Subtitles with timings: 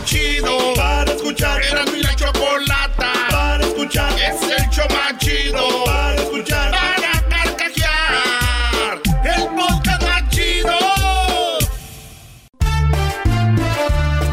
[0.00, 0.74] más chido.
[0.74, 1.62] Para escuchar.
[1.62, 3.12] Era mi la chocolata.
[3.30, 4.12] Para escuchar.
[4.12, 5.84] Es el show más chido.
[5.84, 6.70] Para escuchar.
[6.70, 9.00] Para carcajear.
[9.24, 10.78] El podcast más chido.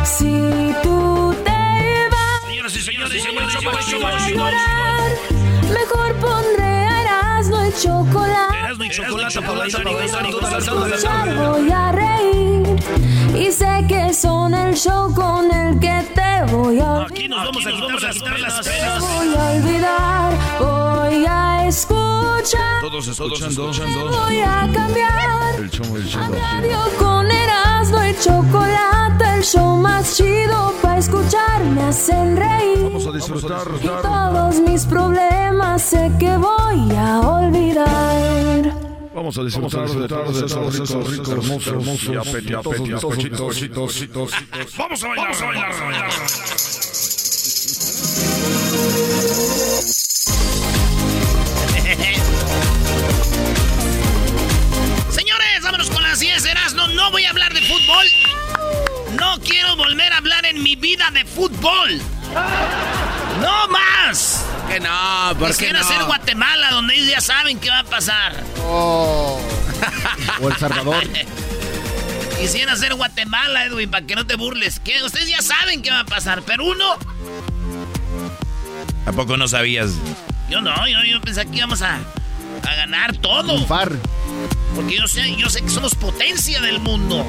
[0.05, 3.13] Si tú te vas Señoras y señores,
[5.73, 8.57] Mejor pondré Erasmo el chocolate.
[8.57, 12.75] Erasmo y chocolate para la voy a reír.
[13.36, 13.66] Y que
[14.18, 17.71] son el show con el que te voy a Aquí nos vamos a
[18.11, 19.00] quitar las penas.
[19.00, 23.71] Voy a olvidar, voy a escuchar, Todos escuchando.
[24.09, 25.59] voy a cambiar.
[25.59, 26.23] El show, el show.
[26.23, 32.80] A radio con Erasmo y chocolate, el show más chido para escuchar me hacen reír.
[32.86, 33.67] Vamos a disfrutar.
[33.84, 38.77] Y todos mis problemas sé que voy a olvidar.
[39.17, 44.31] Vamos a disfrutar de todos esos ricos, ricos, hermosos, hermosos y apetitosos bizcochitos.
[44.78, 46.12] Vamos a bailar, vamos a bailar, a bailar.
[55.09, 56.88] Señores, vámonos con las 10 Erasmo.
[56.90, 58.06] No voy a hablar de fútbol.
[59.20, 62.00] No quiero volver a hablar en mi vida de fútbol.
[63.42, 64.56] ¡No más!
[64.68, 65.88] Que no, ¿por qué Quisiera no?
[65.88, 68.36] ser Guatemala, donde ellos ya saben qué va a pasar.
[70.42, 71.04] O El Salvador.
[72.40, 74.80] Quisiera ser Guatemala, Edwin, para que no te burles.
[74.80, 76.98] Que ustedes ya saben qué va a pasar, pero uno.
[79.06, 79.92] ¿A poco no sabías?
[80.50, 83.54] Yo no, yo, yo pensé que íbamos a, a ganar todo.
[83.54, 83.92] Triunfar.
[84.76, 87.26] Porque yo sé, yo sé que somos potencia del mundo.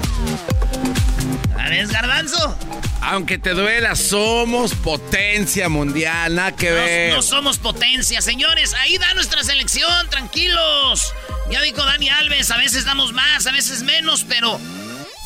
[1.69, 2.57] ¿Sabes, Garbanzo?
[3.03, 7.11] Aunque te duela, somos potencia mundial, nada que ver.
[7.11, 8.73] No, no somos potencia, señores.
[8.73, 11.13] Ahí da nuestra selección, tranquilos.
[11.51, 14.59] Ya dijo Dani Alves, a veces damos más, a veces menos, pero.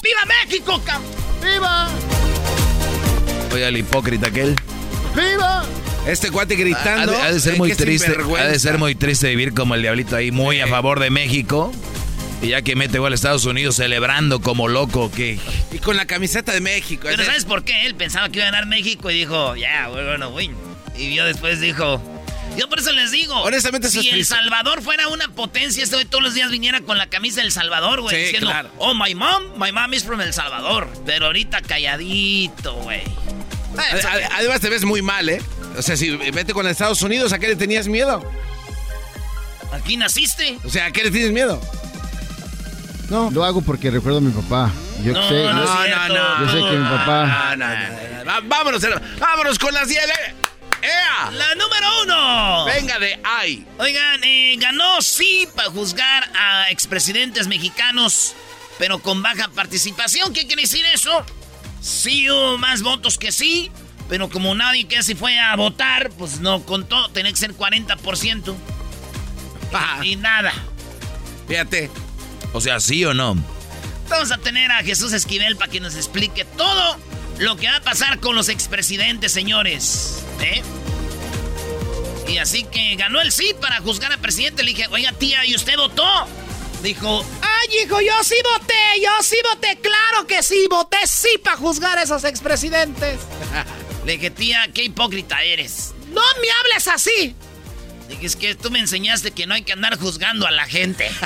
[0.03, 0.83] ¡Viva México!
[1.41, 1.89] ¡Viva!
[3.53, 4.57] Oye, el hipócrita aquel.
[5.15, 5.65] ¡Viva!
[6.09, 7.13] Este cuate Ha gritando.
[7.13, 8.17] de, ha de ser eh, muy triste.
[8.37, 11.73] Ha de ser muy triste vivir como el diablito ahí, muy a favor de México.
[12.42, 15.39] Y ya que mete gol a Estados Unidos celebrando como loco, que
[15.70, 17.05] Y con la camiseta de México.
[17.08, 17.86] Pero ¿sabes por qué?
[17.86, 20.55] Él pensaba que iba a ganar México y dijo, ya, we're gonna win.
[20.97, 22.03] Y yo después dijo,
[22.58, 24.35] yo por eso les digo, Honestamente, eso si es El triste.
[24.35, 28.01] Salvador fuera una potencia, este güey todos los días viniera con la camisa del Salvador,
[28.01, 28.70] güey, Sí, diciendo, claro.
[28.79, 30.89] oh, my mom, my mom is from El Salvador.
[31.07, 33.03] Pero ahorita calladito, güey.
[33.79, 35.41] Ad- ad- Además te ves muy mal, ¿eh?
[35.79, 38.23] O sea, si vete con Estados Unidos, ¿a qué le tenías miedo?
[39.73, 40.59] Aquí naciste.
[40.64, 41.61] O sea, ¿a qué le tienes miedo?
[43.12, 44.70] No, lo hago porque recuerdo a mi papá.
[45.05, 46.14] Yo No, sé, no, yo, cierto.
[46.40, 47.55] yo sé que mi papá.
[47.56, 47.74] No, no,
[48.24, 48.48] no, no.
[48.48, 48.83] Vámonos,
[49.20, 50.02] vámonos con las 10.
[50.02, 50.34] ¿eh?
[50.83, 51.30] ¡Ea!
[51.30, 52.64] La número uno.
[52.64, 53.67] Venga de ay.
[53.78, 58.34] Oigan, eh, ganó sí para juzgar a expresidentes mexicanos,
[58.78, 60.33] pero con baja participación.
[60.33, 61.24] ¿Qué quiere decir eso?
[61.83, 63.70] Sí hubo más votos que sí,
[64.08, 67.11] pero como nadie que se fue a votar, pues no contó.
[67.11, 68.55] Tenía que ser 40%.
[69.74, 70.52] Ah, Y nada.
[71.46, 71.90] fíjate.
[72.52, 73.36] O sea, ¿sí o no?
[74.08, 76.98] Vamos a tener a Jesús Esquivel para que nos explique todo
[77.39, 80.23] lo que va a pasar con los expresidentes, señores.
[80.40, 80.62] ¿Eh?
[82.29, 84.62] Y así que ganó el sí para juzgar al presidente.
[84.62, 86.05] Le dije, oiga, tía, ¿y usted votó?
[86.83, 91.57] Dijo, ay, hijo, yo sí voté, yo sí voté, claro que sí, voté sí para
[91.57, 93.20] juzgar a esos expresidentes.
[94.05, 95.95] Le dije, tía, qué hipócrita eres.
[96.08, 97.36] No me hables así.
[98.12, 101.11] Dije, es que tú me enseñaste que no hay que andar juzgando a la gente.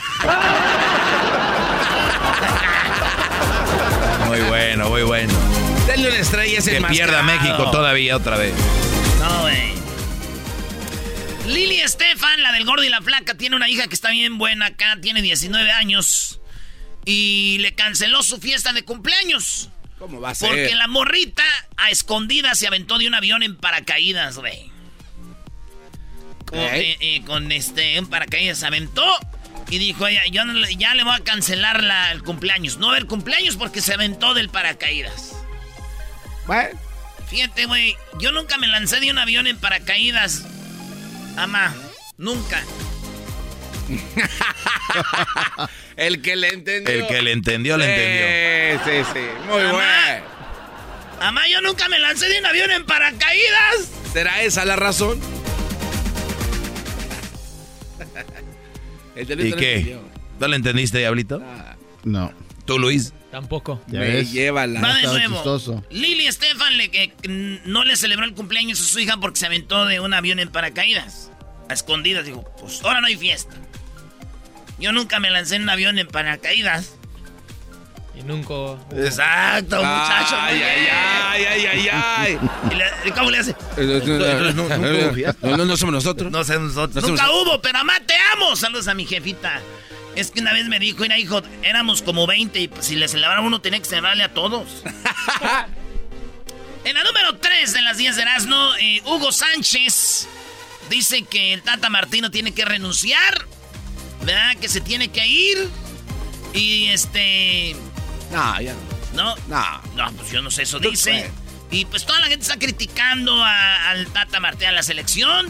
[4.26, 5.32] Muy bueno, muy bueno.
[5.86, 8.54] Denle una estrella ese Que pierda México todavía otra vez.
[9.20, 9.72] No, güey.
[11.46, 14.66] Lili Estefan, la del gordo y la flaca, tiene una hija que está bien buena
[14.66, 16.40] acá, tiene 19 años.
[17.04, 19.68] Y le canceló su fiesta de cumpleaños.
[19.98, 20.48] ¿Cómo va a ser?
[20.48, 21.44] Porque la morrita
[21.76, 24.72] a escondidas se aventó de un avión en paracaídas, güey.
[26.46, 29.04] Con, eh, eh, con este, un paracaídas se aventó
[29.68, 32.78] y dijo, ella, yo no ya le voy a cancelar la- el cumpleaños.
[32.78, 35.32] No va a haber cumpleaños porque se aventó del paracaídas.
[36.46, 36.78] Bueno,
[37.28, 40.44] Fíjate, güey, yo nunca me lancé de un avión en paracaídas.
[41.36, 41.74] Ama,
[42.16, 42.62] nunca.
[45.96, 46.94] el que le entendió.
[46.94, 47.86] El que le entendió, le
[48.76, 48.84] entendió.
[48.84, 49.26] Sí, sí, sí.
[49.48, 50.24] Muy bueno.
[51.20, 53.90] Ama, yo nunca me lancé de un avión en paracaídas.
[54.12, 55.20] ¿Será esa la razón?
[59.16, 59.72] El ¿Y no qué?
[59.76, 60.00] entendió.
[60.38, 61.42] ¿No le entendiste, diablito?
[62.04, 62.32] No.
[62.66, 63.12] ¿Tú, Luis?
[63.30, 63.80] Tampoco.
[63.88, 64.32] Ya Me ves.
[64.32, 64.80] lleva la...
[64.80, 65.34] Va de nuevo.
[65.34, 65.84] chistoso.
[65.90, 67.28] Lili Estefan le, que, que
[67.64, 70.48] no le celebró el cumpleaños a su hija porque se aventó de un avión en
[70.50, 71.30] paracaídas.
[71.68, 73.56] A escondidas, dijo, pues ahora no hay fiesta.
[74.78, 76.94] Yo nunca me lancé en un avión en paracaídas.
[78.16, 78.54] Y nunca.
[78.96, 80.36] Exacto, muchacho.
[80.38, 82.38] Ay, ay, ay, Ay, ay,
[83.04, 83.54] ay, ¿Cómo le hace?
[85.42, 86.32] No, no, no somos nosotros.
[86.32, 87.02] No sé nosotros.
[87.04, 88.56] No Nunca somos- hubo, pero mamá, te amo.
[88.56, 89.60] Saludos a mi jefita.
[90.14, 93.06] Es que una vez me dijo, mira, hijo, éramos como 20 y pues, si le
[93.06, 94.82] celebraba uno tenía que celebrarle a todos.
[96.84, 100.26] en la número 3 de las 10 de Erasmo, eh, Hugo Sánchez
[100.88, 103.44] dice que el Tata Martino tiene que renunciar,
[104.22, 104.56] ¿verdad?
[104.58, 105.68] Que se tiene que ir.
[106.54, 107.76] Y este...
[108.32, 108.80] No, ya no.
[109.14, 109.82] No, No.
[109.94, 111.10] no, pues yo no sé, eso No dice.
[111.22, 111.30] sé.
[111.70, 115.46] Y pues toda la gente está criticando a- al Tata Martino a la selección.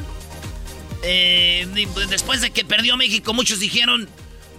[1.02, 4.08] Eh, pues, después de que perdió México, muchos dijeron,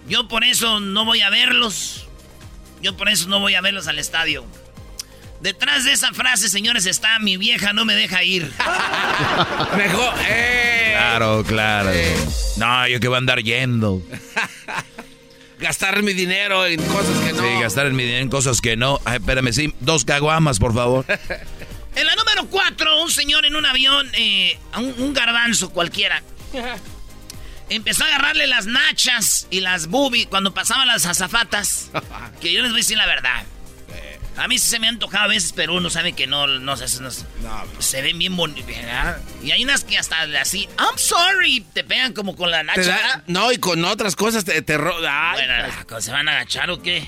[0.08, 2.06] yo por eso no voy a verlos.
[2.80, 4.44] Yo por eso no voy a verlos al estadio.
[5.40, 8.50] Detrás de esa frase, señores, está mi vieja no me deja ir.
[9.76, 10.14] Mejor.
[10.28, 10.92] ¡Eh!
[10.96, 11.90] Claro, claro.
[11.92, 12.16] Eh.
[12.56, 14.02] No, yo que voy a andar yendo.
[15.58, 17.42] Gastar mi dinero en cosas que no.
[17.42, 19.00] Sí, gastar mi dinero en cosas que no.
[19.04, 21.04] Ay, espérame, sí, dos caguamas, por favor.
[21.94, 26.22] En la número 4, un señor en un avión, eh, un garbanzo cualquiera,
[27.70, 31.90] empezó a agarrarle las nachas y las boobies cuando pasaban las azafatas.
[32.40, 33.42] Que yo les voy a decir la verdad.
[34.38, 36.76] A mí sí se me ha antojado a veces, pero uno sabe que no, no,
[36.76, 37.10] sé, no,
[37.80, 38.68] se ven bien bonitas.
[39.42, 42.82] Y hay unas que hasta así, I'm sorry, te pegan como con la nacha.
[42.82, 46.98] da- no, y con otras cosas te, te Bueno, ¿se van a agachar o qué?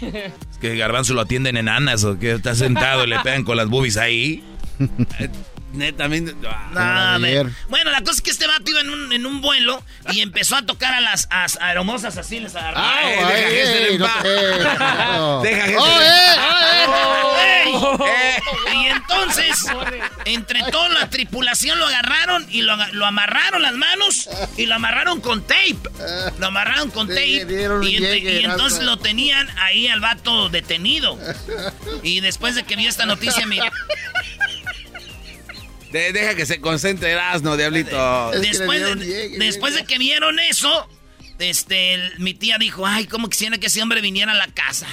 [0.51, 3.69] Es que Garbanzo lo atienden enanas o que está sentado y le pegan con las
[3.69, 4.45] boobies ahí.
[5.73, 6.25] neta, a mí-
[6.77, 7.17] ah.
[7.19, 7.51] No.
[7.69, 9.83] Bueno, la cosa es que este vato iba en un, en un vuelo
[10.13, 12.79] y empezó a tocar a las as- aeromosas así, les agarró.
[12.79, 14.09] Ah, deja no
[15.17, 15.43] no.
[15.43, 18.37] Deja ¡Oh, eh, oh, eh!
[18.73, 18.81] ¡Ey!
[18.83, 19.67] Y entonces,
[20.25, 25.21] entre toda la tripulación lo agarraron y lo, lo amarraron las manos y lo amarraron
[25.21, 25.77] con tape.
[26.39, 27.47] Lo amarraron con tape.
[27.83, 31.19] Y, entre- y entonces lo tenían ahí al vato detenido.
[32.03, 33.59] Y después de que vio esta noticia, me,
[35.93, 38.33] De- deja que se concentre Erasmo, diablito.
[38.33, 40.89] Es que después, de, llegue, después de que vieron eso,
[41.39, 44.87] este, el- mi tía dijo, ay, cómo quisiera que ese hombre viniera a la casa.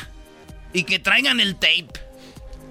[0.74, 1.88] Y que traigan el tape.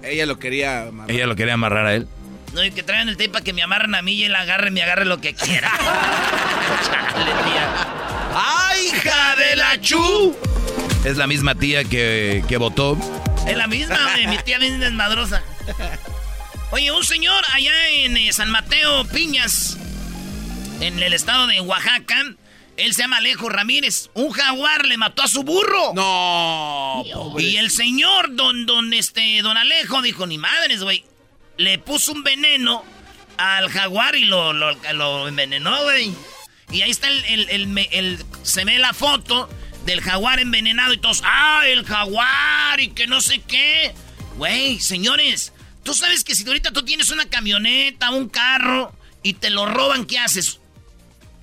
[0.03, 0.83] Ella lo quería.
[0.87, 1.11] amarrar.
[1.15, 2.07] Ella lo quería amarrar a él.
[2.53, 4.71] No, y que traigan el tape para que me amarren a mí y él agarre,
[4.71, 5.71] me agarre lo que quiera.
[6.85, 7.87] Chale, tía.
[8.35, 10.35] ¡Ay, hija de la chu!
[11.03, 12.97] Es la misma tía que, que votó.
[13.47, 13.97] Es la misma,
[14.27, 15.41] mi tía bien desmadrosa.
[16.71, 19.77] Oye, un señor allá en eh, San Mateo Piñas,
[20.81, 22.21] en el estado de Oaxaca,
[22.75, 24.09] él se llama Alejo Ramírez.
[24.13, 25.93] Un jaguar le mató a su burro.
[25.95, 27.03] No.
[27.39, 31.03] Y el señor, don, don, este, don Alejo, dijo, ni madres, güey.
[31.57, 32.83] Le puso un veneno
[33.37, 36.13] al jaguar y lo, lo, lo envenenó, güey.
[36.69, 39.49] Y ahí está el, el- el el- se ve la foto
[39.85, 43.93] del jaguar envenenado y todos, ah, el jaguar y que no sé qué.
[44.35, 45.53] Güey, señores,
[45.87, 48.91] tú sabes que si ahorita tú tienes una camioneta, un carro
[49.23, 50.59] y te lo roban, ¿qué haces?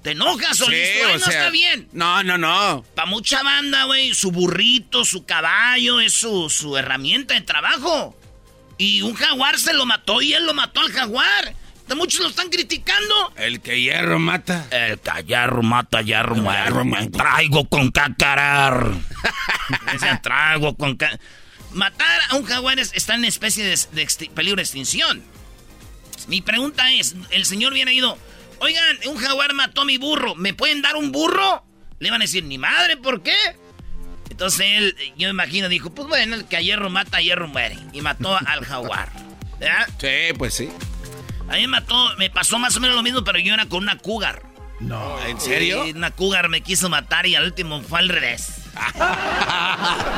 [0.03, 1.07] ¿Te enojas o Sí, listo?
[1.09, 1.89] Ay, o no sea, está bien.
[1.93, 2.85] No, no, no.
[2.95, 8.15] Para mucha banda, güey, su burrito, su caballo, es su, su herramienta de trabajo.
[8.77, 11.55] Y un jaguar se lo mató y él lo mató al jaguar.
[11.97, 13.33] Muchos lo están criticando.
[13.37, 14.67] El que hierro mata.
[14.71, 17.17] El callarro mata hierro, muerto.
[17.17, 18.93] Traigo con cacarar.
[20.23, 21.19] Traigo con ca-
[21.75, 23.79] Matar a un jaguar es- está en especie de,
[24.35, 25.23] peligro de extinción.
[26.29, 28.17] Mi pregunta es, el señor viene ido,
[28.61, 31.65] oigan, un jaguar mató a mi burro, ¿me pueden dar un burro?
[31.99, 33.35] Le van a decir, ni madre, ¿por qué?
[34.31, 37.47] Entonces él, yo me imagino, dijo, pues bueno, el que a hierro mata, a hierro
[37.49, 37.77] muere.
[37.93, 39.11] Y mató al jaguar.
[39.61, 39.87] ¿Verdad?
[40.01, 40.69] Sí, pues sí.
[41.49, 43.83] A mí me mató, me pasó más o menos lo mismo, pero yo era con
[43.83, 44.43] una cougar.
[44.81, 45.19] No.
[45.27, 45.85] ¿En serio?
[45.85, 48.47] Una cougar me quiso matar y al último fue al revés.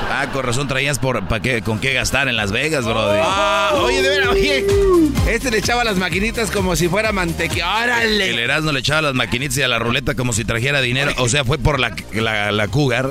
[0.08, 3.18] Ah, con razón traías por, pa qué, con qué gastar en Las Vegas, brody.
[3.22, 4.66] Ah, oye, de veras, oye.
[5.28, 7.84] Este le echaba las maquinitas como si fuera mantequilla.
[7.84, 8.44] El ¡Órale!
[8.44, 11.12] Erasmo le echaba las maquinitas y a la ruleta como si trajera dinero.
[11.18, 13.10] O sea, fue por la, la, la cougar.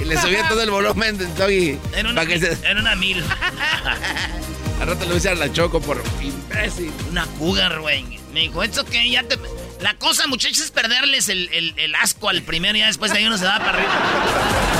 [0.00, 1.78] Y le subía todo el volumen del doggy.
[1.96, 2.58] Era una, Para que se...
[2.68, 3.22] era una mil.
[4.80, 6.90] Al rato le voy a echar la choco por imbécil.
[7.10, 8.04] Una cougar, güey.
[8.34, 9.38] Me dijo, ¿esto que Ya te...
[9.82, 13.18] La cosa, muchachos, es perderles el, el- el asco al primero y ya después de
[13.18, 13.92] ahí uno se da para arriba.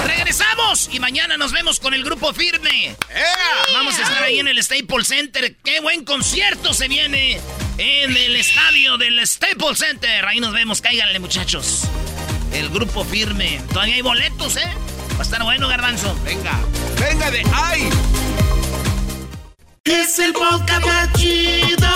[0.07, 0.89] ¡Regresamos!
[0.93, 2.95] Y mañana nos vemos con el grupo firme.
[3.73, 5.57] Vamos a estar ahí en el Staples Center.
[5.65, 7.41] ¡Qué buen concierto se viene
[7.79, 10.25] en el estadio del Staples Center!
[10.25, 10.81] Ahí nos vemos.
[10.81, 11.83] Cáiganle, muchachos.
[12.53, 13.61] El grupo firme.
[13.73, 14.71] Todavía hay boletos, ¿eh?
[15.15, 16.17] Va a estar bueno, garbanzo.
[16.25, 16.61] Venga,
[17.01, 17.89] venga de ay.
[19.85, 21.89] Es el podcast más chido.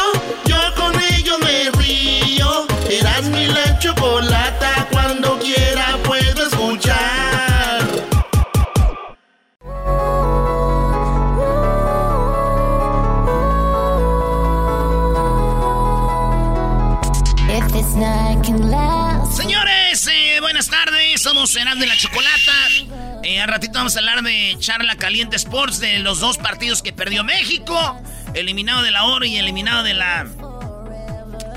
[21.47, 23.23] Somos de la Chocolata.
[23.23, 26.93] Eh, al ratito vamos a hablar de Charla Caliente Sports, de los dos partidos que
[26.93, 28.03] perdió México.
[28.35, 30.25] Eliminado de la oro y eliminado de la.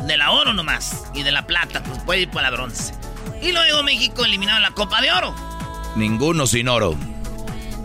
[0.05, 1.05] De la oro nomás.
[1.15, 2.93] Y de la plata, pues puede ir por la bronce.
[3.41, 5.35] Y luego México eliminado en la Copa de Oro.
[5.95, 6.95] Ninguno sin oro.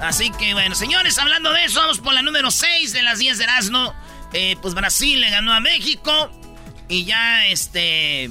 [0.02, 3.38] Así que bueno, señores, hablando de eso, vamos por la número 6 de las 10
[3.38, 3.94] de Erasmo.
[4.34, 6.30] Eh, pues Brasil le ganó a México.
[6.86, 8.28] Y ya este.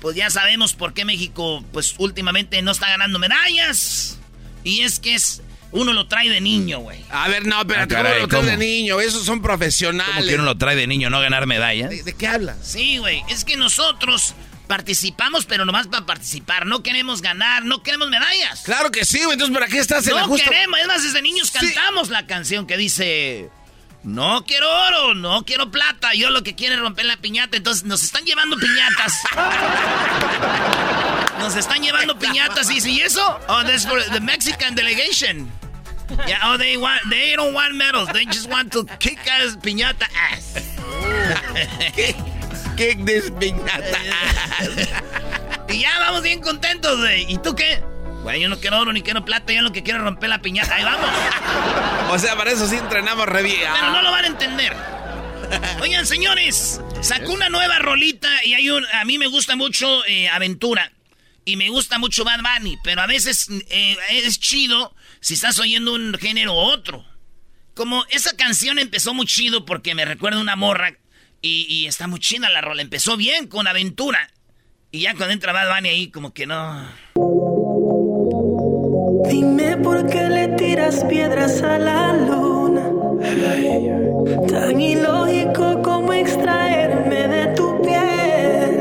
[0.00, 4.18] Pues ya sabemos por qué México, pues últimamente no está ganando medallas.
[4.64, 5.42] Y es que es.
[5.72, 7.00] Uno lo trae de niño, güey.
[7.10, 8.42] A ver, no, pero Ah, caray, lo ¿cómo?
[8.44, 9.00] de niño?
[9.00, 10.14] Esos son profesionales.
[10.14, 11.90] ¿Cómo que uno lo trae de niño no ganar medallas?
[11.90, 12.56] ¿De, de qué hablas?
[12.62, 13.22] Sí, güey.
[13.28, 14.34] Es que nosotros
[14.68, 16.66] participamos, pero nomás para participar.
[16.66, 18.62] No queremos ganar, no queremos medallas.
[18.64, 19.32] Claro que sí, güey.
[19.32, 20.48] Entonces, ¿para qué estás en la No justa?
[20.50, 20.78] queremos.
[20.80, 21.58] Es más, desde niños Sí.
[21.58, 23.50] cantamos la canción que dice...
[24.06, 26.14] No quiero oro, no quiero plata.
[26.14, 27.56] Yo lo que quiero es romper la piñata.
[27.56, 29.12] Entonces nos están llevando piñatas.
[31.40, 32.70] Nos están llevando piñatas.
[32.70, 33.20] Y ¿y eso?
[33.48, 35.50] Oh, that's for the Mexican delegation.
[36.26, 38.08] Yeah, oh, they want, they don't want medals.
[38.12, 40.54] They just want to kick ass piñata ass.
[42.76, 43.98] ¿Qué despiñata?
[45.68, 47.26] Y ya vamos bien contentos, güey.
[47.28, 47.82] ¿Y tú qué?
[48.26, 49.52] Güey, yo no quiero oro ni quiero plata.
[49.52, 50.74] Yo lo que quiero es romper la piñata.
[50.74, 51.08] Ahí vamos.
[52.10, 53.70] o sea, para eso sí entrenamos re bien.
[53.72, 54.76] Pero no lo van a entender.
[55.80, 58.84] Oigan, señores, sacó una nueva rolita y hay un.
[58.94, 60.90] A mí me gusta mucho eh, Aventura.
[61.44, 62.76] Y me gusta mucho Bad Bunny.
[62.82, 67.04] Pero a veces eh, es chido si estás oyendo un género u otro.
[67.74, 70.96] Como esa canción empezó muy chido porque me recuerda a una morra.
[71.42, 72.82] Y, y está muy chida la rola.
[72.82, 74.32] Empezó bien con Aventura.
[74.90, 76.88] Y ya cuando entra Bad Bunny ahí, como que no.
[79.28, 82.82] Dime por qué le tiras piedras a la luna.
[84.48, 88.72] Tan ilógico como extraerme de tu piel.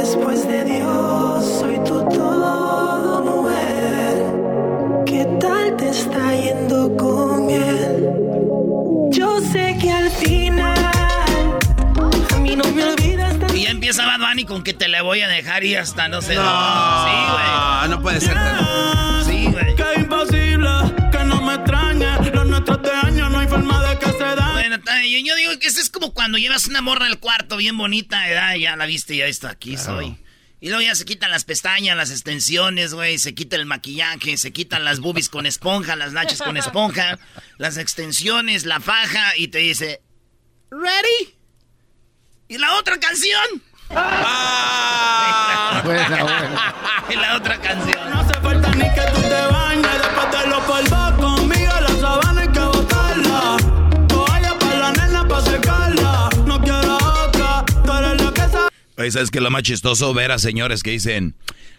[0.00, 5.04] Después de Dios, soy tu todo, mujer.
[5.04, 8.10] ¿Qué tal te está yendo con él?
[9.10, 10.78] Yo sé que al final
[12.34, 13.17] a mí no me olvidas tan
[13.58, 16.22] Y ya empieza Bad Bunny con que te le voy a dejar y hasta no
[16.22, 17.10] sé No, dónde.
[17.10, 17.88] Sí, güey.
[17.90, 18.34] no puede ser.
[18.34, 19.74] tan- Sí, güey.
[19.74, 20.68] Que imposible
[21.10, 22.30] que no me extrañe.
[22.32, 24.52] Los nuestros de años no hay forma de que se den.
[24.52, 27.76] Bueno, yo, yo digo que eso es como cuando llevas una morra al cuarto bien
[27.76, 28.54] bonita, ¿verdad?
[28.54, 30.16] Ya la viste, ya está, aquí soy.
[30.60, 34.52] Y luego ya se quitan las pestañas, las extensiones, güey, se quita el maquillaje, se
[34.52, 37.18] quitan las boobies con esponja, las nachas con esponja,
[37.58, 40.00] las extensiones, la faja, y te dice,
[40.70, 41.37] ¿ready?
[42.50, 43.62] ¿Y la otra canción?
[43.90, 45.82] Ah.
[45.84, 46.74] Buena, buena.
[47.10, 48.10] y la otra canción.
[48.10, 49.86] No hace falta ni que tú te bañes.
[49.92, 53.56] Después de los polvos conmigo, la sabana hay que botarla.
[54.08, 56.30] Toalla para la nena para secarla.
[56.46, 57.64] No quiero otra.
[57.84, 58.68] Tú eres la que sabe.
[58.96, 60.14] Oye, ¿sabes qué es lo más chistoso?
[60.14, 61.34] Ver a señores que dicen,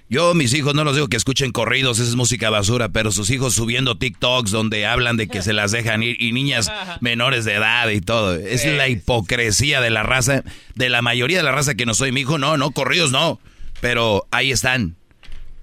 [0.09, 3.29] yo mis hijos no los digo que escuchen corridos, esa es música basura, pero sus
[3.29, 7.53] hijos subiendo TikToks donde hablan de que se las dejan ir y niñas menores de
[7.53, 8.33] edad y todo.
[8.33, 12.11] Es la hipocresía de la raza, de la mayoría de la raza que no soy
[12.11, 13.39] mi hijo, no, no, corridos no.
[13.81, 14.95] Pero ahí están.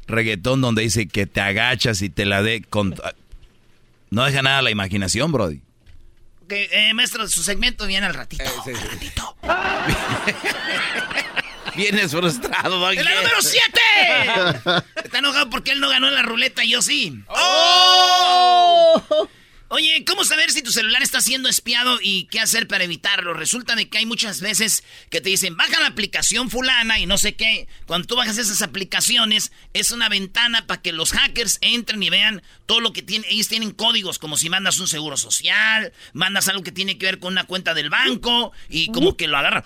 [0.07, 2.95] Reggaetón donde dice que te agachas y te la de con...
[4.11, 5.61] No deja nada a la imaginación, Brody.
[6.49, 8.45] Eh, maestro, su segmento viene al ratito.
[8.45, 8.81] Eh, sí, sí.
[8.81, 9.37] Al ratito.
[11.77, 12.99] Vienes frustrado, Doggy.
[12.99, 13.81] ¡En la número 7!
[15.05, 17.23] Está enojado porque él no ganó en la ruleta y yo sí.
[17.29, 19.03] ¡Oh!
[19.69, 23.35] Oye, ¿cómo saber si tu celular está siendo espiado y qué hacer para evitarlo?
[23.35, 27.19] Resulta de que hay muchas veces que te dicen, baja la aplicación fulana y no
[27.19, 27.67] sé qué.
[27.85, 32.43] Cuando tú bajas esas aplicaciones, es una ventana para que los hackers entren y vean
[32.67, 33.29] todo lo que tienen.
[33.29, 37.19] Ellos tienen códigos, como si mandas un seguro social, mandas algo que tiene que ver
[37.19, 39.65] con una cuenta del banco y como que lo agarra.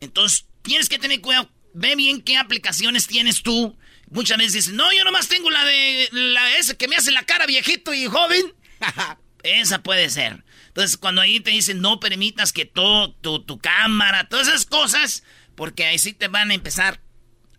[0.00, 1.50] Entonces, tienes que tener cuidado.
[1.74, 3.76] Ve bien qué aplicaciones tienes tú.
[4.10, 7.24] Muchas veces dicen, no, yo nomás tengo la de la esa que me hace la
[7.24, 8.54] cara viejito y joven.
[9.44, 10.44] Esa puede ser.
[10.68, 15.22] Entonces, cuando ahí te dicen no permitas que todo, tu, tu cámara, todas esas cosas,
[15.54, 17.00] porque ahí sí te van a empezar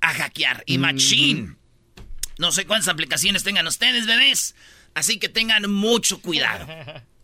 [0.01, 0.63] a hackear.
[0.66, 1.56] Y machine.
[2.38, 4.56] No sé cuántas aplicaciones tengan ustedes, bebés.
[4.94, 6.68] Así que tengan mucho cuidado.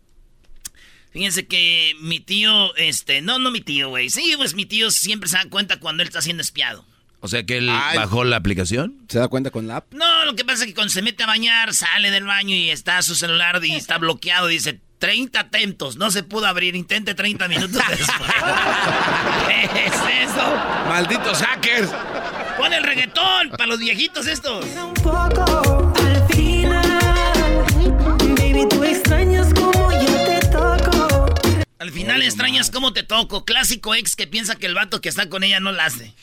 [1.16, 4.10] Fíjense que mi tío, este, no, no mi tío, güey.
[4.10, 6.84] Sí, pues mi tío siempre se da cuenta cuando él está siendo espiado.
[7.20, 7.96] O sea que él Ay.
[7.96, 8.98] bajó la aplicación.
[9.08, 9.94] ¿Se da cuenta con la app?
[9.94, 12.68] No, lo que pasa es que cuando se mete a bañar, sale del baño y
[12.68, 14.48] está su celular y está bloqueado.
[14.48, 18.30] Dice, 30 atentos, no se pudo abrir, intente 30 minutos después.
[19.48, 20.54] ¿Qué es eso?
[20.86, 21.88] ¡Malditos hackers!
[22.58, 24.66] Pon el reggaetón para los viejitos estos.
[24.66, 25.65] Un poco
[31.78, 33.44] Al final extrañas cómo te toco.
[33.44, 36.14] Clásico ex que piensa que el vato que está con ella no la hace.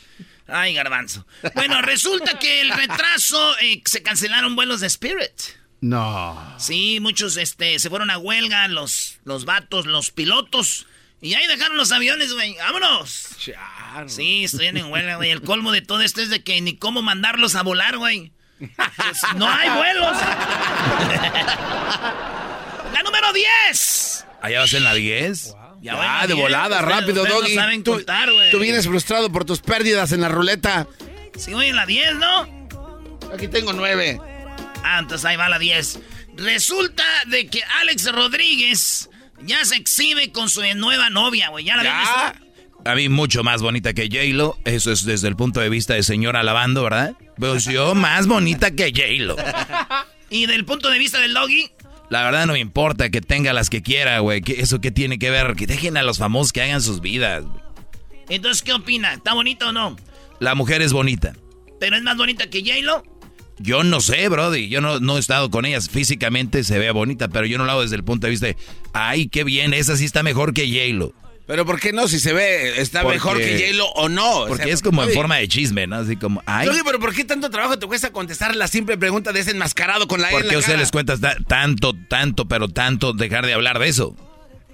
[0.48, 1.26] Ay, garbanzo.
[1.54, 5.42] Bueno, resulta que el retraso eh, se cancelaron vuelos de Spirit.
[5.82, 6.56] No.
[6.58, 10.88] Sí, muchos este, se fueron a huelga, los, los vatos, los pilotos.
[11.22, 12.56] Y ahí dejaron los aviones, güey.
[12.58, 13.38] ¡Vámonos!
[14.08, 15.32] Sí, estoy en huelga, güey.
[15.32, 18.34] El colmo de todo esto es de que ni cómo mandarlos a volar, güey.
[18.60, 20.18] Pues, no hay vuelos.
[22.94, 24.13] la número 10.
[24.44, 25.56] ¿Allá vas en la 10?
[25.82, 26.40] Ya, voy en la de 10.
[26.40, 27.56] volada, Ustedes- rápido, ustedes no Doggy.
[27.56, 28.52] saben tú, contar, güey.
[28.52, 30.88] tú vienes frustrado por tus pérdidas en la ruleta.
[31.38, 32.68] Sí, voy en la 10, ¿no?
[33.34, 34.20] Aquí tengo nueve.
[34.84, 36.00] Ah, entonces ahí va la 10.
[36.38, 39.10] Resulta de que Alex Rodríguez
[39.42, 41.66] ya se exhibe con su nueva novia, güey.
[41.66, 42.36] Ya la ¿Ya?
[42.86, 44.58] A mí mucho más bonita que J-Lo.
[44.66, 47.14] Eso es desde el punto de vista de señora lavando, ¿verdad?
[47.38, 49.36] Pues yo más bonita que J-Lo.
[50.30, 51.70] Y del punto de vista del doggy,
[52.10, 54.42] La verdad no me importa que tenga las que quiera, güey.
[54.42, 55.56] ¿Qué- ¿Eso qué tiene que ver?
[55.56, 57.44] Que dejen a los famosos que hagan sus vidas.
[57.46, 57.64] güey.
[58.30, 59.14] entonces, ¿qué opina?
[59.14, 59.96] ¿Está bonito o no?
[60.40, 61.34] La mujer es bonita.
[61.80, 63.04] ¿Pero es más bonita que J-Lo?
[63.60, 64.70] Yo no sé, Brody.
[64.70, 65.90] Yo no, no he estado con ellas.
[65.90, 68.58] Físicamente se ve bonita, pero yo no lo hago desde el punto de vista de,
[68.94, 71.14] ay, qué bien, esa sí está mejor que J-Lo.
[71.46, 72.08] Pero ¿por qué no?
[72.08, 74.42] Si se ve, está Porque- mejor que J-Lo o no.
[74.44, 75.98] O Porque sea, es como en forma de chisme, ¿no?
[75.98, 79.34] Así como, ay, Doggy, pero ¿por qué tanto trabajo te cuesta contestar la simple pregunta
[79.34, 82.48] de ese enmascarado con la E ¿por en qué ustedes les cuenta ta- tanto, tanto,
[82.48, 84.16] pero tanto dejar de hablar de eso?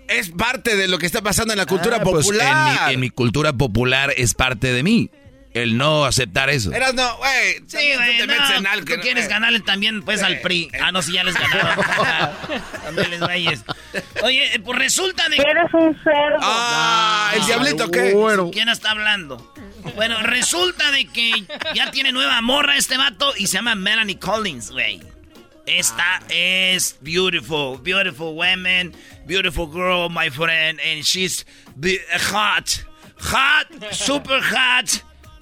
[0.08, 2.78] Es parte de lo que está pasando en la cultura Ah, pues, popular.
[2.82, 5.10] en, mi, en mi cultura popular es parte de mí.
[5.54, 6.72] El no aceptar eso.
[6.72, 7.56] Eras no, güey.
[7.68, 9.30] Sí, güey, te no, en algo tú no- quieres eh.
[9.30, 10.70] ganarle también, pues, al PRI.
[10.80, 11.86] Ah, no, si ya les ganaron.
[12.84, 13.64] También les güeyes.
[14.22, 15.38] Oye, eh, pues resulta de...
[15.38, 16.38] Eres un cerdo.
[16.42, 18.14] Ah, ¿el diablito qué?
[18.14, 18.52] Bueno.
[18.52, 19.54] ¿Quién está hablando?
[19.96, 21.32] Bueno, resulta de que
[21.74, 25.02] ya tiene nueva morra este vato y se llama Melanie Collins, güey.
[25.66, 28.94] Esta es beautiful, beautiful woman,
[29.26, 32.00] beautiful girl, my friend, and she's be-
[32.32, 32.70] hot,
[33.20, 34.90] hot, super hot,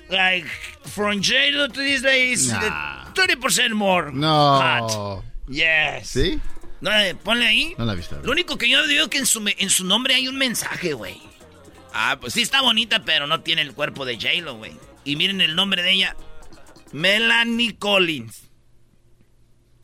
[0.09, 0.45] like
[0.85, 3.05] from J-Lo to these days, Nah.
[3.13, 4.59] 30% more No.
[4.61, 5.23] hot.
[5.49, 6.09] Yes.
[6.09, 6.39] ¿Sí?
[6.81, 7.75] No, eh, ponle ahí.
[7.77, 8.19] No la he visto.
[8.23, 10.93] Lo único que yo digo es que en su, en su nombre hay un mensaje,
[10.93, 11.19] güey.
[11.93, 14.73] Ah, pues Sí está bonita, pero no tiene el cuerpo de J-Lo, güey.
[15.03, 16.15] Y miren el nombre de ella.
[16.91, 18.43] Melanie Collins.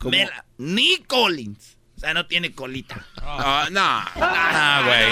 [0.04, 1.76] Melanie Collins.
[1.96, 3.04] O sea, no tiene colita.
[3.22, 3.80] Ah, no.
[3.80, 5.10] Ah, güey,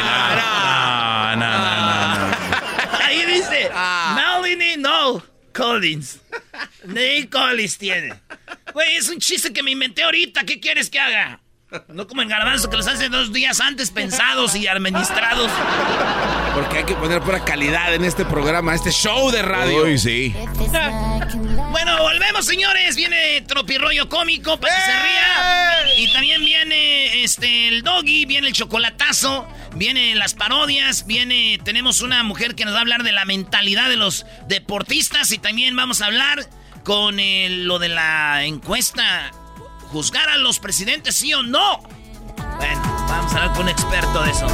[1.36, 1.36] no.
[1.36, 2.71] No, no, no, no.
[3.12, 3.70] Ahí dice,
[4.14, 5.22] Melanie no
[5.52, 6.20] Collins.
[6.84, 8.14] Ni Collins tiene.
[8.72, 10.44] Güey, es un chiste que me inventé ahorita.
[10.44, 11.40] ¿Qué quieres que haga?
[11.88, 15.50] No como en Garbanzo, que los hace dos días antes pensados y administrados.
[16.54, 19.84] Porque hay que poner pura calidad en este programa, este show de radio.
[19.84, 20.34] Uy, sí.
[21.70, 22.96] Bueno, volvemos, señores.
[22.96, 25.96] Viene Tropirroyo Cómico para que se ría.
[25.96, 31.58] Y también viene este el Doggy, viene el chocolatazo, viene las parodias, viene.
[31.64, 35.30] Tenemos una mujer que nos va a hablar de la mentalidad de los deportistas.
[35.32, 36.48] Y también vamos a hablar
[36.84, 39.30] con el- lo de la encuesta.
[39.90, 41.78] Juzgar a los presidentes, sí o no.
[42.56, 44.46] Bueno, vamos a hablar con un experto de eso.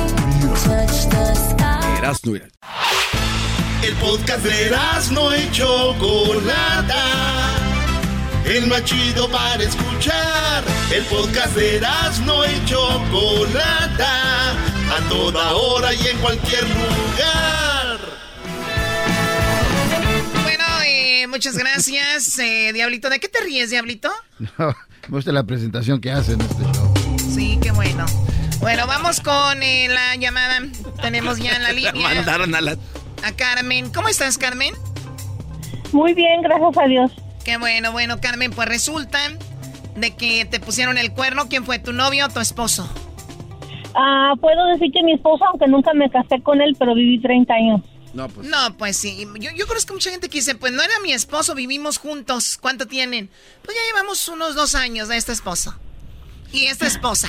[3.83, 4.77] El podcast de
[5.13, 7.05] no y Chocolata.
[8.45, 10.65] El más chido para escuchar.
[10.93, 11.81] El podcast de
[12.25, 14.55] no y Chocolata.
[14.99, 17.99] A toda hora y en cualquier lugar.
[20.43, 23.09] Bueno, eh, muchas gracias, eh, Diablito.
[23.09, 24.11] ¿De qué te ríes, Diablito?
[24.59, 24.75] No,
[25.07, 26.95] me gusta la presentación que hacen en este show.
[27.33, 28.07] Sí, qué bueno.
[28.59, 30.63] Bueno, vamos con eh, la llamada.
[31.01, 32.77] Tenemos ya en la línea Mandaron a la.
[33.23, 33.93] a Carmen.
[33.93, 34.75] ¿Cómo estás, Carmen?
[35.93, 37.13] Muy bien, gracias a Dios.
[37.45, 38.51] Qué bueno, bueno, Carmen.
[38.51, 39.21] Pues resulta
[39.95, 41.49] de que te pusieron el cuerno.
[41.49, 42.93] ¿Quién fue, tu novio o tu esposo?
[43.95, 47.55] Ah, puedo decir que mi esposo, aunque nunca me casé con él, pero viví 30
[47.55, 47.81] años.
[48.15, 48.49] No, pues.
[48.49, 49.27] No, pues sí.
[49.39, 52.59] Yo, yo conozco mucha gente que dice, pues no era mi esposo, vivimos juntos.
[52.61, 53.29] ¿Cuánto tienen?
[53.65, 55.75] Pues ya llevamos unos dos años de este esposo.
[56.53, 57.29] Y esta esposa.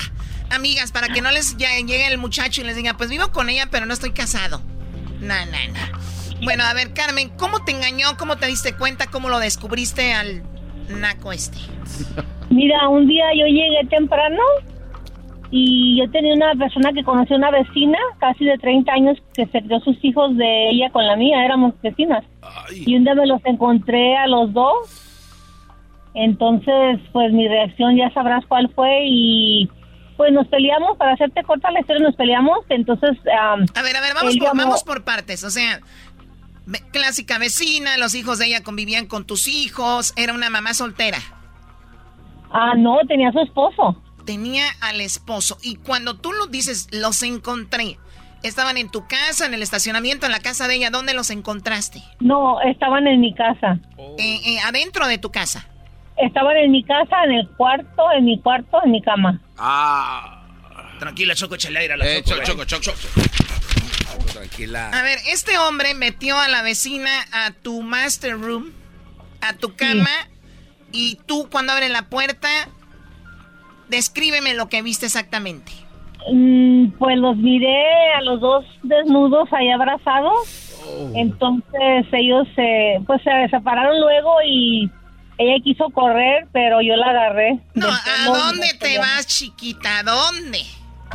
[0.50, 3.50] Amigas, para que no les ya- llegue el muchacho y les diga, pues vivo con
[3.50, 4.62] ella, pero no estoy casado.
[5.20, 6.40] No, no, no.
[6.44, 8.16] Bueno, a ver, Carmen, ¿cómo te engañó?
[8.16, 9.08] ¿Cómo te diste cuenta?
[9.08, 10.42] ¿Cómo lo descubriste al
[10.88, 11.58] naco este?
[12.48, 14.40] Mira, un día yo llegué temprano
[15.50, 19.62] y yo tenía una persona que conoció una vecina, casi de 30 años, que se
[19.62, 22.24] crió sus hijos de ella con la mía, éramos vecinas.
[22.86, 25.06] Y un día me los encontré a los dos.
[26.14, 29.68] Entonces, pues mi reacción ya sabrás cuál fue y
[30.16, 32.58] pues nos peleamos, para hacerte corta la historia, nos peleamos.
[32.68, 35.44] Entonces, A ver, a ver, vamos por, llamó- vamos por partes.
[35.44, 35.80] O sea,
[36.92, 41.18] clásica vecina, los hijos de ella convivían con tus hijos, era una mamá soltera.
[42.52, 44.00] ah, no, tenía su esposo.
[44.24, 47.98] Tenía al esposo y cuando tú lo dices, los encontré,
[48.42, 50.88] Estaban en tu casa, en el estacionamiento, en la casa de ella.
[50.88, 52.02] ¿Dónde los encontraste?
[52.20, 53.78] No, estaban en mi casa.
[54.16, 55.68] Eh, eh, adentro de tu casa.
[56.16, 59.38] Estaban en mi casa, en el cuarto, en mi cuarto, en mi cama.
[59.58, 60.42] Ah.
[60.98, 62.42] Tranquila, Choco, échale aire a la Eh, Choco.
[62.42, 62.66] choco, güey.
[62.66, 64.32] choco, choco, choco.
[64.32, 64.88] Tranquila.
[64.88, 68.72] A ver, este hombre metió a la vecina a tu master room,
[69.42, 70.08] a tu cama,
[70.92, 72.48] y tú cuando abres la puerta,
[73.90, 75.72] descríbeme lo que viste exactamente.
[76.30, 80.68] Mm, pues los miré a los dos desnudos ahí abrazados.
[81.14, 84.90] Entonces ellos se, pues se separaron luego y
[85.38, 87.60] ella quiso correr, pero yo la agarré.
[87.74, 89.98] No, ¿a dónde te vas, chiquita?
[89.98, 90.60] ¿A dónde?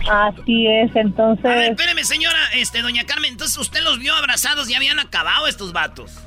[0.10, 1.46] Así es, entonces.
[1.46, 5.48] A ver, espéreme, señora, este, doña Carmen, entonces usted los vio abrazados y habían acabado
[5.48, 6.25] estos vatos.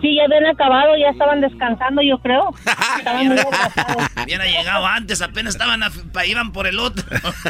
[0.00, 2.50] Sí, ya habían acabado, ya estaban descansando, yo creo.
[2.98, 4.06] Estaban muy abrazados.
[4.24, 7.04] Hubiera llegado antes, apenas estaban, a- pa- iban por el otro.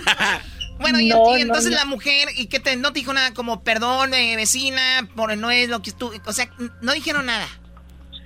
[0.80, 3.34] Bueno, y, No, y entonces no, la mujer, ¿y qué te, no te dijo nada
[3.34, 4.80] como, perdón, eh, vecina,
[5.16, 6.48] por no es lo que tú, o sea,
[6.82, 7.46] no dijeron nada?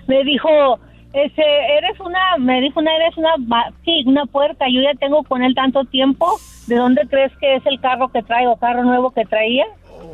[0.07, 0.79] Me dijo,
[1.15, 1.43] ese,
[1.79, 4.67] eres una, me dijo una, eres una, va- sí, una puerta.
[4.71, 6.39] Yo ya tengo con él tanto tiempo.
[6.67, 9.65] ¿De dónde crees que es el carro que traigo, carro nuevo que traía?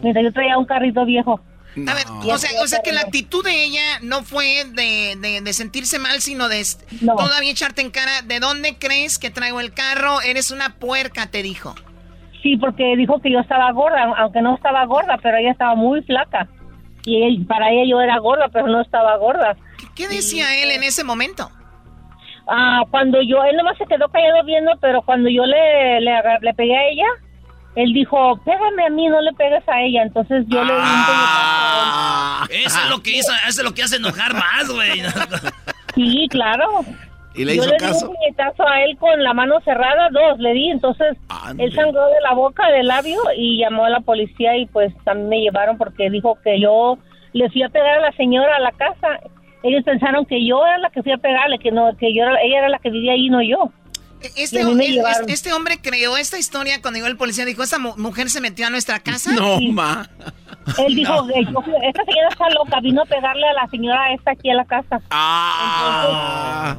[0.03, 1.40] Mientras yo traía un carrito viejo.
[1.87, 5.40] A ver, o sea, o sea que la actitud de ella no fue de, de-
[5.42, 6.64] de sentirse mal, sino de
[7.02, 7.14] No.
[7.14, 10.20] todavía echarte en cara, ¿de dónde crees que traigo el carro?
[10.22, 11.74] Eres una puerca, te dijo.
[12.42, 16.02] Sí, porque dijo que yo estaba gorda, aunque no estaba gorda, pero ella estaba muy
[16.02, 16.48] flaca.
[17.04, 19.57] Y él- para ella yo era gorda, pero no estaba gorda.
[19.94, 21.50] ¿Qué decía él en ese momento?
[22.50, 26.54] Ah, cuando yo, él nomás se quedó callado viendo, pero cuando yo le, le, le
[26.54, 27.07] pegué a ella,
[27.83, 30.03] él dijo, pégame a mí, no le pegues a ella.
[30.03, 32.47] Entonces yo le di un Ah.
[32.51, 35.03] Eso es lo que hizo, eso es lo que hace enojar más, güey.
[35.95, 36.64] Sí, claro.
[37.35, 40.38] ¿Y le yo hizo le di un puñetazo a él con la mano cerrada, dos
[40.38, 41.64] le di, entonces Ande.
[41.64, 45.29] él sangró de la boca, del labio y llamó a la policía y pues también
[45.29, 46.99] me llevaron porque dijo que yo
[47.33, 49.19] le fui a pegar a la señora a la casa.
[49.64, 52.41] Ellos pensaron que yo era la que fui a pegarle, que no, que yo era-
[52.43, 53.71] ella era la que vivía ahí, no yo.
[54.37, 55.31] Este, llevaron.
[55.31, 58.66] este hombre creó esta historia cuando llegó el policía, dijo, esta mu- mujer se metió
[58.66, 59.33] a nuestra casa.
[59.33, 60.09] No, ma.
[60.78, 64.50] Él dijo, fui- esta señora está loca, vino a pegarle a la señora esta aquí
[64.50, 65.00] a la casa.
[65.11, 66.76] Ah.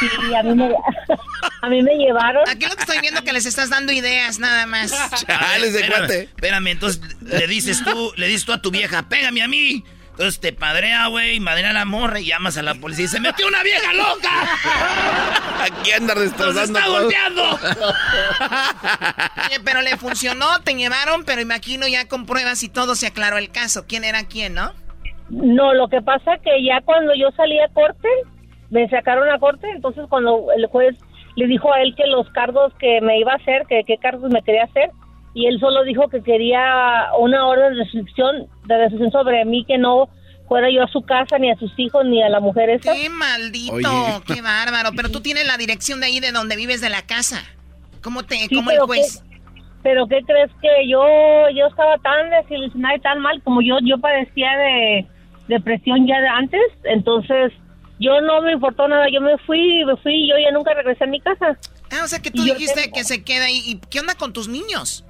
[0.00, 0.64] Sí, a mí me,
[1.62, 2.42] a mí me llevaron.
[2.48, 4.92] Aquí lo que estoy viendo que les estás dando ideas, nada más.
[5.26, 6.10] Chales de espérame.
[6.10, 9.84] Espérame, entonces le dices tú, le dices tú a tu vieja, pégame a mí.
[10.12, 13.18] Entonces te padrea, güey, madrea a la morra y llamas a la policía y se
[13.20, 14.30] metió una vieja loca.
[15.64, 17.00] Aquí anda ¡Nos destrozando está todo.
[17.02, 17.42] golpeando!
[19.48, 23.38] Oye, pero le funcionó, te llevaron, pero imagino ya con pruebas y todo se aclaró
[23.38, 23.86] el caso.
[23.86, 24.72] ¿Quién era quién, no?
[25.30, 28.08] No, lo que pasa que ya cuando yo salí a corte,
[28.70, 30.94] me sacaron a corte, entonces cuando el juez
[31.36, 34.30] le dijo a él que los cargos que me iba a hacer, que qué cargos
[34.30, 34.90] me quería hacer,
[35.34, 39.78] y él solo dijo que quería una orden de restricción, de restricción sobre mí, que
[39.78, 40.08] no
[40.48, 42.92] fuera yo a su casa, ni a sus hijos, ni a la mujer esa.
[42.92, 44.22] Qué maldito, Oye.
[44.26, 44.90] qué bárbaro.
[44.94, 47.42] Pero tú tienes la dirección de ahí de donde vives de la casa.
[48.02, 49.22] ¿Cómo te, Sí, cómo el pero juez?
[49.30, 49.32] ¿qué-
[49.82, 51.02] pero qué crees que yo
[51.56, 55.06] yo estaba tan desilusionada y tan mal como yo yo padecía de
[55.48, 57.52] depresión ya de antes, entonces
[57.98, 61.04] yo no me importó nada, yo me fui, me fui y yo ya nunca regresé
[61.04, 61.56] a mi casa.
[61.90, 63.60] Ah, o sea que tú Y dijiste tengo- que se queda ahí.
[63.64, 65.04] ¿Y qué onda con tus niños?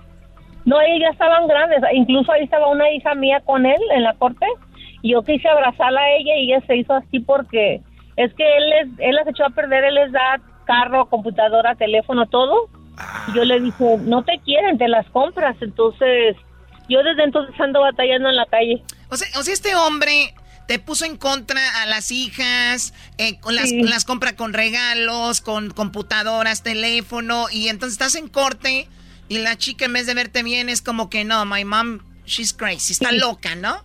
[0.65, 4.15] No, ellos ya estaban grandes, incluso ahí estaba una hija mía con él en la
[4.15, 4.47] corte
[5.03, 7.81] y yo quise abrazarla a ella y ella se hizo así porque
[8.17, 12.27] es que él les, él las echó a perder, él les da carro, computadora, teléfono,
[12.27, 12.69] todo.
[13.29, 15.57] Y yo le dije, no te quieren, te las compras.
[15.61, 16.37] Entonces,
[16.89, 18.83] yo desde entonces ando batallando en la calle.
[19.09, 20.35] O sea, o sea este hombre
[20.69, 23.83] te puso en contra a las hijas, eh, con las, Sí.
[23.83, 28.87] las compra con regalos, con computadoras, teléfono, y entonces estás en corte
[29.33, 32.53] y la chica en vez de verte bien es como que no, my mom, she's
[32.53, 33.19] crazy, está Sí.
[33.19, 33.77] loca, ¿no?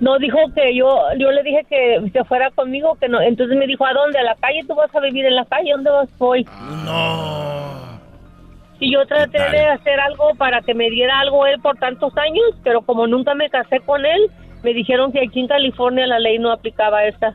[0.00, 3.20] No dijo que yo, yo le dije que se fuera conmigo, que no.
[3.20, 4.18] Entonces me dijo, ¿a dónde?
[4.18, 4.60] ¿A la calle?
[4.66, 5.70] ¿Tú vas a vivir en la calle?
[5.72, 6.08] ¿Dónde vas?
[6.18, 6.44] Voy.
[6.84, 8.00] No.
[8.80, 12.44] Y yo traté de hacer algo para que me diera algo él por tantos años,
[12.64, 14.28] pero como nunca me casé con él,
[14.64, 17.34] me dijeron que aquí en California la ley no aplicaba esta.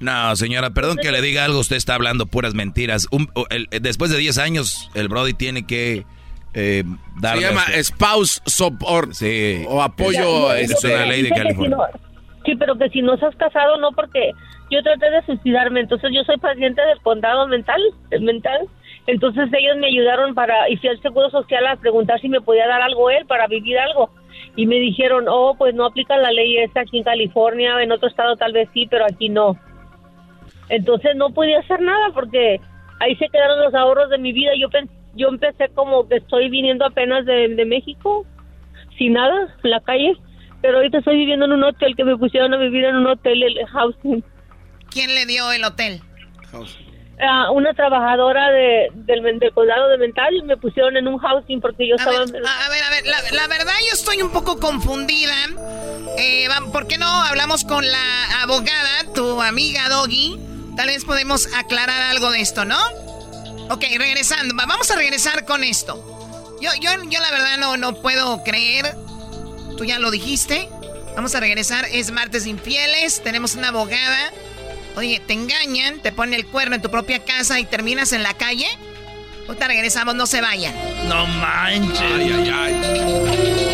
[0.00, 3.06] No, señora, perdón que le diga algo, usted está hablando puras mentiras.
[3.10, 6.04] Un- el- después de 10 años, el Brody tiene que
[6.54, 6.82] eh,
[7.20, 9.12] Se llama este- spouse support.
[9.12, 9.64] Sí.
[9.68, 10.52] O apoyo.
[10.54, 11.76] Es este, una ley de California.
[11.92, 14.32] si no- sí, pero que si no estás casado, no, porque
[14.70, 17.80] yo traté de suicidarme, entonces yo soy paciente del condado mental,
[18.20, 18.68] mental.
[19.06, 22.66] Entonces ellos me ayudaron para, y fui al Seguro Social a preguntar si me podía
[22.68, 24.10] dar algo él para vivir algo.
[24.56, 28.08] Y me dijeron, oh, pues no aplica la ley esta aquí en California, en otro
[28.08, 29.56] estado tal vez sí, pero aquí no.
[30.68, 32.60] Entonces no podía hacer nada porque
[33.00, 34.52] ahí se quedaron los ahorros de mi vida.
[34.58, 38.26] Yo pen- yo empecé como que estoy viniendo apenas de, de México
[38.98, 40.12] sin nada en la calle,
[40.62, 43.42] pero ahorita estoy viviendo en un hotel que me pusieron a vivir en un hotel,
[43.42, 44.22] el housing.
[44.90, 46.00] ¿Quién le dio el hotel?
[47.22, 51.86] Ah, una trabajadora de, del, del condado de Mental me pusieron en un housing porque
[51.86, 52.18] yo A estaba...
[52.18, 55.34] ver, a ver, a ver, la, la verdad yo estoy un poco confundida.
[56.18, 60.38] Eh, ¿Por qué no hablamos con la abogada, tu amiga Doggy?
[60.76, 62.76] Tal vez podemos aclarar algo de esto, ¿no?
[63.70, 66.58] Ok, regresando, va- vamos a regresar con esto.
[66.60, 68.94] Yo, yo, yo la verdad no, no puedo creer.
[69.76, 70.68] Tú ya lo dijiste.
[71.16, 71.86] Vamos a regresar.
[71.90, 73.22] Es martes infieles.
[73.22, 74.32] Tenemos una abogada.
[74.96, 78.34] Oye, te engañan, te ponen el cuerno en tu propia casa y terminas en la
[78.34, 78.66] calle.
[79.46, 80.74] Ahorita regresamos, no se vayan.
[81.08, 82.00] No manches.
[82.00, 83.70] Ay, ay, ay.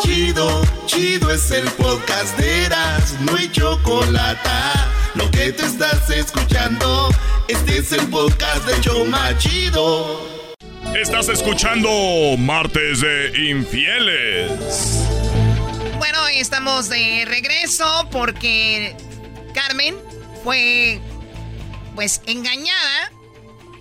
[0.00, 4.48] Chido, chido es el podcast de Eras, no hay chocolate.
[5.14, 7.08] Lo que te estás escuchando,
[7.48, 10.54] este es el podcast de Choma Chido.
[10.94, 11.90] Estás escuchando
[12.38, 14.52] Martes de Infieles.
[15.98, 18.96] Bueno, estamos de regreso porque
[19.52, 19.96] Carmen
[20.44, 21.00] fue
[21.96, 23.10] pues engañada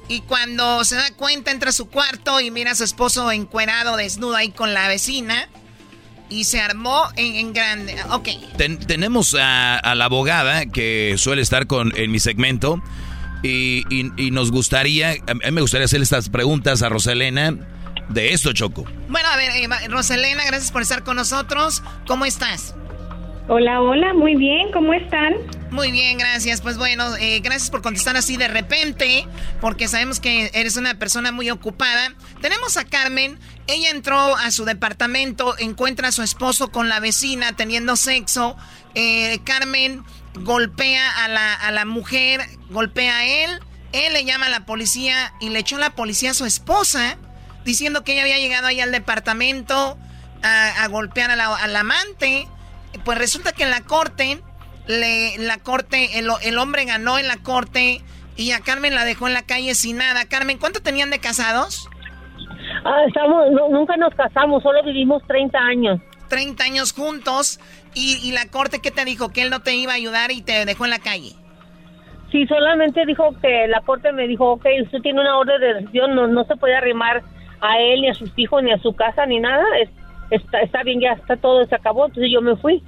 [0.08, 3.98] y cuando se da cuenta entra a su cuarto y mira a su esposo encuerado,
[3.98, 5.48] desnudo ahí con la vecina
[6.30, 7.96] y se armó en, en grande.
[8.12, 8.30] Ok.
[8.58, 12.82] Ten- tenemos a, a la abogada que suele estar con, en mi segmento
[13.44, 17.56] y, y- y nos gustaría, a mí me gustaría hacer estas preguntas a Roselena
[18.10, 18.86] de esto, Choco.
[19.08, 21.84] Bueno, a ver, eh, Roselena, gracias por estar con nosotros.
[22.08, 22.76] ¿Cómo estás?
[23.48, 25.34] Hola, hola, muy bien, ¿cómo están?
[25.72, 26.62] Muy bien, gracias.
[26.62, 29.28] Pues bueno, eh, gracias por contestar así de repente,
[29.62, 32.14] porque sabemos que eres una persona muy ocupada.
[32.42, 37.54] Tenemos a Carmen, ella entró a su departamento, encuentra a su esposo con la vecina
[37.56, 38.58] teniendo sexo.
[38.96, 40.04] Eh, Carmen
[40.34, 43.60] golpea a la, a la mujer, golpea a él,
[43.92, 47.18] él le llama a la policía y le echó la policía a su esposa,
[47.64, 50.00] diciendo que ella había llegado ahí al departamento
[50.42, 52.48] a, a golpear a la- al amante.
[53.06, 54.42] Pues resulta que en la corte,
[54.90, 58.02] le, la corte, el, el hombre ganó en la corte
[58.36, 60.26] y a Carmen la dejó en la calle sin nada.
[60.26, 61.88] Carmen, ¿cuánto tenían de casados?
[62.84, 66.00] Ah, estamos, no- nunca nos casamos, solo vivimos 30 años.
[66.28, 67.60] 30 años juntos
[67.94, 69.30] y, y la corte, ¿qué te dijo?
[69.30, 71.34] Que él no te iba a ayudar y te dejó en la calle.
[72.32, 76.16] Sí, solamente dijo que la corte me dijo, ok, usted tiene una orden de detención,
[76.16, 77.24] no, no se puede arrimar
[77.62, 79.64] a él, ni a sus hijos, ni a su casa, ni nada.
[79.82, 79.90] Es-
[80.32, 82.84] está, está bien, ya está todo, se acabó, entonces yo me fui.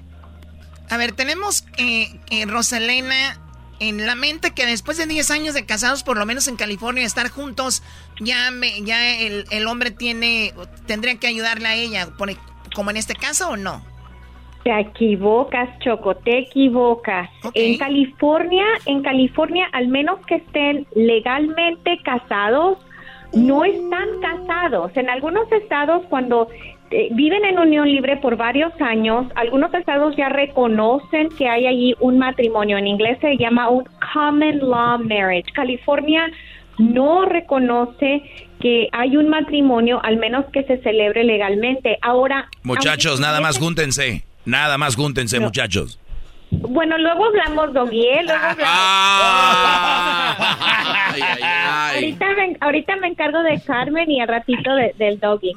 [0.91, 3.39] A ver, tenemos eh, eh, Rosalena
[3.80, 7.04] en la mente que después de 10 años de casados, por lo menos en California,
[7.04, 7.82] estar juntos,
[8.19, 10.54] ya, me, ya el, el hombre tiene,
[10.86, 12.30] tendría que ayudarle a ella, por-
[12.75, 13.84] como en este caso o no.
[14.63, 17.30] Te equivocas, Choco, te equivocas.
[17.56, 22.77] En California, en California, al menos que estén legalmente casados,
[23.34, 24.91] no están casados.
[24.95, 26.47] En algunos estados, cuando
[26.91, 31.95] eh, viven en unión libre por varios años, algunos estados ya reconocen que hay allí
[31.99, 32.77] un matrimonio.
[32.77, 35.51] En inglés se llama un common law marriage.
[35.54, 36.30] California
[36.77, 38.23] no reconoce
[38.60, 41.97] que hay un matrimonio, al menos que se celebre legalmente.
[42.01, 44.23] Ahora, Muchachos, aunque nada más júntense.
[44.45, 46.00] Nada más júntense, muchachos.
[46.51, 48.23] Bueno, luego hablamos, Doggy, ¿eh?
[48.23, 48.75] Luego hablamos.
[51.13, 51.95] Ay, ay, ay.
[51.95, 55.53] Ahorita, me, ahorita me encargo de Carmen y al ratito de- del Doggy.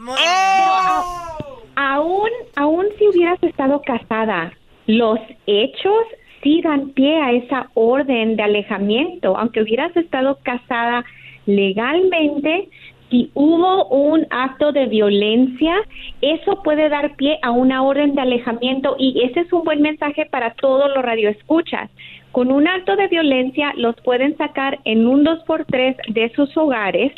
[1.77, 4.53] Aún, aún si hubieras estado casada,
[4.87, 6.05] los hechos
[6.43, 9.37] sí dan pie a esa orden de alejamiento.
[9.37, 11.05] Aunque hubieras estado casada
[11.47, 12.69] legalmente,
[13.15, 15.77] si hubo un acto de violencia,
[16.21, 20.27] eso puede dar pie a una orden de alejamiento y ese es un buen mensaje
[20.27, 21.91] para todos los radioescuchas.
[22.33, 27.13] Con un acto de violencia los pueden sacar en un 2x3 de sus hogares.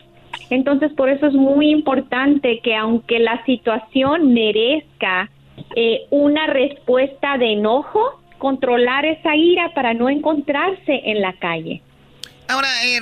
[0.50, 5.30] Entonces, por eso es muy importante que aunque la situación merezca
[5.74, 11.80] eh, una respuesta de enojo, controlar esa ira para no encontrarse en la calle.
[12.48, 13.00] Ahora, eh,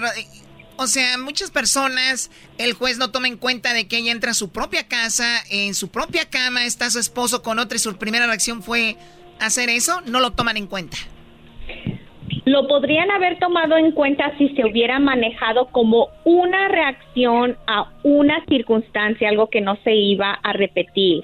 [0.76, 4.34] o sea, muchas personas, el juez no toma en cuenta de que ella entra a
[4.34, 8.26] su propia casa, en su propia cama está su esposo con otra y su primera
[8.26, 8.96] reacción fue
[9.40, 10.96] hacer eso, no lo toman en cuenta.
[12.44, 18.44] Lo podrían haber tomado en cuenta si se hubiera manejado como una reacción a una
[18.46, 21.22] circunstancia, algo que no se iba a repetir.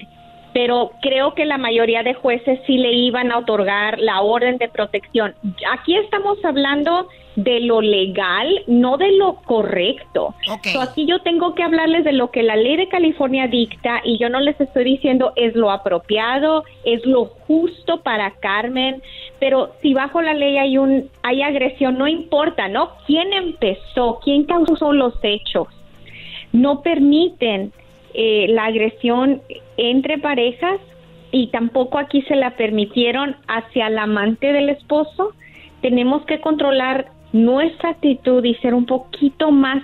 [0.53, 4.67] Pero creo que la mayoría de jueces sí le iban a otorgar la orden de
[4.67, 5.35] protección.
[5.71, 7.07] Aquí estamos hablando
[7.43, 10.35] de lo legal, no de lo correcto.
[10.71, 14.17] So, aquí yo tengo que hablarles de lo que la ley de California dicta y
[14.17, 19.01] yo no les estoy diciendo es lo apropiado, es lo justo para Carmen,
[19.39, 22.91] pero si bajo la ley hay un hay agresión, no importa, ¿no?
[23.07, 24.19] ¿Quién empezó?
[24.23, 25.67] ¿Quién causó los hechos?
[26.51, 27.71] No permiten
[28.13, 29.41] eh, la agresión
[29.77, 30.79] entre parejas
[31.31, 35.31] y tampoco aquí se la permitieron hacia el amante del esposo.
[35.81, 39.83] Tenemos que controlar nuestra actitud y ser un poquito más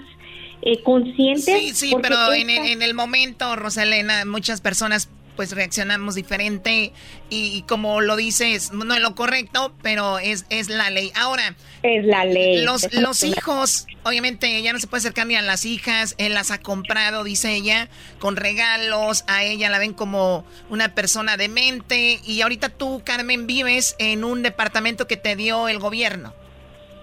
[0.61, 1.45] eh, conscientes.
[1.45, 6.91] Sí, sí, pero en, en, el momento, Rosalena, muchas personas pues reaccionamos diferente
[7.29, 11.11] y, como lo dices, no es lo correcto, pero es, es la ley.
[11.15, 12.63] Ahora, es la ley.
[12.65, 16.49] Los, los hijos, obviamente ya no se puede acercar ni a las hijas, él las
[16.49, 22.41] ha comprado, dice ella, con regalos, a ella la ven como una persona demente y
[22.41, 26.33] ahorita tú, Carmen, vives en un departamento que te dio el gobierno.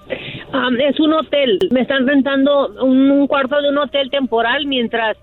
[0.57, 5.17] Ah, es un hotel, me están rentando un cuarto de un hotel temporal mientras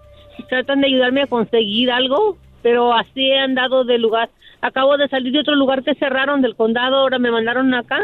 [0.50, 4.30] tratan de ayudarme a conseguir algo pero así he andado de lugar.
[4.62, 8.00] Acabo de salir de otro lugar que cerraron del condado, ahora me mandaron acá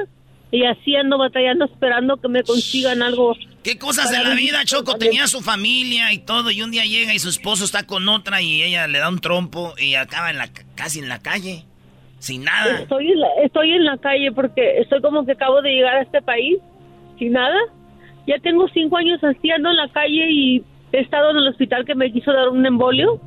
[0.49, 3.35] y así ando batallando esperando que me consigan algo.
[3.63, 4.97] ¿Qué cosas de la vida, Choco?
[4.97, 8.41] Tenía su familia y todo y un día llega y su esposo está con otra
[8.41, 11.65] y ella le da un trompo y acaba en la casi en la calle.
[12.19, 12.79] Sin nada.
[12.79, 16.01] Estoy en la, estoy en la calle porque estoy como que acabo de llegar a
[16.01, 16.57] este país
[17.17, 17.57] sin nada.
[18.25, 21.85] Ya tengo cinco años así ando en la calle y he estado en el hospital
[21.85, 23.19] que me quiso dar un embolio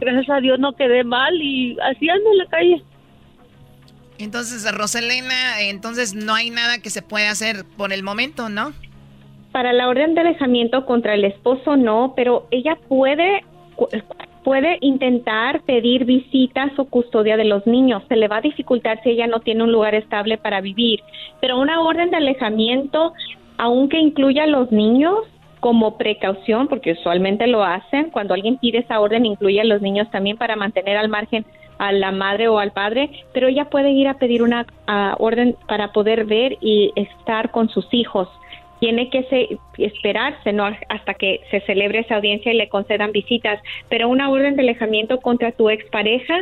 [0.00, 2.82] Gracias a Dios no quedé mal y así ando en la calle.
[4.18, 8.72] Entonces, Roselena, entonces no hay nada que se pueda hacer por el momento, ¿no?
[9.52, 13.44] Para la orden de alejamiento contra el esposo no, pero ella puede
[14.44, 18.02] puede intentar pedir visitas o custodia de los niños.
[18.08, 21.00] Se le va a dificultar si ella no tiene un lugar estable para vivir.
[21.40, 23.14] Pero una orden de alejamiento,
[23.56, 25.16] aunque incluya a los niños,
[25.60, 30.10] como precaución, porque usualmente lo hacen, cuando alguien pide esa orden incluye a los niños
[30.10, 31.46] también para mantener al margen
[31.78, 34.66] a la madre o al padre, pero ella puede ir a pedir una
[35.18, 38.28] orden para poder ver y estar con sus hijos.
[38.84, 40.66] Tiene que se, esperarse ¿no?
[40.90, 45.20] hasta que se celebre esa audiencia y le concedan visitas, pero una orden de alejamiento
[45.20, 46.34] contra tu expareja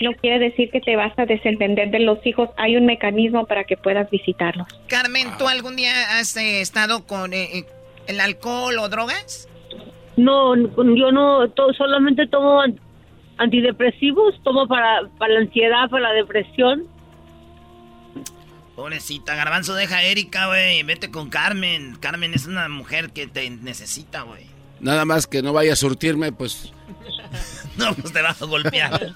[0.00, 2.48] no quiere decir que te vas a desentender de los hijos.
[2.56, 4.66] Hay un mecanismo para que puedas visitarlos.
[4.88, 7.34] Carmen, ¿tú algún día has eh, estado con...
[7.34, 7.64] Eh, eh,
[8.06, 9.46] el alcohol o drogas?
[10.16, 12.62] No, yo no, solamente tomo
[13.36, 16.84] antidepresivos, tomo para, para la ansiedad, para la depresión.
[18.80, 21.98] Pobrecita, Garbanzo, deja a Erika, güey, vete con Carmen.
[22.00, 24.46] Carmen es una mujer que te necesita, güey.
[24.80, 26.72] Nada más que no vaya a surtirme, pues...
[27.76, 29.12] no, pues te vas a golpear.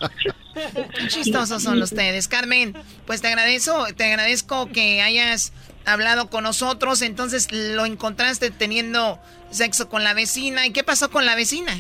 [0.55, 2.29] Qué chistosos son ustedes.
[2.29, 2.75] Carmen,
[3.07, 5.55] pues te agradezco, te agradezco que hayas
[5.87, 10.67] hablado con nosotros, entonces lo encontraste teniendo sexo con la vecina.
[10.67, 11.73] ¿Y qué pasó con la vecina?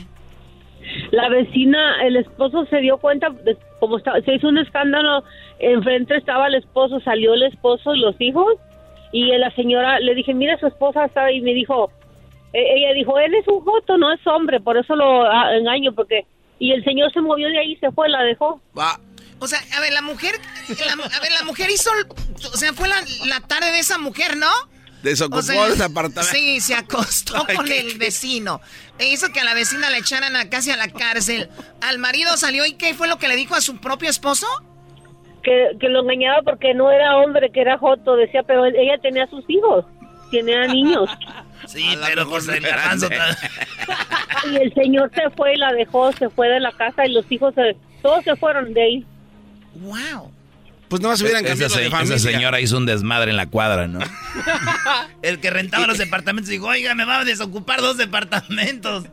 [1.10, 5.22] La vecina, el esposo se dio cuenta, de, como estaba, se hizo un escándalo,
[5.72, 8.54] enfrente estaba el esposo, salió el esposo y los hijos,
[9.12, 11.90] y la señora le dije, mira, su esposa está, y me dijo,
[12.52, 15.92] e, ella dijo, él es un joto, no es hombre, por eso lo ah, engaño,
[15.94, 16.26] porque,
[16.58, 18.60] y el señor se movió de ahí se fue, la dejó.
[18.76, 18.98] Va.
[19.40, 20.34] O sea, a ver, la mujer,
[20.68, 21.90] a ver, la mujer hizo,
[22.52, 24.50] o sea, fue la, tarde de esa mujer, ¿no?
[25.02, 26.34] Desocupó ese apartamento.
[26.34, 28.60] Sí, se acostó con el vecino.
[28.98, 31.50] E hizo que a la vecina le echaran a, casi a la cárcel.
[31.82, 34.46] Al marido salió y ¿qué fue lo que le dijo a su propio esposo?
[35.44, 39.26] Que, que lo engañaba porque no era hombre, que era joto, decía, pero ella tenía
[39.26, 39.84] sus hijos,
[40.30, 41.08] tenía niños.
[41.66, 42.62] Sí, pero pues el
[44.52, 47.30] Y el señor se fue y la dejó, se fue de la casa y los
[47.32, 49.06] hijos, se, todos se fueron de ahí.
[49.76, 50.30] ¡Wow!
[50.88, 54.00] Pues no más hubieran cambiado esa, Esa señora hizo un desmadre en la cuadra, ¿no?
[55.22, 59.04] el que rentaba los departamentos dijo, oiga, me va a desocupar dos departamentos.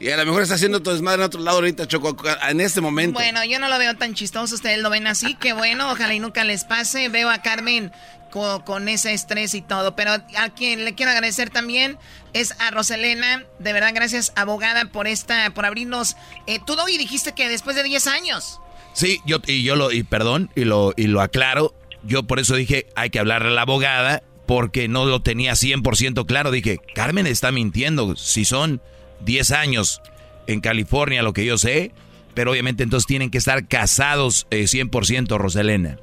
[0.00, 2.16] Y a lo mejor está haciendo todo desmadre en otro lado ahorita, Choco,
[2.48, 3.18] en este momento.
[3.18, 6.18] Bueno, yo no lo veo tan chistoso, ustedes lo ven así, que bueno, ojalá y
[6.18, 7.08] nunca les pase.
[7.08, 7.92] Veo a Carmen
[8.32, 11.98] con, ese estrés y todo, pero a quien le quiero agradecer también
[12.32, 17.32] es a Roselena, de verdad, gracias, abogada, por esta, por abrirnos eh, todo y dijiste
[17.32, 18.58] que después de 10 años.
[18.92, 21.74] Sí, yo y yo lo y perdón y lo y lo aclaro.
[22.04, 26.26] Yo por eso dije, hay que hablarle a la abogada porque no lo tenía 100%
[26.26, 26.50] claro.
[26.50, 28.16] Dije, Carmen está mintiendo.
[28.16, 28.80] Si son
[29.24, 30.02] 10 años
[30.46, 31.92] en California, lo que yo sé,
[32.34, 35.98] pero obviamente entonces tienen que estar casados 100%, eh, Roselena.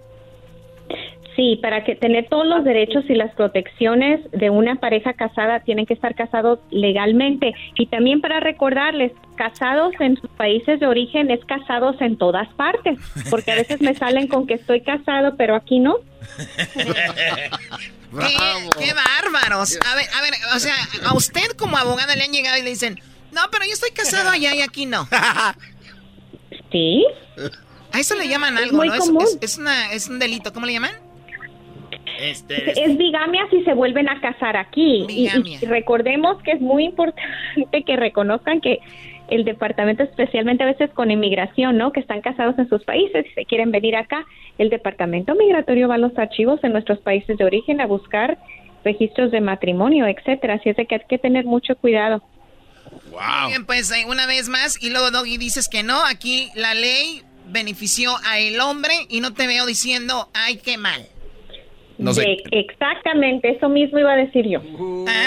[1.40, 5.86] Sí, para que tener todos los derechos y las protecciones de una pareja casada tienen
[5.86, 11.40] que estar casados legalmente y también para recordarles, casados en sus países de origen es
[11.46, 15.80] casados en todas partes, porque a veces me salen con que estoy casado, pero aquí
[15.80, 15.96] no.
[18.78, 19.80] ¿Qué, bárbaros.
[19.90, 20.76] A ver, a ver, o sea,
[21.06, 23.00] a usted como abogada le han llegado y le dicen,
[23.32, 25.08] no, pero yo estoy casado allá y aquí no.
[26.70, 27.06] Sí.
[27.94, 28.94] A eso le llaman algo, ¿no?
[29.40, 31.09] Es, una, es un delito, ¿cómo le llaman?
[32.20, 35.06] Este, es bigamia si se vuelven a casar aquí.
[35.10, 35.30] Y,
[35.66, 38.80] recordemos que es muy importante que reconozcan que
[39.30, 41.92] el departamento, especialmente a veces con inmigración, ¿no?
[41.92, 44.26] Que están casados en sus países y se quieren venir acá,
[44.58, 48.40] el departamento migratorio va a los archivos en nuestros países de origen a buscar
[48.84, 50.56] registros de matrimonio, etcétera.
[50.56, 52.24] Así es de que hay que tener mucho cuidado.
[53.12, 53.50] Wow.
[53.50, 57.22] Bien, pues eh, una vez más, y luego Doggy dices que no, aquí la ley
[57.48, 61.08] benefició a el hombre y no te veo diciendo, ay, qué mal.
[62.00, 62.38] No sé.
[62.52, 64.62] exactamente, eso mismo iba a decir yo.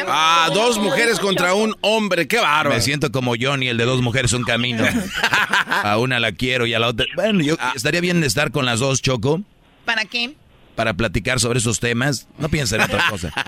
[0.09, 2.71] Ah, dos mujeres contra un hombre, qué bárbaro.
[2.71, 4.83] Me siento como Johnny, el de dos mujeres un camino.
[5.67, 7.05] a una la quiero y a la otra.
[7.15, 7.75] Bueno, yo ah.
[7.77, 9.43] estaría bien estar con las dos, Choco.
[9.85, 10.35] ¿Para qué?
[10.75, 12.27] Para platicar sobre esos temas.
[12.39, 13.33] No piensen en otra cosa.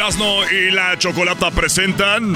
[0.00, 2.34] Erasno y la Chocolata presentan.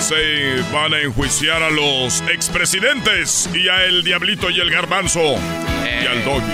[0.00, 6.06] Se van a enjuiciar a los expresidentes y a el Diablito y el Garbanzo y
[6.06, 6.52] al Doggy.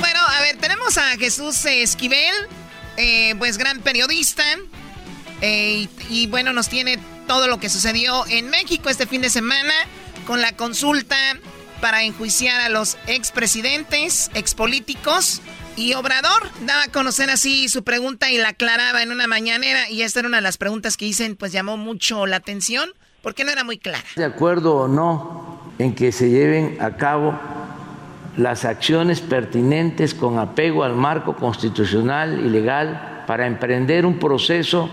[0.00, 2.34] Bueno, a ver, tenemos a Jesús Esquivel,
[2.98, 4.44] eh, pues gran periodista.
[5.40, 9.30] Eh, y, y bueno, nos tiene todo lo que sucedió en México este fin de
[9.30, 9.72] semana
[10.26, 11.16] con la consulta
[11.80, 15.40] para enjuiciar a los expresidentes, expolíticos
[15.76, 19.88] y Obrador daba a conocer así su pregunta y la aclaraba en una mañanera.
[19.90, 22.90] Y esta era una de las preguntas que dicen, pues llamó mucho la atención,
[23.22, 24.04] porque no era muy clara.
[24.16, 27.38] ¿De acuerdo o no en que se lleven a cabo
[28.36, 34.90] las acciones pertinentes con apego al marco constitucional y legal para emprender un proceso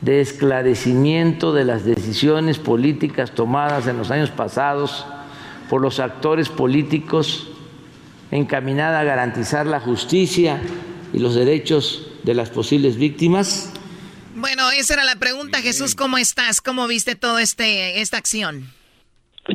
[0.00, 5.06] de esclarecimiento de las decisiones políticas tomadas en los años pasados
[5.68, 7.48] por los actores políticos
[8.30, 10.60] encaminada a garantizar la justicia
[11.12, 13.72] y los derechos de las posibles víctimas?
[14.34, 16.60] Bueno, esa era la pregunta, Jesús, ¿cómo estás?
[16.60, 18.64] ¿Cómo viste toda este, esta acción?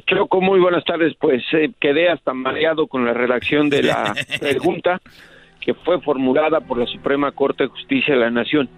[0.08, 1.14] Choco, muy buenas tardes.
[1.20, 5.02] Pues eh, quedé hasta mareado con la redacción de la pregunta
[5.60, 8.70] que fue formulada por la Suprema Corte de Justicia de la Nación.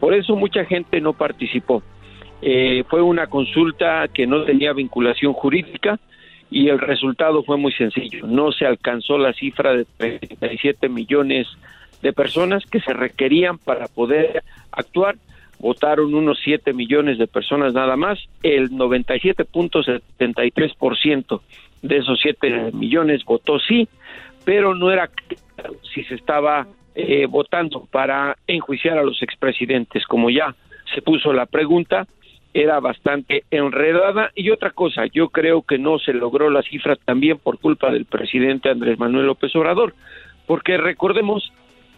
[0.00, 1.82] Por eso mucha gente no participó.
[2.42, 5.98] Eh, fue una consulta que no tenía vinculación jurídica,
[6.54, 8.28] y el resultado fue muy sencillo.
[8.28, 11.48] No se alcanzó la cifra de 37 millones
[12.00, 15.16] de personas que se requerían para poder actuar.
[15.58, 18.20] Votaron unos 7 millones de personas nada más.
[18.44, 21.40] El 97.73%
[21.82, 23.88] de esos 7 millones votó sí,
[24.44, 25.10] pero no era
[25.92, 30.54] si se estaba eh, votando para enjuiciar a los expresidentes, como ya
[30.94, 32.06] se puso la pregunta,
[32.54, 34.30] era bastante enredada.
[34.34, 38.06] Y otra cosa, yo creo que no se logró la cifra también por culpa del
[38.06, 39.94] presidente Andrés Manuel López Obrador,
[40.46, 41.52] porque recordemos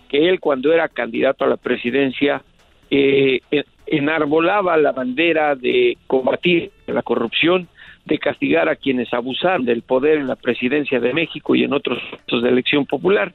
[0.08, 2.42] que él cuando era candidato a la presidencia
[2.90, 3.40] eh,
[3.86, 7.68] enarbolaba la bandera de combatir la corrupción,
[8.04, 11.98] de castigar a quienes abusaron del poder en la presidencia de México y en otros
[12.12, 13.32] actos de elección popular.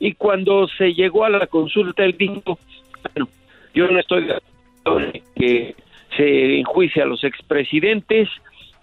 [0.00, 2.58] Y cuando se llegó a la consulta, él dijo,
[3.02, 3.28] bueno,
[3.74, 4.34] yo no estoy de
[4.84, 5.74] acuerdo en que
[6.16, 8.28] se enjuicie a los expresidentes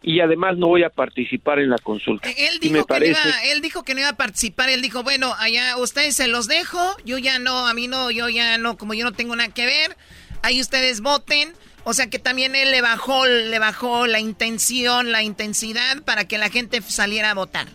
[0.01, 2.29] y además no voy a participar en la consulta.
[2.29, 5.33] Él dijo, que no iba, él dijo que no iba a participar, él dijo, bueno,
[5.39, 8.93] allá ustedes se los dejo, yo ya no, a mí no, yo ya no, como
[8.93, 9.95] yo no tengo nada que ver,
[10.41, 11.53] ahí ustedes voten.
[11.85, 16.37] O sea que también él le bajó, le bajó la intención, la intensidad para que
[16.37, 17.67] la gente saliera a votar.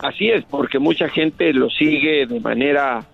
[0.00, 3.06] Así es, porque mucha gente lo sigue de manera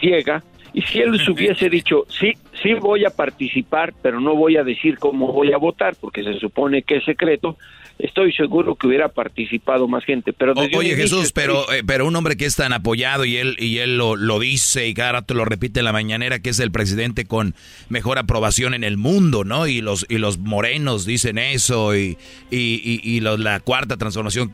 [0.00, 0.44] ciega.
[0.72, 4.98] Y si él hubiese dicho, sí, sí voy a participar, pero no voy a decir
[4.98, 7.56] cómo voy a votar, porque se supone que es secreto,
[7.98, 10.32] estoy seguro que hubiera participado más gente.
[10.32, 13.78] Pero oye Jesús, pero eh, pero un hombre que es tan apoyado y él y
[13.78, 16.70] él lo, lo dice y cada rato lo repite en la mañanera que es el
[16.70, 17.54] presidente con
[17.88, 19.66] mejor aprobación en el mundo, ¿no?
[19.66, 22.16] Y los y los morenos dicen eso y
[22.50, 24.52] y, y, la cuarta transformación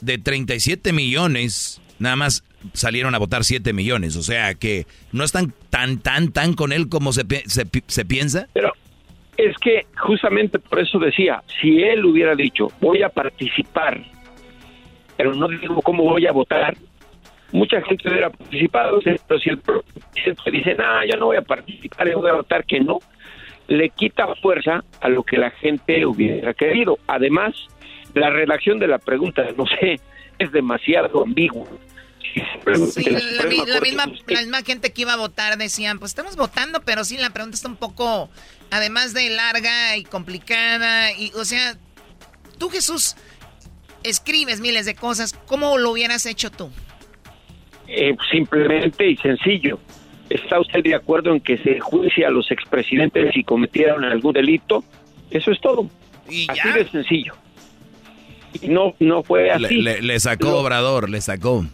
[0.00, 5.52] de 37 millones nada más salieron a votar 7 millones, o sea que no están
[5.70, 8.46] tan tan tan con él como se, se, piensa.
[8.52, 8.72] Pero
[9.36, 14.00] es que justamente por eso decía, si él hubiera dicho, voy a participar,
[15.16, 16.76] pero no digo cómo voy a votar,
[17.52, 22.08] mucha gente hubiera participado, pero si el presidente dice, no, yo no voy a participar,
[22.08, 23.00] yo voy a votar que no,
[23.66, 26.98] le quita fuerza a lo que la gente hubiera querido.
[27.06, 27.54] Además,
[28.14, 30.00] la redacción de la pregunta, no sé,
[30.38, 31.66] es demasiado ambigua.
[32.92, 33.44] Sí, la,
[33.80, 37.30] misma, la misma gente que iba a votar decían, pues estamos votando, pero sí, la
[37.30, 38.28] pregunta está un poco
[38.70, 41.76] además de larga y complicada, y o sea,
[42.58, 43.16] tú Jesús
[44.02, 46.70] escribes miles de cosas, ¿cómo lo hubieras hecho tú?
[47.88, 49.78] Eh, simplemente y sencillo.
[50.30, 54.82] ¿Está usted de acuerdo en que se juicie a los expresidentes si cometieron algún delito?
[55.30, 55.88] Eso es todo.
[56.28, 57.34] ¿Y así de sencillo.
[58.60, 59.82] Y no, no fue así.
[59.82, 61.64] Le, sacó Obrador, le sacó.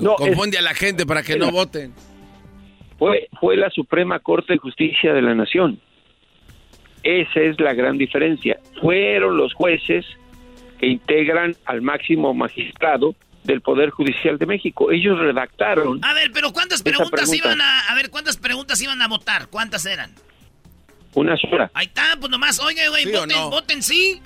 [0.00, 1.92] No, Confunde a la gente para que no voten.
[2.98, 5.80] Fue, fue la Suprema Corte de Justicia de la Nación.
[7.02, 8.60] Esa es la gran diferencia.
[8.80, 10.06] Fueron los jueces
[10.78, 13.14] que integran al máximo magistrado
[13.44, 14.92] del Poder Judicial de México.
[14.92, 16.04] Ellos redactaron.
[16.04, 19.48] A ver, pero ¿cuántas preguntas iban a, a ver cuántas preguntas iban a votar?
[19.48, 20.14] ¿Cuántas eran?
[21.14, 21.70] Una sola.
[21.74, 24.20] Ahí está, pues nomás, oye, güey, voten, voten sí.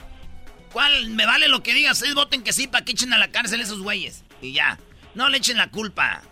[0.72, 1.10] ¿Cuál?
[1.10, 3.80] Me vale lo que digas, voten que sí para que echen a la cárcel esos
[3.80, 4.24] güeyes.
[4.42, 4.78] Y ya.
[5.16, 6.22] No le echen la culpa.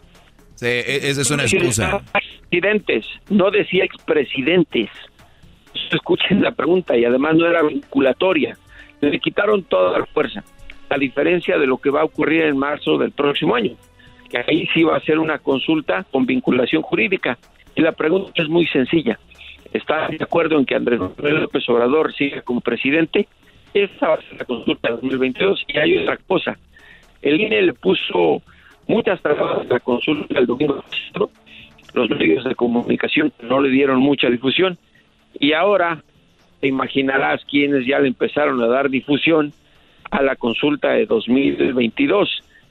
[0.55, 2.01] Sí, e, esa es una excusa.
[2.51, 4.91] Presidentes, no decía expresidentes
[5.97, 8.57] escuchen la pregunta y además no era vinculatoria.
[9.01, 10.43] Le quitaron toda la fuerza,
[10.89, 13.77] a diferencia de lo que va a ocurrir en marzo del próximo año,
[14.31, 17.39] que ahí sí va a ser una consulta con vinculación jurídica.
[17.75, 19.19] Y la pregunta es muy sencilla.
[19.73, 23.27] ¿Está de acuerdo en que Andrés Manuel López Obrador siga como presidente?
[23.75, 25.65] Esa va a ser la consulta de 2022.
[25.67, 26.57] Y hay otra cosa.
[27.21, 28.41] El INE le puso
[28.87, 30.83] muchas trabas a la consulta el domingo.
[31.95, 34.77] Los medios de comunicación no le dieron mucha difusión
[35.39, 36.03] y ahora
[36.61, 39.53] te imaginarás quienes ya le empezaron a dar difusión
[40.11, 42.29] a la consulta de 2022,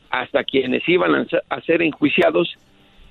[0.09, 2.57] hasta quienes iban a ser enjuiciados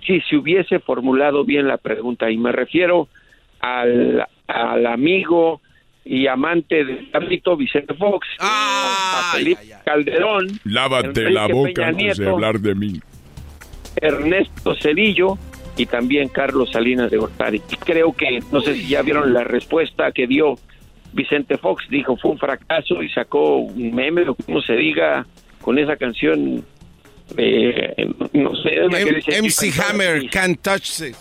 [0.07, 2.31] si se hubiese formulado bien la pregunta.
[2.31, 3.09] Y me refiero
[3.61, 5.61] al, al amigo
[6.05, 10.49] y amante del ámbito Vicente Fox, a Felipe Calderón.
[10.65, 13.01] Lávate la boca antes de hablar de mí.
[13.97, 15.39] Ernesto Cedillo
[15.77, 17.63] y también Carlos Salinas de Gortari.
[17.71, 20.57] Y creo que, no sé si ya vieron la respuesta que dio
[21.13, 25.27] Vicente Fox, dijo fue un fracaso y sacó un meme, o como se diga,
[25.61, 26.65] con esa canción,
[27.37, 28.81] eh, no sé,
[29.41, 31.17] MC Hammer, Can't Touch It.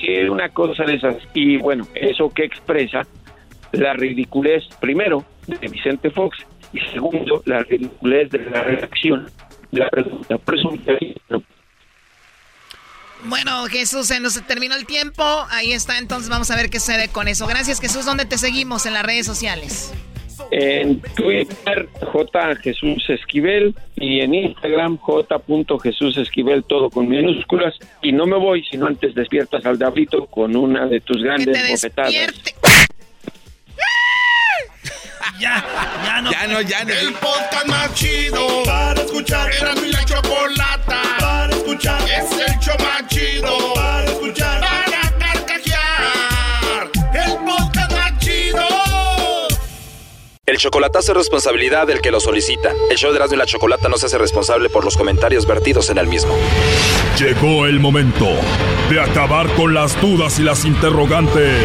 [0.00, 1.16] Que una cosa de esas.
[1.34, 3.06] Y bueno, eso que expresa
[3.78, 6.38] la ridiculez, primero, de Vicente Fox,
[6.72, 9.26] y segundo, la ridiculez de la reacción
[9.70, 10.38] de la pregunta.
[10.38, 10.70] Por eso,
[13.26, 15.24] bueno, Jesús, se nos terminó el tiempo.
[15.50, 17.46] Ahí está, entonces vamos a ver qué se ve con eso.
[17.46, 18.04] Gracias, Jesús.
[18.04, 19.94] ¿Dónde te seguimos en las redes sociales?
[20.50, 22.56] En Twitter, J.
[22.56, 25.40] Jesús Esquivel y en Instagram, J.
[25.82, 27.74] Jesús Esquivel, todo con minúsculas.
[28.02, 32.12] Y no me voy, sino antes despiertas al Dabrito con una de tus grandes bofetadas.
[36.54, 36.92] No, ya no.
[36.92, 39.50] El podcast más chido para escuchar.
[39.52, 42.00] Era mi la chocolata para escuchar.
[42.02, 44.60] Es el show más chido para escuchar.
[44.60, 46.90] Para carcajear.
[47.12, 48.64] El podcast más chido.
[50.46, 52.72] El chocolatazo es responsabilidad del que lo solicita.
[52.88, 55.90] El show de Erasmo y la Chocolata no se hace responsable por los comentarios vertidos
[55.90, 56.36] en el mismo.
[57.18, 58.28] Llegó el momento
[58.90, 61.64] de acabar con las dudas y las interrogantes.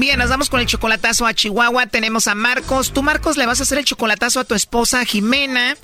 [0.00, 1.86] Bien, nos vamos con el chocolatazo a Chihuahua.
[1.86, 2.92] Tenemos a Marcos.
[2.92, 5.76] Tú, Marcos, le vas a hacer el chocolatazo a tu esposa Jimena.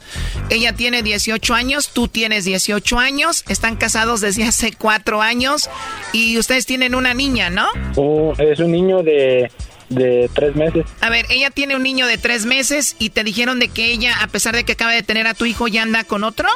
[0.50, 3.44] Ella tiene 18 años, tú tienes 18 años.
[3.48, 5.68] Están casados desde hace cuatro años
[6.12, 7.66] y ustedes tienen una niña, ¿no?
[7.96, 9.50] Oh, es un niño de,
[9.88, 10.84] de tres meses.
[11.00, 14.16] A ver, ella tiene un niño de tres meses y te dijeron de que ella,
[14.22, 16.48] a pesar de que acaba de tener a tu hijo, ya anda con otro.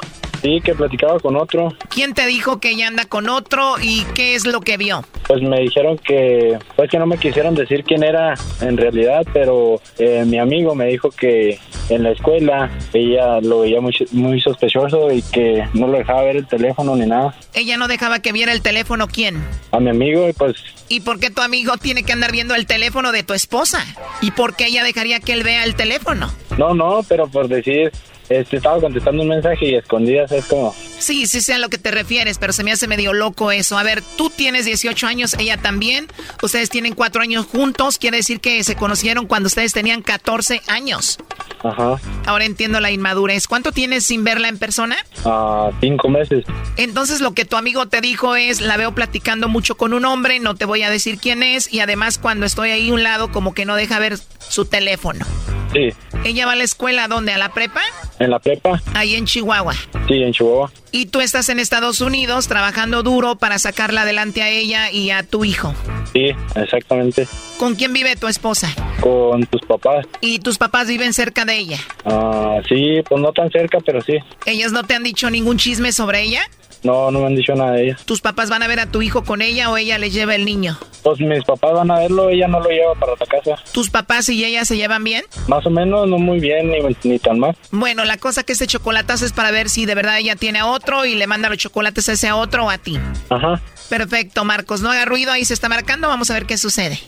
[0.42, 1.74] Sí, que platicaba con otro.
[1.88, 5.04] ¿Quién te dijo que ella anda con otro y qué es lo que vio?
[5.26, 9.80] Pues me dijeron que, pues que no me quisieron decir quién era en realidad, pero
[9.98, 11.58] eh, mi amigo me dijo que
[11.88, 16.36] en la escuela ella lo veía muy, muy sospechoso y que no lo dejaba ver
[16.36, 17.34] el teléfono ni nada.
[17.54, 19.42] Ella no dejaba que viera el teléfono, ¿quién?
[19.72, 20.56] A mi amigo y pues...
[20.88, 23.84] ¿Y por qué tu amigo tiene que andar viendo el teléfono de tu esposa?
[24.22, 26.32] ¿Y por qué ella dejaría que él vea el teléfono?
[26.56, 27.92] No, no, pero por decir,
[28.28, 30.74] este, estaba contestando un mensaje y escondidas es como...
[30.98, 33.78] Sí, sí sé a lo que te refieres, pero se me hace medio loco eso.
[33.78, 36.08] A ver, tú tienes 18 años, ella también.
[36.42, 37.98] Ustedes tienen cuatro años juntos.
[37.98, 41.18] Quiere decir que se conocieron cuando ustedes tenían 14 años.
[41.62, 41.96] Ajá.
[42.26, 43.46] Ahora entiendo la inmadurez.
[43.46, 44.96] ¿Cuánto tienes sin verla en persona?
[45.24, 46.44] Ah, cinco meses.
[46.76, 50.40] Entonces lo que tu amigo te dijo es, la veo platicando mucho con un hombre,
[50.40, 53.30] no te voy a decir quién es, y además cuando estoy ahí a un lado
[53.30, 54.18] como que no deja ver
[54.48, 55.24] su teléfono.
[55.72, 55.90] Sí.
[56.24, 57.32] ¿Ella va a la escuela dónde?
[57.32, 57.82] ¿A la prepa?
[58.18, 58.82] ¿En la prepa?
[58.94, 59.74] Ahí en Chihuahua.
[60.08, 60.72] Sí, en Chihuahua.
[60.90, 65.22] Y tú estás en Estados Unidos trabajando duro para sacarla adelante a ella y a
[65.22, 65.74] tu hijo.
[66.12, 67.28] Sí, exactamente.
[67.58, 68.74] ¿Con quién vive tu esposa?
[69.00, 70.06] Con tus papás.
[70.20, 71.78] ¿Y tus papás viven cerca de ella?
[72.04, 74.14] Ah, sí, pues no tan cerca, pero sí.
[74.46, 76.40] ¿Ellos no te han dicho ningún chisme sobre ella?
[76.82, 77.96] No, no me han dicho nada de ella.
[78.04, 80.44] ¿Tus papás van a ver a tu hijo con ella o ella le lleva el
[80.44, 80.78] niño?
[81.02, 83.62] Pues mis papás van a verlo, ella no lo lleva para la casa.
[83.72, 85.24] ¿Tus papás y ella se llevan bien?
[85.48, 87.56] Más o menos, no muy bien, ni, ni tan mal.
[87.70, 90.66] Bueno, la cosa que este chocolatazo es para ver si de verdad ella tiene a
[90.66, 92.98] otro y le manda los chocolates a ese a otro o a ti.
[93.30, 93.60] Ajá.
[93.88, 96.98] Perfecto, Marcos, no haga ruido, ahí se está marcando, vamos a ver qué sucede.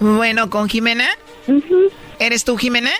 [0.00, 1.08] Bueno, ¿con Jimena?
[2.18, 2.90] ¿Eres tú, Jimena?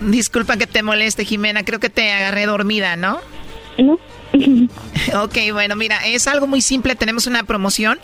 [0.00, 1.64] Disculpa que te moleste, Jimena.
[1.64, 3.20] Creo que te agarré dormida, ¿no?
[3.78, 3.98] No.
[4.32, 6.94] Ok, bueno, mira, es algo muy simple.
[6.96, 7.98] Tenemos una promoción.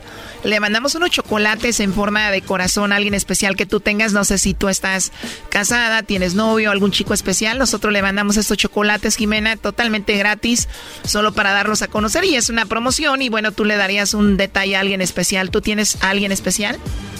[0.44, 4.12] Le mandamos unos chocolates en forma de corazón a alguien especial que tú tengas.
[4.12, 5.12] No sé si tú estás
[5.48, 7.58] casada, tienes novio, algún chico especial.
[7.58, 10.68] Nosotros le mandamos estos chocolates, Jimena, totalmente gratis,
[11.04, 12.24] solo para darlos a conocer.
[12.24, 13.22] Y es una promoción.
[13.22, 15.50] Y bueno, tú le darías un detalle a alguien especial.
[15.50, 16.78] ¿Tú tienes a alguien especial?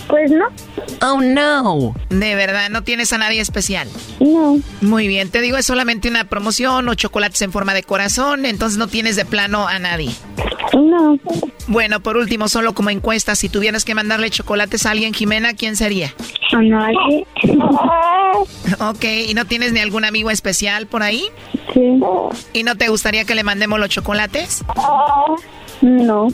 [0.09, 0.47] Pues no.
[1.03, 1.95] Oh, no.
[2.09, 3.89] De verdad, no tienes a nadie especial.
[4.19, 4.61] No.
[4.81, 8.77] Muy bien, te digo, es solamente una promoción o chocolates en forma de corazón, entonces
[8.77, 10.11] no tienes de plano a nadie.
[10.75, 11.19] No.
[11.67, 15.77] Bueno, por último, solo como encuesta, si tuvieras que mandarle chocolates a alguien, Jimena, ¿quién
[15.77, 16.15] sería?
[16.53, 17.27] A nadie.
[18.79, 21.25] Ok, ¿y no tienes ni algún amigo especial por ahí?
[21.75, 22.01] Sí.
[22.53, 24.65] ¿Y no te gustaría que le mandemos los chocolates?
[25.81, 26.29] No.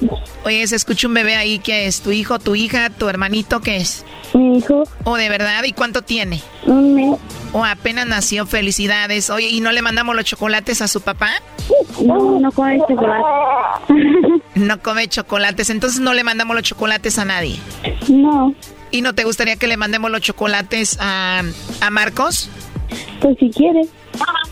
[0.45, 2.01] Oye, se escucha un bebé ahí, ¿qué es?
[2.01, 4.05] ¿Tu hijo, tu hija, tu hermanito, qué es?
[4.35, 4.83] Mi hijo.
[5.05, 5.63] ¿O de verdad?
[5.65, 6.43] ¿Y cuánto tiene?
[6.65, 7.19] Un mes.
[7.53, 8.45] ¿O apenas nació?
[8.47, 9.31] Felicidades.
[9.31, 11.31] Oye, ¿y no le mandamos los chocolates a su papá?
[12.05, 13.25] No, no come chocolate.
[14.57, 17.59] No come chocolates, entonces no le mandamos los chocolates a nadie.
[18.09, 18.55] No.
[18.91, 21.43] ¿Y no te gustaría que le mandemos los chocolates a,
[21.81, 22.51] a Marcos?
[23.21, 23.89] Pues si quieres.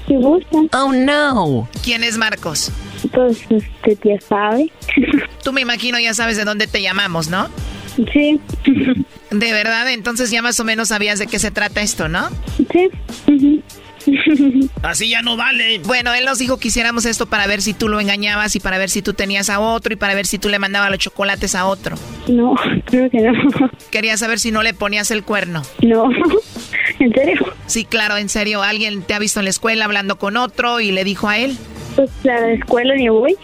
[0.07, 0.59] Si gusta.
[0.78, 1.68] Oh, no.
[1.82, 2.70] ¿Quién es Marcos?
[3.13, 4.71] Pues usted ya sabe.
[5.43, 7.49] Tú me imagino ya sabes de dónde te llamamos, ¿no?
[8.13, 8.41] Sí.
[9.31, 12.29] De verdad, entonces ya más o menos sabías de qué se trata esto, ¿no?
[12.73, 12.91] Sí.
[14.83, 15.79] Así ya no vale.
[15.85, 18.79] Bueno, él nos dijo que hiciéramos esto para ver si tú lo engañabas y para
[18.79, 21.55] ver si tú tenías a otro y para ver si tú le mandabas los chocolates
[21.55, 21.97] a otro.
[22.29, 23.33] No, creo que no.
[23.91, 25.63] Quería saber si no le ponías el cuerno.
[25.83, 26.11] No.
[26.99, 27.55] ¿En serio?
[27.67, 28.63] Sí, claro, en serio.
[28.63, 31.57] ¿Alguien te ha visto en la escuela hablando con otro y le dijo a él?
[31.97, 33.36] Pues a la escuela ni voy.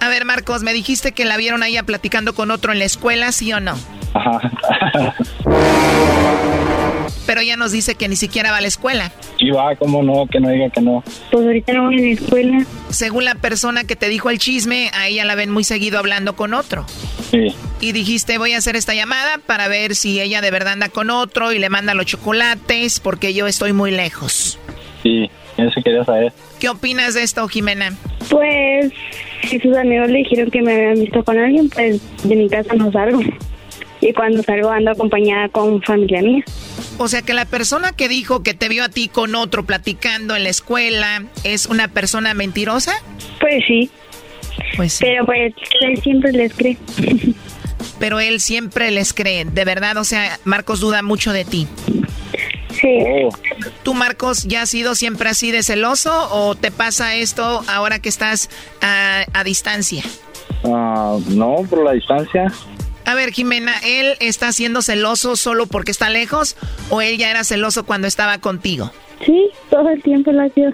[0.00, 2.84] A ver, Marcos, me dijiste que la vieron a ella platicando con otro en la
[2.84, 3.76] escuela, ¿sí o no?
[4.14, 4.40] Ajá.
[7.26, 9.12] Pero ella nos dice que ni siquiera va a la escuela.
[9.38, 11.04] Sí va, cómo no, que no diga que no.
[11.30, 12.66] Pues ahorita no voy a la escuela.
[12.88, 16.36] Según la persona que te dijo el chisme, a ella la ven muy seguido hablando
[16.36, 16.86] con otro.
[17.30, 17.54] Sí.
[17.80, 21.10] Y dijiste, voy a hacer esta llamada para ver si ella de verdad anda con
[21.10, 24.58] otro y le manda los chocolates porque yo estoy muy lejos.
[25.02, 26.32] Sí, eso quería saber.
[26.58, 27.96] ¿Qué opinas de esto, Jimena?
[28.30, 28.92] Pues
[29.48, 32.74] si sus amigos le dijeron que me habían visto con alguien, pues de mi casa
[32.74, 33.20] no salgo.
[34.00, 36.44] Y cuando salgo ando acompañada con familia mía.
[36.98, 40.36] O sea que la persona que dijo que te vio a ti con otro platicando
[40.36, 42.92] en la escuela es una persona mentirosa?
[43.40, 43.90] Pues sí.
[44.76, 45.04] Pues sí.
[45.04, 46.76] Pero pues él siempre les cree.
[47.98, 51.66] Pero él siempre les cree, de verdad, o sea, Marcos duda mucho de ti.
[52.70, 52.98] Sí.
[53.82, 58.08] ¿Tú, Marcos, ya has sido siempre así de celoso o te pasa esto ahora que
[58.08, 58.50] estás
[58.80, 60.02] a, a distancia?
[60.64, 62.52] Ah, no, por la distancia.
[63.04, 66.56] A ver, Jimena, ¿él está siendo celoso solo porque está lejos
[66.90, 68.92] o él ya era celoso cuando estaba contigo?
[69.24, 70.72] Sí, todo el tiempo lo ha sido.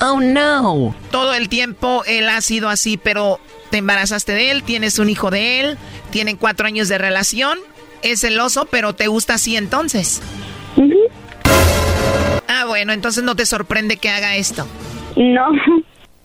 [0.00, 0.94] Oh, no.
[1.10, 3.40] Todo el tiempo él ha sido así, pero
[3.70, 5.78] te embarazaste de él, tienes un hijo de él,
[6.10, 7.58] tienen cuatro años de relación,
[8.02, 10.22] es celoso, pero te gusta así entonces.
[12.48, 14.66] Ah, bueno, entonces no te sorprende que haga esto.
[15.16, 15.46] No.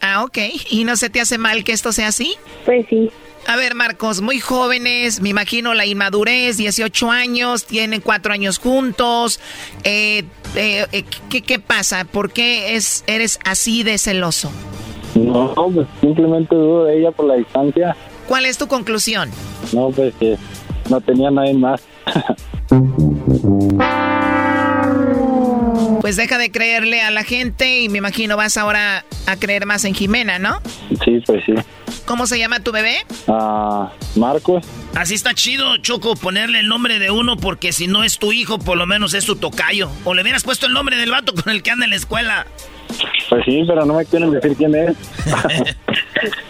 [0.01, 0.37] Ah, ok.
[0.69, 2.35] ¿Y no se te hace mal que esto sea así?
[2.65, 3.09] Pues sí.
[3.47, 9.39] A ver, Marcos, muy jóvenes, me imagino la inmadurez, 18 años, tienen cuatro años juntos.
[9.85, 10.25] Eh,
[10.55, 12.03] eh, eh, ¿qué, ¿Qué pasa?
[12.03, 14.51] ¿Por qué es, eres así de celoso?
[15.15, 17.95] No, pues simplemente dudo de ella por la distancia.
[18.27, 19.29] ¿Cuál es tu conclusión?
[19.71, 20.37] No, pues que
[20.89, 21.81] no tenía nadie más.
[26.07, 29.83] Pues deja de creerle a la gente y me imagino vas ahora a creer más
[29.83, 30.61] en Jimena, ¿no?
[31.03, 31.53] Sí, pues sí.
[32.05, 33.05] ¿Cómo se llama tu bebé?
[33.27, 34.65] Ah, Marcos.
[34.95, 38.57] Así está chido, Choco, ponerle el nombre de uno porque si no es tu hijo,
[38.57, 39.89] por lo menos es tu tocayo.
[40.05, 42.47] O le hubieras puesto el nombre del vato con el que anda en la escuela.
[43.29, 44.95] Pues sí, pero no me quieren decir quién es.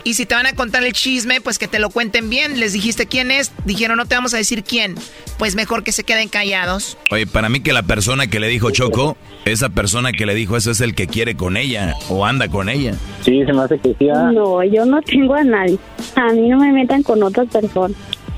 [0.03, 2.59] Y si te van a contar el chisme, pues que te lo cuenten bien.
[2.61, 4.95] Les dijiste quién es, dijeron no te vamos a decir quién.
[5.37, 6.97] Pues mejor que se queden callados.
[7.11, 10.55] Oye, para mí que la persona que le dijo Choco, esa persona que le dijo
[10.55, 12.93] eso es el que quiere con ella o anda con ella.
[13.25, 14.07] Sí, se me hace que sí.
[14.09, 14.31] ah.
[14.33, 15.77] No, yo no tengo a nadie.
[16.15, 17.97] A mí no me metan con otras personas.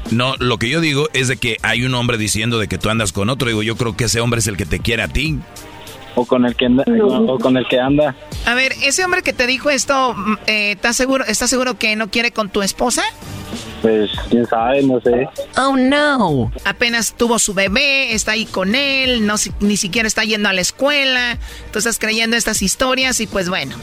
[0.10, 2.90] No, lo que yo digo es de que hay un hombre diciendo de que tú
[2.90, 3.48] andas con otro.
[3.48, 5.38] Digo, yo creo que ese hombre es el que te quiere a ti.
[6.16, 6.84] O con el que anda.
[7.28, 8.16] O con el que anda.
[8.46, 11.96] A ver, ese hombre que te dijo esto, mm, eh, ¿estás seguro, ¿estás seguro que
[11.96, 13.04] no quiere con tu esposa?
[13.82, 15.28] Pues quién sabe, no sé.
[15.58, 16.52] Oh, no.
[16.66, 20.54] Apenas tuvo su bebé, está ahí con él, no, si- ni siquiera está yendo a
[20.54, 21.38] la escuela.
[21.72, 23.76] Tú estás creyendo estas historias y pues bueno.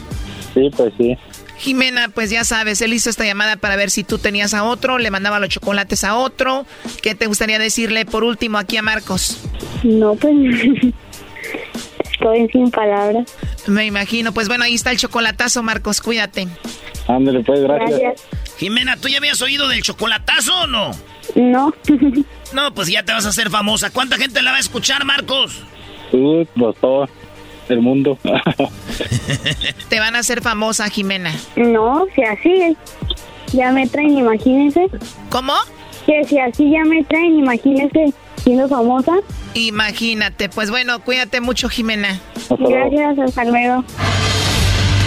[0.53, 1.17] Sí, pues sí.
[1.57, 4.99] Jimena, pues ya sabes, él hizo esta llamada para ver si tú tenías a otro,
[4.99, 6.67] le mandaba los chocolates a otro.
[7.01, 9.39] ¿Qué te gustaría decirle por último aquí a Marcos?
[9.83, 10.35] No, pues
[12.17, 13.35] estoy sin palabras.
[13.67, 16.47] Me imagino, pues bueno, ahí está el chocolatazo, Marcos, cuídate.
[17.07, 18.25] Ándale, pues, gracias.
[18.57, 20.91] Jimena, ¿tú ya habías oído del chocolatazo o no?
[21.35, 21.73] No.
[22.53, 23.89] No, pues ya te vas a hacer famosa.
[23.89, 25.61] ¿Cuánta gente la va a escuchar, Marcos?
[26.11, 27.09] Tú, pues todo
[27.67, 28.17] el mundo.
[29.89, 31.35] Te van a hacer famosa, Jimena.
[31.57, 32.77] No, si así
[33.51, 34.87] ya me traen, imagínense.
[35.29, 35.51] ¿Cómo?
[36.05, 38.13] Que si así ya me traen, imagínense
[38.47, 39.11] siendo famosa.
[39.55, 42.17] Imagínate, pues bueno, cuídate mucho, Jimena.
[42.49, 43.83] Gracias, hasta luego.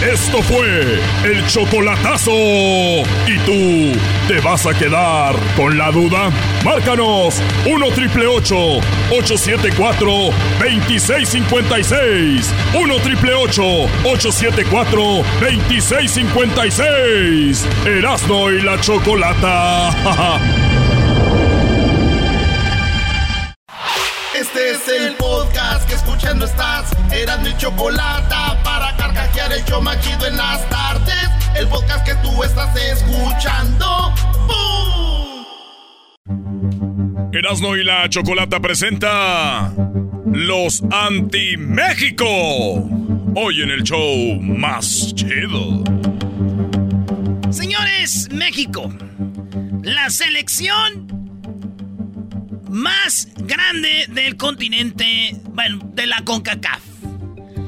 [0.03, 2.32] Esto fue el chocolatazo.
[2.32, 3.93] ¿Y tú
[4.28, 6.30] te vas a quedar con la duda?
[6.64, 10.11] Márcanos 1 triple 874
[10.59, 12.55] 2656.
[12.74, 15.03] 1 triple 874
[15.41, 17.66] 2656.
[17.86, 20.66] Erasno y la chocolata.
[24.41, 26.91] Este es el podcast que escuchando estás.
[27.12, 28.34] Eran mi chocolate
[28.64, 31.28] para carcajear el show machido en las tardes.
[31.55, 34.14] El podcast que tú estás escuchando.
[34.47, 35.45] ¡Bum!
[37.34, 39.74] Erasno y la chocolata presenta
[40.32, 42.24] Los Anti-México.
[43.34, 45.84] Hoy en el show más chido.
[47.51, 48.91] Señores, México.
[49.82, 51.09] La selección
[52.70, 56.80] más grande del continente, bueno, de la CONCACAF.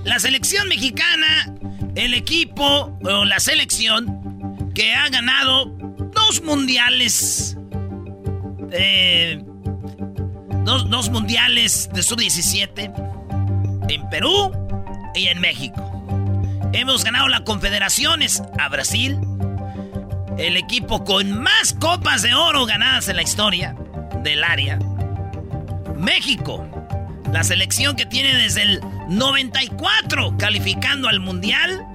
[0.05, 1.55] La selección mexicana,
[1.94, 5.66] el equipo o la selección que ha ganado
[6.14, 7.57] dos mundiales.
[8.70, 9.42] eh,
[10.64, 12.92] dos, dos mundiales de sub-17
[13.88, 14.53] en Perú
[15.14, 15.88] y en México.
[16.72, 19.18] Hemos ganado las confederaciones a Brasil,
[20.38, 23.76] el equipo con más copas de oro ganadas en la historia
[24.22, 24.78] del área.
[26.03, 26.68] México,
[27.32, 31.86] la selección que tiene desde el 94 calificando al mundial,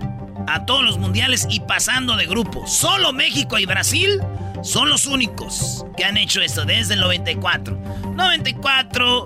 [0.47, 2.65] a todos los mundiales y pasando de grupo.
[2.67, 4.21] Solo México y Brasil
[4.63, 7.77] son los únicos que han hecho esto desde el 94.
[8.15, 9.25] 94,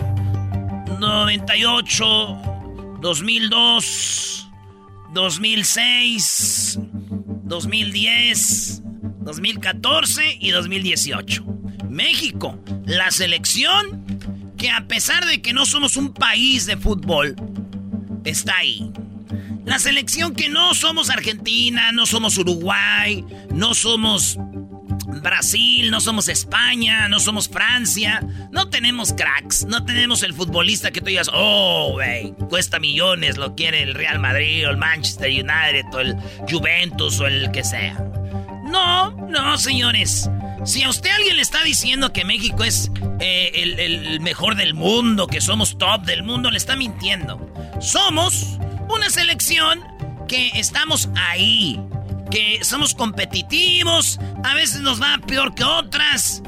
[0.99, 2.41] 98,
[2.99, 4.49] 2002,
[5.13, 6.79] 2006,
[7.43, 8.82] 2010,
[9.19, 11.45] 2014 y 2018.
[11.88, 14.11] México, la selección
[14.62, 17.36] que a pesar de que no somos un país de fútbol,
[18.24, 18.91] está ahí.
[19.66, 24.38] La selección que no somos Argentina, no somos Uruguay, no somos
[25.24, 31.01] Brasil, no somos España, no somos Francia, no tenemos cracks, no tenemos el futbolista que
[31.01, 35.86] tú digas, oh, güey, cuesta millones, lo quiere el Real Madrid o el Manchester United
[35.91, 36.16] o el
[36.47, 37.95] Juventus o el que sea.
[38.66, 40.30] No, no, señores.
[40.64, 44.74] Si a usted alguien le está diciendo que México es eh, el, el mejor del
[44.74, 47.51] mundo, que somos top del mundo, le está mintiendo.
[47.80, 49.82] Somos una selección
[50.28, 51.80] que estamos ahí,
[52.30, 56.41] que somos competitivos, a veces nos va peor que otras.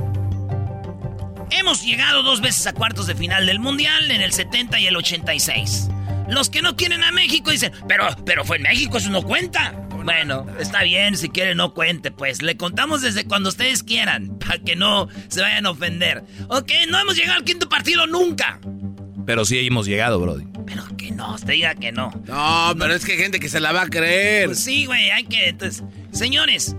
[1.49, 4.95] Hemos llegado dos veces a cuartos de final del Mundial en el 70 y el
[4.95, 5.89] 86.
[6.29, 9.73] Los que no quieren a México dicen, pero, pero fue en México, eso no cuenta.
[10.03, 12.41] Bueno, está bien, si quiere no cuente, pues.
[12.41, 16.23] Le contamos desde cuando ustedes quieran, para que no se vayan a ofender.
[16.47, 18.59] Ok, no hemos llegado al quinto partido nunca.
[19.25, 20.45] Pero sí hemos llegado, Brody.
[20.65, 22.11] Pero que no, usted diga que no.
[22.25, 24.47] No, pero es que hay gente que se la va a creer.
[24.47, 25.49] Pues sí, güey, hay que...
[25.49, 26.75] Entonces, señores,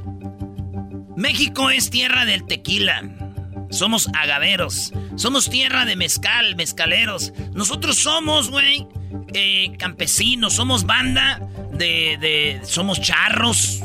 [1.16, 3.02] México es tierra del tequila.
[3.70, 4.92] Somos agaveros.
[5.16, 7.32] Somos tierra de mezcal, mezcaleros.
[7.54, 8.86] Nosotros somos, güey,
[9.32, 10.54] eh, campesinos.
[10.54, 11.40] Somos banda
[11.78, 12.60] de.
[12.64, 13.80] Somos charros.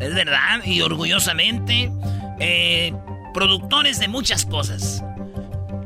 [0.00, 1.90] Es verdad, y orgullosamente.
[2.38, 2.92] eh,
[3.36, 5.04] productores de muchas cosas.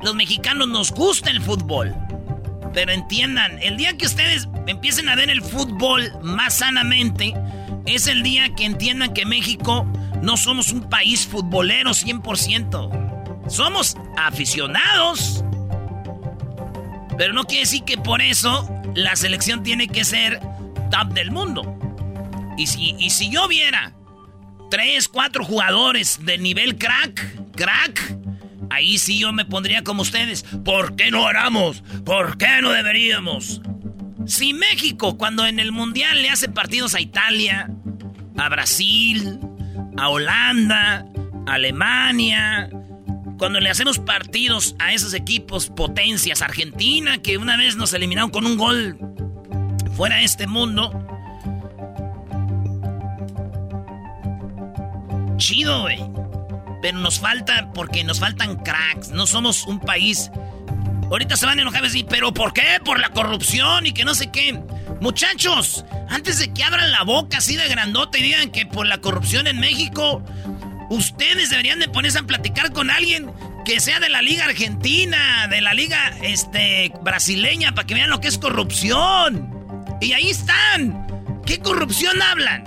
[0.02, 1.94] Los mexicanos nos gusta el fútbol.
[2.72, 7.34] Pero entiendan, el día que ustedes empiecen a ver el fútbol más sanamente,
[7.86, 9.84] es el día que entiendan que México
[10.22, 13.48] no somos un país futbolero 100%.
[13.48, 15.44] Somos aficionados.
[17.18, 20.40] Pero no quiere decir que por eso la selección tiene que ser
[20.90, 21.78] top del mundo.
[22.58, 23.94] Y si, y si yo viera
[24.70, 28.16] tres, cuatro jugadores de nivel crack, crack,
[28.70, 30.44] ahí sí yo me pondría como ustedes.
[30.64, 31.82] ¿Por qué no haramos?
[32.04, 33.60] ¿Por qué no deberíamos?
[34.26, 37.70] Si México, cuando en el Mundial le hace partidos a Italia,
[38.36, 39.40] a Brasil,
[39.96, 41.04] a Holanda,
[41.46, 42.70] a Alemania,
[43.38, 48.46] cuando le hacemos partidos a esos equipos potencias, Argentina, que una vez nos eliminaron con
[48.46, 48.98] un gol
[50.00, 50.90] fuera de este mundo.
[55.36, 55.98] Chido, güey.
[56.80, 59.10] Pero nos falta, porque nos faltan cracks.
[59.10, 60.30] No somos un país.
[61.10, 62.80] Ahorita se van a enojar y decir, ¿pero por qué?
[62.82, 64.58] Por la corrupción y que no sé qué.
[65.02, 69.02] Muchachos, antes de que abran la boca así de grandota y digan que por la
[69.02, 70.24] corrupción en México,
[70.88, 73.30] ustedes deberían de ponerse a platicar con alguien
[73.66, 78.22] que sea de la liga argentina, de la liga este, brasileña, para que vean lo
[78.22, 79.59] que es corrupción.
[80.00, 81.06] Y ahí están.
[81.44, 82.64] ¿Qué corrupción hablan?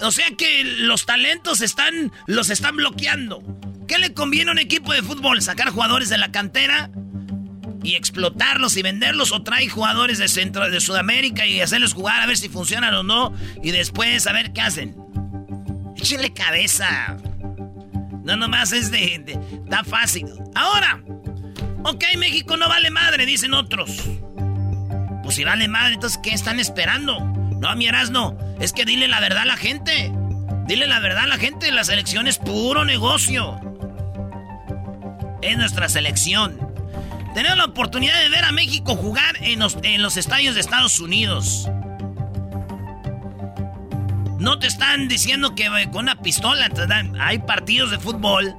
[0.00, 3.42] O sea que los talentos están, los están bloqueando.
[3.86, 5.42] ¿Qué le conviene a un equipo de fútbol?
[5.42, 6.90] ¿Sacar jugadores de la cantera
[7.82, 9.32] y explotarlos y venderlos?
[9.32, 13.02] ¿O trae jugadores de Centro, de Sudamérica y hacerlos jugar a ver si funcionan o
[13.02, 13.32] no?
[13.62, 14.96] Y después a ver qué hacen.
[15.96, 17.16] Échenle cabeza.
[18.24, 19.38] No nomás es de, de...
[19.64, 20.26] Está fácil.
[20.54, 21.02] Ahora.
[21.84, 23.90] Ok, México no vale madre, dicen otros.
[25.32, 27.18] Pues si vale madre, entonces ¿qué están esperando?
[27.20, 30.12] No, mi Erasno, es que dile la verdad a la gente.
[30.66, 33.58] Dile la verdad a la gente, la selección es puro negocio.
[35.40, 36.58] Es nuestra selección.
[37.32, 41.66] Tenemos la oportunidad de ver a México jugar en los, estadios de Estados Unidos.
[44.38, 46.68] No te están diciendo que eh, con una pistola.
[47.20, 48.54] Hay partidos de fútbol.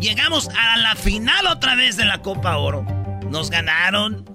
[0.00, 2.82] Llegamos a la final otra vez de la Copa Oro.
[3.30, 4.27] Nos ganaron.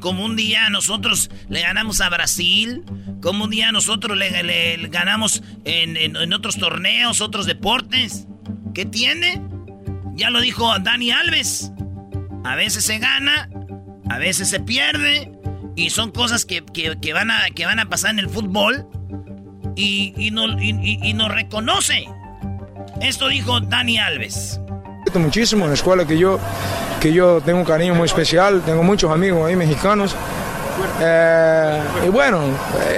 [0.00, 2.82] Como un día nosotros le ganamos a Brasil.
[3.22, 8.26] Como un día nosotros le, ganamos en, otros torneos, otros deportes.
[8.74, 9.40] ¿Qué tiene?
[10.14, 11.70] Ya lo dijo Dani Alves.
[12.44, 13.48] A veces se gana,
[14.08, 15.30] a veces se pierde.
[15.76, 18.86] Y son cosas que, que- van, a, que van a pasar en el fútbol.
[19.76, 22.04] Y, y, no, y- y nos reconoce.
[23.00, 24.60] Esto dijo Dani Alves.
[25.18, 26.38] Muchísimo en la escuela que yo,
[27.00, 30.14] que yo tengo un cariño muy especial, tengo muchos amigos ahí mexicanos.
[31.02, 32.40] Eh, y bueno,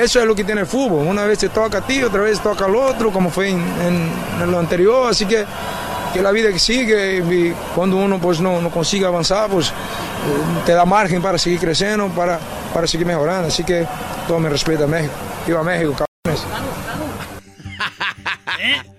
[0.01, 1.07] eso es lo que tiene el fútbol.
[1.07, 4.11] Una vez te toca a ti, otra vez toca al otro, como fue en, en-
[4.43, 5.11] en lo anterior.
[5.11, 5.45] Así que,
[6.13, 9.73] que la vida que sigue, y cuando uno pues no, no consigue avanzar, pues eh,
[10.67, 12.39] te da margen para seguir creciendo, para,
[12.73, 13.49] para seguir mejorando.
[13.49, 13.87] Así que
[14.29, 15.13] todo mi respeto a México.
[15.47, 15.95] Viva México,
[16.25, 16.45] cabrones.
[18.61, 18.92] ¿Eh?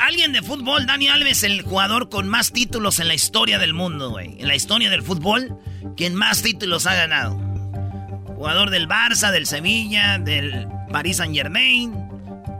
[0.00, 4.10] Alguien de fútbol, Dani Alves, el jugador con más títulos en la historia del mundo,
[4.10, 4.40] güey.
[4.40, 5.58] En la historia del fútbol,
[5.96, 7.36] quien más títulos ha ganado.
[8.36, 11.94] Jugador del Barça, del Sevilla, del Paris Saint Germain.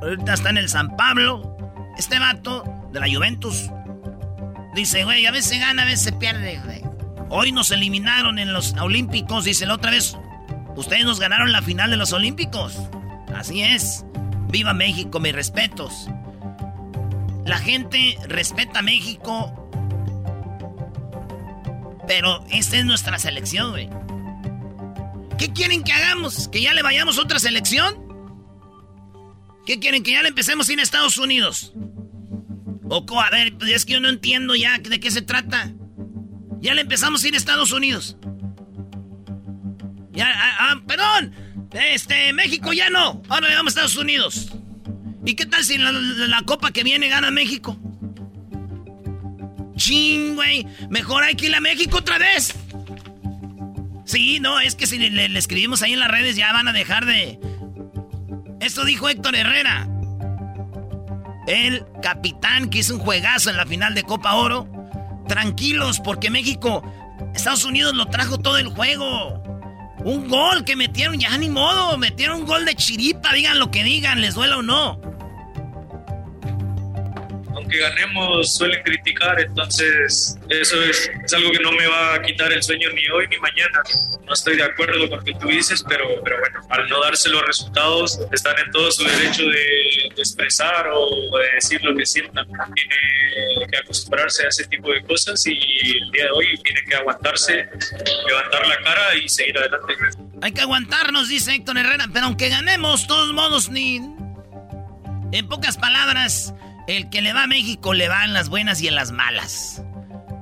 [0.03, 1.57] Ahorita está en el San Pablo.
[1.97, 3.71] Este vato de la Juventus.
[4.75, 6.83] Dice, güey, a veces gana, a veces pierde, güey.
[7.31, 9.45] Hoy nos eliminaron en los Olímpicos.
[9.45, 10.17] Dice la otra vez,
[10.77, 12.79] ustedes nos ganaron la final de los Olímpicos.
[13.35, 14.05] Así es.
[14.49, 16.09] Viva México, mis respetos.
[17.47, 19.70] La gente respeta a México.
[22.09, 23.88] Pero esta es nuestra selección, güey.
[25.38, 26.49] ¿Qué quieren que hagamos?
[26.49, 27.94] ¿Que ya le vayamos a otra selección?
[29.64, 30.03] ¿Qué quieren?
[30.03, 31.72] ¿Que ya le empecemos sin Estados Unidos?
[32.88, 35.72] O, a ver, pues es que yo no entiendo ya de qué se trata.
[36.61, 38.16] Ya le empezamos a ir a Estados Unidos.
[40.12, 41.34] Ya, ah, ah, perdón.
[41.72, 43.22] Este, México ya no.
[43.28, 44.56] Ahora le vamos a Estados Unidos.
[45.27, 47.77] ¿Y qué tal si la, la copa que viene gana México?
[49.77, 50.66] Ching, güey.
[50.89, 52.55] Mejor hay que ir a México otra vez.
[54.05, 57.07] Sí, no, es que si le, escribimos ahí en las redes ya van a dejar
[57.07, 57.41] de...
[58.61, 59.89] Esto dijo Héctor Herrera.
[61.49, 64.68] El capitán que hizo un juegazo en la final de Copa Oro.
[65.27, 66.85] Tranquilos, porque México,
[67.35, 69.43] Estados Unidos lo trajo todo el juego.
[70.05, 73.83] Un gol que metieron, ya ni modo, metieron un gol de chiripa, digan lo que
[73.83, 75.16] digan, les duela o no
[77.67, 82.53] aunque ganemos suelen criticar, entonces eso es, es, algo que no me va a quitar
[82.53, 83.83] el sueño ni hoy ni mañana.
[84.25, 87.29] No estoy de acuerdo con lo que tú dices, pero, pero bueno, al no darse
[87.29, 92.47] los resultados, están en todo su derecho de, expresar o de decir lo que sientan.
[92.47, 96.95] Tiene que acostumbrarse a ese tipo de cosas y el día de hoy tiene que
[96.95, 97.69] aguantarse,
[98.29, 99.95] levantar la cara y seguir adelante.
[100.41, 104.14] Hay que aguantarnos, dice Héctor Herrera, pero aunque ganemos, todos modos, ni...
[105.33, 106.55] En pocas palabras,
[106.87, 109.82] el que le va a México le va en las buenas y en las malas.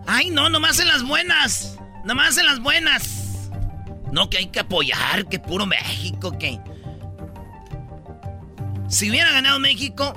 [0.06, 1.78] Ay, no, nomás en las buenas.
[2.04, 3.50] Nomás en las buenas.
[4.12, 6.60] No, que hay que apoyar, que puro México, que...
[8.88, 10.12] Si hubiera ganado México,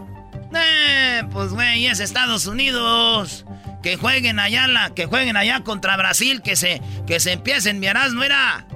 [0.53, 3.45] eh, pues güey, es Estados Unidos.
[3.81, 8.13] Que jueguen allá, la, que jueguen allá contra Brasil, que se, que se empiecen, miarás,
[8.13, 8.67] no era.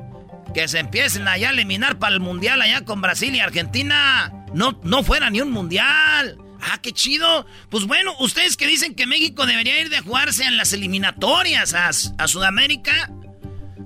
[0.53, 4.33] Que se empiecen allá a eliminar para el mundial allá con Brasil y Argentina.
[4.53, 6.37] No, no fuera ni un mundial.
[6.61, 7.45] Ah, qué chido.
[7.69, 12.27] Pues bueno, ustedes que dicen que México debería ir de jugarse en las eliminatorias a,
[12.27, 13.09] Sudamérica,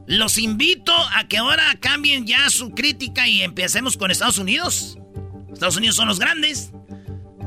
[0.07, 4.97] los invito a que ahora cambien ya su crítica y empecemos con Estados Unidos.
[5.51, 6.71] Estados Unidos son los grandes.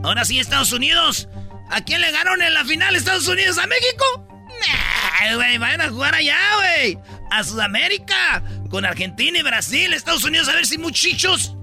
[0.02, 1.28] Ahora sí, Estados Unidos.
[1.70, 3.58] ¿A quién le ganaron en la final Estados Unidos?
[3.58, 4.26] ¿A México?
[4.48, 6.98] Nah, güey, vayan a jugar allá, güey.
[7.30, 8.42] A Sudamérica.
[8.70, 9.92] Con Argentina y Brasil.
[9.92, 11.57] Estados Unidos, a ver si muchachos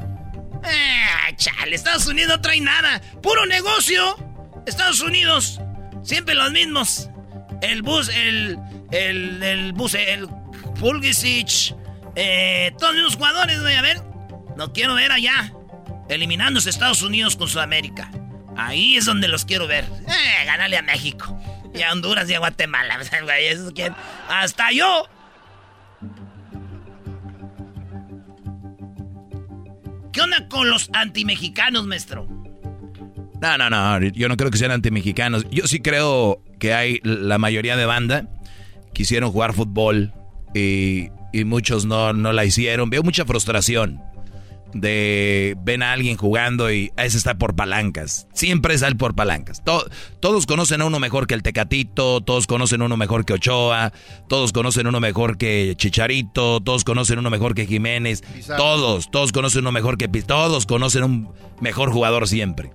[0.68, 3.02] eh, chale, Estados Unidos no trae nada.
[3.22, 4.18] Puro negocio.
[4.66, 5.60] Estados Unidos,
[6.04, 7.10] siempre los mismos.
[7.62, 8.58] El bus, el.
[8.92, 10.28] El, el bus, el
[10.80, 11.76] Pulisic.
[12.16, 14.02] Eh, todos los jugadores, voy a ver.
[14.56, 15.52] No quiero ver allá.
[16.10, 18.12] Eliminándose Estados Unidos con Sudamérica.
[18.58, 19.86] Ahí es donde los quiero ver.
[20.08, 21.38] Eh, ganarle a México.
[21.74, 23.00] Y a Honduras y a Guatemala.
[24.30, 25.10] Hasta yo
[30.16, 32.26] ¿Qué onda con los antimexicanos, maestro?
[33.42, 35.46] No, no, no, yo no creo que sean antimexicanos.
[35.52, 38.30] Yo sí creo que hay la mayoría de banda
[38.94, 40.14] quisieron jugar fútbol
[40.54, 41.10] y,
[41.44, 42.90] muchos no, no la hicieron.
[42.90, 44.02] Veo mucha frustración
[44.74, 48.28] de ven a alguien jugando y a ese está por palancas.
[48.34, 49.64] Siempre es al por palancas.
[50.20, 53.94] todos conocen a uno mejor que el Tecatito, todos conocen a uno mejor que Ochoa,
[54.28, 58.24] todos conocen a uno mejor que Chicharito, todos conocen a uno mejor que Jiménez,
[58.58, 61.30] todos, todos conocen a uno mejor que todos conocen a un
[61.62, 62.72] mejor jugador siempre.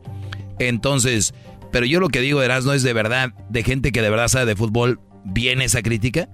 [0.59, 1.35] Entonces,
[1.73, 4.47] pero yo lo que digo, no es de verdad, de gente que de verdad sabe
[4.47, 6.29] de fútbol, ¿viene esa crítica?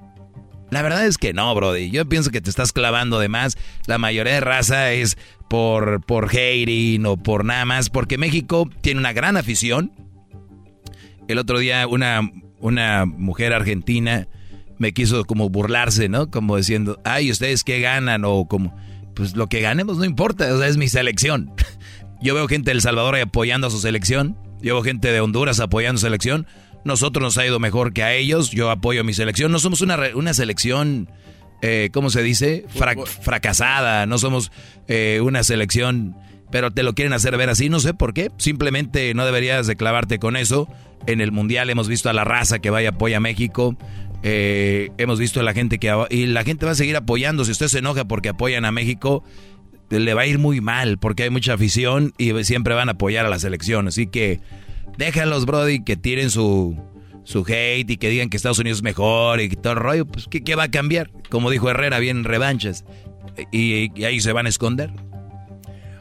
[0.71, 1.91] La verdad es que no, Brody.
[1.91, 3.57] Yo pienso que te estás clavando de más.
[3.87, 5.17] La mayoría de raza es
[5.49, 7.89] por, por hating o por nada más.
[7.91, 9.93] Porque México tiene una gran afición.
[11.29, 14.29] El otro día una, una mujer argentina
[14.79, 16.31] me quiso como burlarse, ¿no?
[16.31, 18.25] Como diciendo, ay, ¿ustedes qué ganan?
[18.25, 18.77] O como,
[19.15, 21.53] pues lo que ganemos no importa, o sea, es mi selección.
[22.21, 24.37] Yo veo gente de El Salvador apoyando a su selección.
[24.63, 26.47] Yo veo gente de Honduras apoyando su selección.
[26.87, 28.51] Nosotros nos ha ido mejor que a ellos.
[28.51, 29.53] Yo apoyo a mi selección.
[29.53, 31.11] No somos una, una selección,
[31.63, 32.65] eh, ¿cómo se dice?
[33.21, 34.07] fracasada.
[34.07, 34.53] No somos
[34.89, 36.17] eh, una selección,
[36.51, 37.69] pero te lo quieren hacer ver así.
[37.69, 38.31] No sé por qué.
[38.39, 40.69] Simplemente no deberías de clavarte con eso.
[41.07, 43.77] En el Mundial hemos visto a la raza que vaya apoya a México.
[44.23, 45.95] Eh, hemos visto a la gente que...
[46.11, 47.45] Y la gente va a seguir apoyando.
[47.45, 49.25] Si usted se enoja porque apoyan a México,
[49.91, 53.27] le va a ir muy mal porque hay mucha afición y siempre van a apoyar
[53.27, 53.89] a la selección.
[53.89, 54.41] Así que
[54.97, 56.77] Déjalos, Brody, que tiren su,
[57.25, 60.07] su hate y que digan que Estados Unidos es mejor y todo el rollo.
[60.07, 61.11] Pues, ¿qué, va a cambiar?
[61.29, 62.85] Como dijo Herrera, bien revanchas.
[63.53, 64.91] Y, ahí se van a esconder.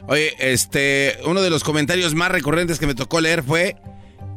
[0.08, 3.76] Oye, este, uno de los comentarios más recurrentes que me tocó leer fue,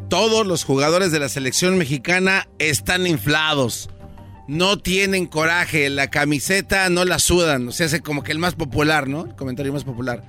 [0.10, 3.89] todos los jugadores de la selección mexicana están inflados.
[4.47, 7.68] No tienen coraje, la camiseta no la sudan.
[7.68, 9.26] O sea, es como que el más popular, ¿no?
[9.26, 10.24] El comentario más popular.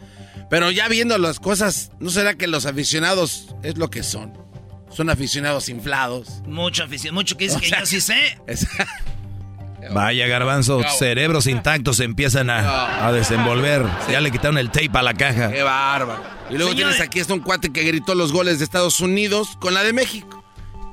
[0.50, 4.32] Pero ya viendo las cosas, ¿no será que los aficionados es lo que son?
[4.90, 6.42] Son aficionados inflados.
[6.46, 8.36] Mucho aficionado, mucho que dice O que sea, yo sí sé.
[9.92, 10.88] Vaya garbanzo, No.
[10.90, 13.86] cerebros intactos se empiezan a, a desenvolver.
[14.10, 15.50] Ya le quitaron el tape a la caja.
[15.50, 16.22] Qué bárbaro.
[16.50, 16.96] Y luego Señores.
[16.96, 19.92] tienes aquí a un cuate que gritó los goles de Estados Unidos con la de
[19.92, 20.39] México.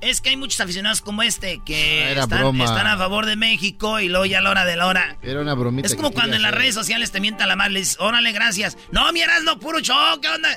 [0.01, 2.63] Es que hay muchos aficionados como este que Ah, era están, broma.
[2.65, 5.17] están a favor de México y luego ya a la hora de la hora.
[5.21, 5.87] Era una bromita.
[5.87, 8.77] Es como cuando en las redes sociales te mientan la madre, le dices, órale, gracias.
[8.91, 10.49] No, miras, no, puro show, ¿qué onda?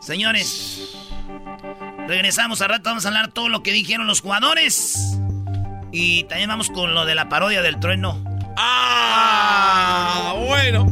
[0.00, 0.96] Señores,
[2.06, 5.18] regresamos a rato, vamos a hablar todo lo que dijeron los jugadores.
[5.92, 8.22] Y también vamos con lo de la parodia del trueno.
[8.56, 10.34] ¡Ah!
[10.46, 10.86] Bueno.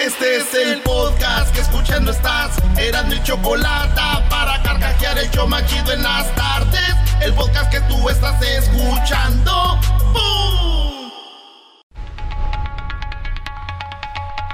[0.00, 2.56] Este es el podcast que escuchando estás.
[2.78, 6.94] Eran mi chocolate para carcajear el show machido en las tardes.
[7.20, 9.80] El podcast que tú estás escuchando.
[10.12, 11.10] ¡Bum!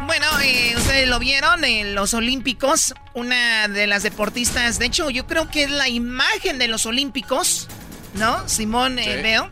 [0.06, 2.94] Bueno, eh, ustedes lo vieron en los Olímpicos.
[3.14, 7.68] Una de las deportistas, de hecho, yo creo que es la imagen de los Olímpicos,
[8.14, 8.48] ¿no?
[8.48, 9.20] Simón eh.
[9.22, 9.50] Veo.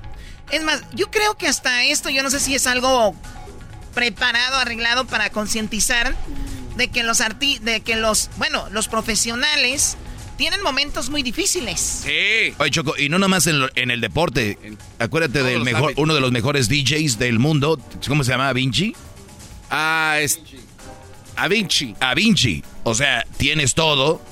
[0.50, 3.14] Es más, yo creo que hasta esto, yo no sé si es algo
[3.94, 6.16] preparado, arreglado para concientizar
[6.76, 9.96] de que los arti de que los, bueno, los profesionales
[10.38, 11.80] tienen momentos muy difíciles.
[12.04, 12.54] Sí.
[12.58, 14.58] Oye, Choco, y no nomás en, lo- en el deporte.
[14.98, 16.02] Acuérdate del mejor, ámbitos.
[16.02, 17.78] uno de los mejores DJs del mundo.
[18.08, 18.50] ¿Cómo se llama?
[18.54, 18.94] ¿Vinci?
[19.70, 20.40] Ah, es.
[21.36, 21.94] A Vinci.
[22.00, 22.62] A Vinci.
[22.84, 24.22] O sea, tienes todo.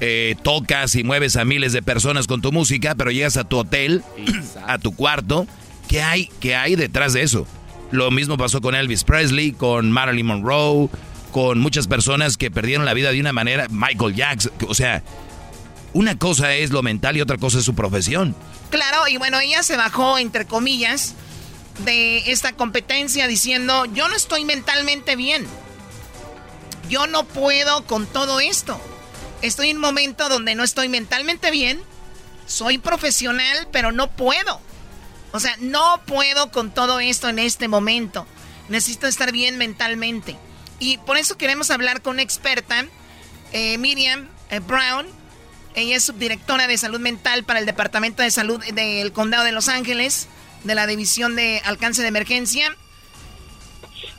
[0.00, 3.58] eh, tocas y mueves a miles de personas con tu música, pero llegas a tu
[3.58, 4.02] hotel,
[4.66, 5.46] a tu cuarto.
[5.86, 7.46] ¿Qué hay, ¿Qué hay detrás de eso?
[7.92, 10.88] Lo mismo pasó con Elvis Presley, con Marilyn Monroe,
[11.30, 13.66] con muchas personas que perdieron la vida de una manera.
[13.70, 14.52] Michael Jackson.
[14.66, 15.02] O sea,
[15.92, 18.34] una cosa es lo mental y otra cosa es su profesión.
[18.70, 21.14] Claro, y bueno, ella se bajó, entre comillas,
[21.84, 25.46] de esta competencia diciendo, yo no estoy mentalmente bien.
[26.88, 28.80] Yo no puedo con todo esto.
[29.42, 31.78] Estoy en un momento donde no estoy mentalmente bien.
[32.46, 34.60] Soy profesional, pero no puedo.
[35.32, 38.26] O sea, no puedo con todo esto en este momento.
[38.68, 40.36] Necesito estar bien mentalmente.
[40.78, 42.84] Y por eso queremos hablar con una experta,
[43.52, 45.06] eh, Miriam eh, Brown.
[45.74, 49.68] Ella es subdirectora de salud mental para el Departamento de Salud del Condado de Los
[49.68, 50.28] Ángeles,
[50.64, 52.76] de la División de Alcance de Emergencia.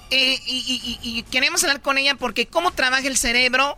[0.09, 3.77] Eh, y, y- queremos hablar con ella porque cómo trabaja el cerebro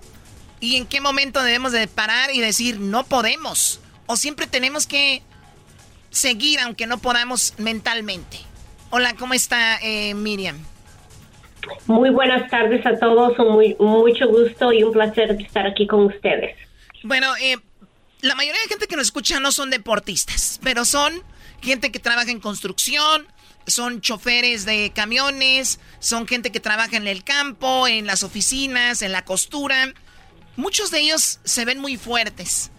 [0.59, 3.79] y en qué momento debemos de parar y decir no podemos.
[4.05, 5.21] O siempre tenemos que
[6.15, 8.39] seguir aunque no podamos mentalmente.
[8.89, 10.57] Hola, ¿cómo está eh, Miriam?
[11.87, 16.55] Muy buenas tardes a todos, muy, mucho gusto y un placer estar aquí con ustedes.
[17.03, 17.57] Bueno, eh,
[18.21, 21.21] la mayoría de gente que nos escucha no son deportistas, pero son
[21.61, 23.27] gente que trabaja en construcción,
[23.67, 29.11] son choferes de camiones, son gente que trabaja en el campo, en las oficinas, en
[29.11, 29.93] la costura.
[30.55, 32.71] Muchos de ellos se ven muy fuertes,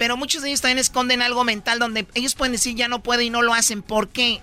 [0.00, 3.20] pero muchos de ellos también esconden algo mental donde ellos pueden decir ya no puedo
[3.20, 3.82] y no lo hacen.
[3.82, 4.38] ¿Por qué,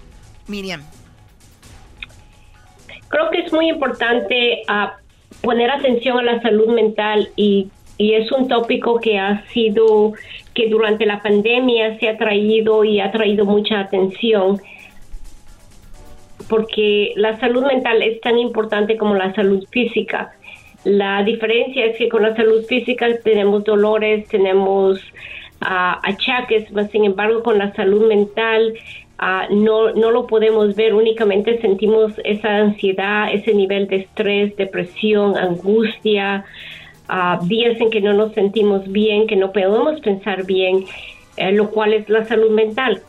[0.45, 0.83] Miriam?
[3.07, 4.97] Creo que es muy importante ah,
[5.41, 10.13] poner atención a la salud mental y, y es un tópico que ha sido,
[10.53, 14.61] que durante la pandemia se ha traído y ha traído mucha atención
[16.49, 20.33] porque la salud mental es tan importante como la salud física.
[20.83, 25.01] La diferencia es que con la salud física tenemos dolores, tenemos
[25.61, 28.73] ah, achaques, sin embargo con la salud mental
[29.17, 35.37] ah, no, no lo podemos ver, únicamente sentimos esa ansiedad, ese nivel de estrés, depresión,
[35.37, 36.45] angustia,
[37.07, 40.85] ah, días que no nos sentimos bien, que no podemos pensar bien,
[41.37, 43.01] eh, lo cual es la salud mental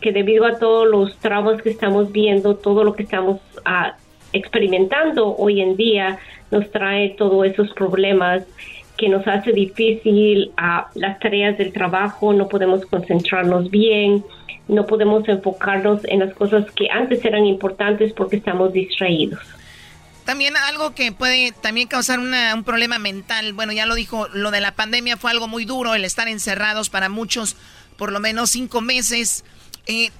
[0.00, 3.38] que debido a todos los traumas que estamos viendo, todo lo que estamos
[4.32, 6.18] experimentando hoy en día,
[6.50, 8.44] nos trae todos esos problemas
[9.00, 10.52] que nos hace difícil
[10.94, 14.22] las tareas del trabajo, no podemos concentrarnos bien,
[14.68, 19.40] no podemos enfocarnos en las cosas que antes eran importantes porque estamos distraídos.
[20.26, 24.50] También algo que puede también causar una- un problema mental, bueno, ya lo dijo, lo
[24.50, 27.56] de la pandemia fue algo muy duro, el estar encerrados para muchos
[27.96, 29.44] por lo menos cinco meses.
[29.86, 30.10] Eh,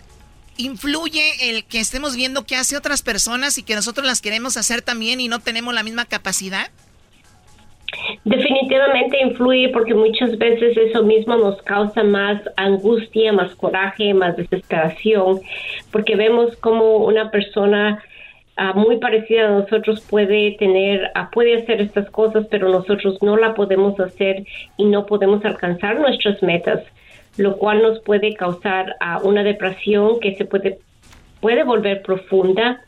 [0.56, 4.82] ¿Influye el que estemos viendo qué hace otras personas y que nosotros las queremos hacer
[4.82, 6.70] también y no tenemos la misma capacidad?
[8.24, 15.40] Definitivamente influye porque muchas veces eso mismo nos causa más angustia, más coraje, más desesperación,
[15.90, 18.02] porque vemos como una persona
[18.56, 23.36] ah, muy parecida a nosotros puede tener, ah, puede hacer estas cosas, pero nosotros no
[23.36, 24.44] la podemos hacer
[24.76, 26.82] y no podemos alcanzar nuestras metas,
[27.36, 30.78] lo cual nos puede causar ah, una depresión que se puede,
[31.40, 32.80] puede volver profunda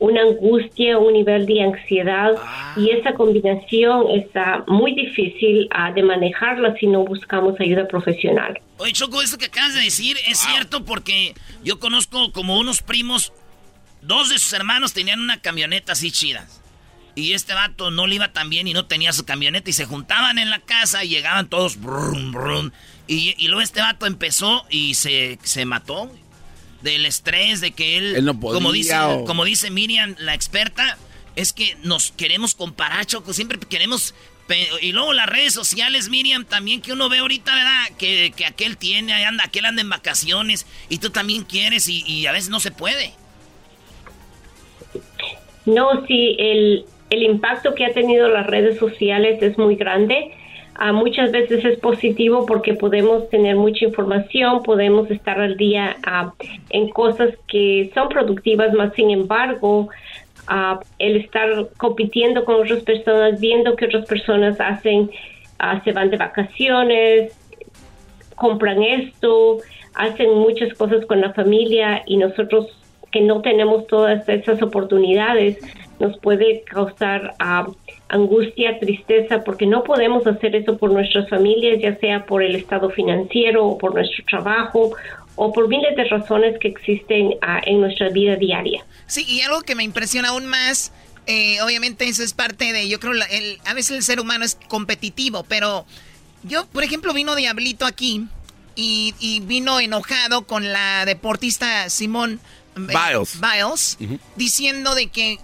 [0.00, 2.30] una angustia, un nivel de ansiedad
[2.76, 8.60] y esa combinación está muy difícil ah, de manejarla si no buscamos ayuda profesional.
[8.78, 11.34] Oye, Choco, esto que acabas de decir es cierto porque
[11.64, 13.32] yo conozco como unos primos,
[14.02, 16.46] dos de sus hermanos tenían una camioneta así chida.
[17.16, 19.86] Y este vato no le iba tan bien y no tenía su camioneta y se
[19.86, 22.70] juntaban en la casa y llegaban todos brum, brum.
[23.08, 26.08] Y, y luego este vato empezó y se, se mató
[26.82, 30.34] del estrés, de que él, Él no podía, como, dice, o- como dice Miriam, la
[30.34, 30.96] experta,
[31.36, 34.14] es que nos queremos comparar, Choco, siempre queremos...
[34.80, 37.96] Y luego las redes sociales, Miriam, también que uno ve ahorita, ¿verdad?
[37.98, 42.02] Que, que aquel tiene, ahí anda, aquel anda en vacaciones y tú también quieres y,
[42.06, 43.12] y a veces no se puede.
[45.66, 50.32] No, sí, el, el impacto que ha tenido las redes sociales es muy grande.
[50.80, 56.32] Ah, muchas veces es positivo porque podemos tener mucha información, podemos estar al día ah,
[56.70, 59.88] en cosas que son productivas, más sin embargo,
[60.46, 65.10] ah, el estar compitiendo con otras personas, viendo que otras personas hacen,
[65.58, 67.36] ah, se van de vacaciones,
[68.36, 69.58] compran esto,
[69.94, 72.68] hacen muchas cosas con la familia y nosotros
[73.10, 75.58] que no tenemos todas esas oportunidades
[75.98, 77.34] nos puede causar
[78.08, 82.90] angustia, tristeza, porque no podemos hacer eso por nuestras familias, ya sea por el estado
[82.90, 84.92] financiero o por nuestro trabajo
[85.36, 88.84] o por miles de razones que existen ah, en nuestra vida diaria.
[89.06, 90.92] Sí, y algo que me impresiona aún más,
[91.26, 94.44] eh, obviamente eso es parte de, yo creo, la- el, a veces el ser humano
[94.44, 95.84] es competitivo, pero
[96.44, 98.24] yo, por ejemplo, vino Diablito aquí
[98.74, 102.40] y, y vino enojado con la deportista Simón
[102.76, 103.38] eh, Biles.
[103.40, 103.98] Biles,
[104.36, 105.38] diciendo de que,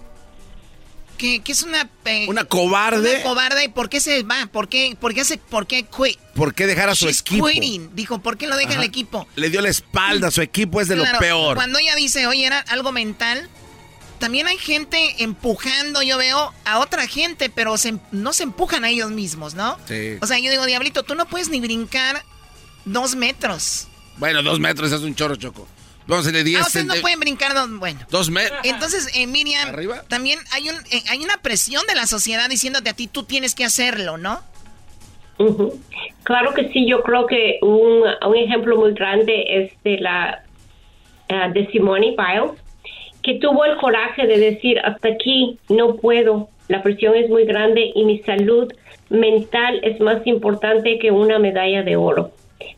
[1.15, 1.89] que, que es una...
[2.05, 3.15] eh, Una cobarde.
[3.15, 4.47] Una cobarde, ¿y por qué se va?
[4.51, 6.17] ¿Por qué, por qué hace, por qué quit?
[6.35, 7.47] ¿Por qué dejar a su She's equipo?
[7.47, 7.95] quitting.
[7.95, 8.79] Dijo, ¿por qué lo deja Ajá.
[8.81, 9.27] el equipo?
[9.35, 11.55] Le dio la espalda, su equipo es de Claro, lo peor.
[11.55, 13.49] Cuando ella dice, oye, era algo mental,
[14.19, 18.89] también hay gente empujando, yo veo, a otra gente, pero se- no se empujan a
[18.89, 19.77] ellos mismos, ¿no?
[19.87, 20.17] Sí.
[20.21, 22.23] O sea, yo digo, Diablito, tú no puedes ni brincar
[22.85, 23.87] dos metros.
[24.17, 25.67] Bueno, dos metros es un chorro, Choco.
[26.07, 27.99] Vamos a hacerle 10 Ah, ustedes no pueden brincar dos, bueno.
[28.09, 28.59] Dos metros.
[28.63, 29.75] Entonces, eh, Miriam,
[30.07, 33.55] también hay, un, eh, hay una presión de la sociedad diciéndote a ti, tú tienes
[33.55, 34.39] que hacerlo, ¿no?
[36.23, 40.43] Claro que sí, yo creo que un, un ejemplo muy grande es de la
[41.29, 42.59] ah, de Simone Biles,
[43.21, 47.91] que tuvo el coraje de decir hasta aquí no puedo, la presión es muy grande
[47.93, 48.71] y mi salud
[49.09, 52.31] mental es más importante que una medalla de oro.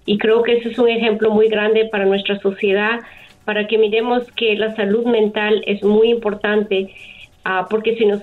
[0.06, 3.02] Y creo que ese es un ejemplo muy grande para nuestra sociedad,
[3.48, 6.90] para que miremos que la salud mental es muy importante,
[7.46, 8.20] ah, porque si nos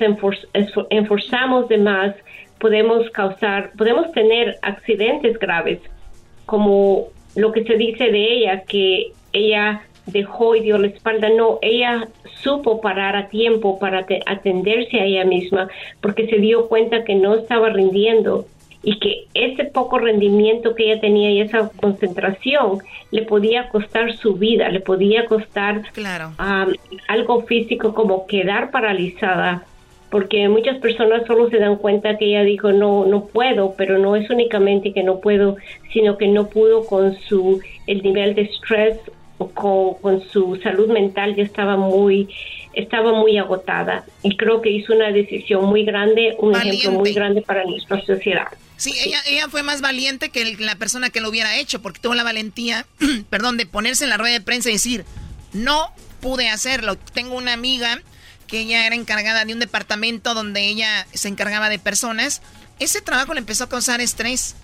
[0.90, 2.14] enforzamos de más,
[2.58, 5.80] podemos causar, podemos tener accidentes graves,
[6.44, 7.06] como
[7.36, 11.30] lo que se dice de ella, que ella dejó y dio la espalda.
[11.30, 12.06] No, ella
[12.42, 15.68] supo parar a tiempo para te- atenderse a ella misma,
[16.02, 18.44] porque se dio cuenta que no estaba rindiendo
[18.84, 22.78] y que ese poco rendimiento que ella tenía y esa concentración
[23.10, 26.32] le podía costar su vida, le podía costar Claro.
[26.38, 26.74] um,
[27.08, 29.64] algo físico como quedar paralizada
[30.10, 34.14] porque muchas personas solo se dan cuenta que ella dijo no no puedo pero no
[34.14, 35.56] es únicamente que no puedo
[35.92, 38.98] sino que no pudo con su el nivel de estrés
[39.38, 42.28] o con, con su salud mental ya estaba muy
[42.76, 47.42] estaba muy agotada y creo que hizo una decisión muy grande un ejemplo muy grande
[47.42, 51.28] para nuestra sociedad Sí, ella, ella fue más valiente que el- la persona que lo
[51.28, 52.86] hubiera hecho, porque tuvo la valentía,
[53.30, 55.04] perdón, de ponerse en la rueda de prensa y decir,
[55.52, 56.96] no pude hacerlo.
[56.96, 58.00] Tengo una amiga
[58.48, 62.42] que ella era encargada de un departamento donde ella se encargaba de personas.
[62.80, 64.56] Ese trabajo le empezó a causar estrés.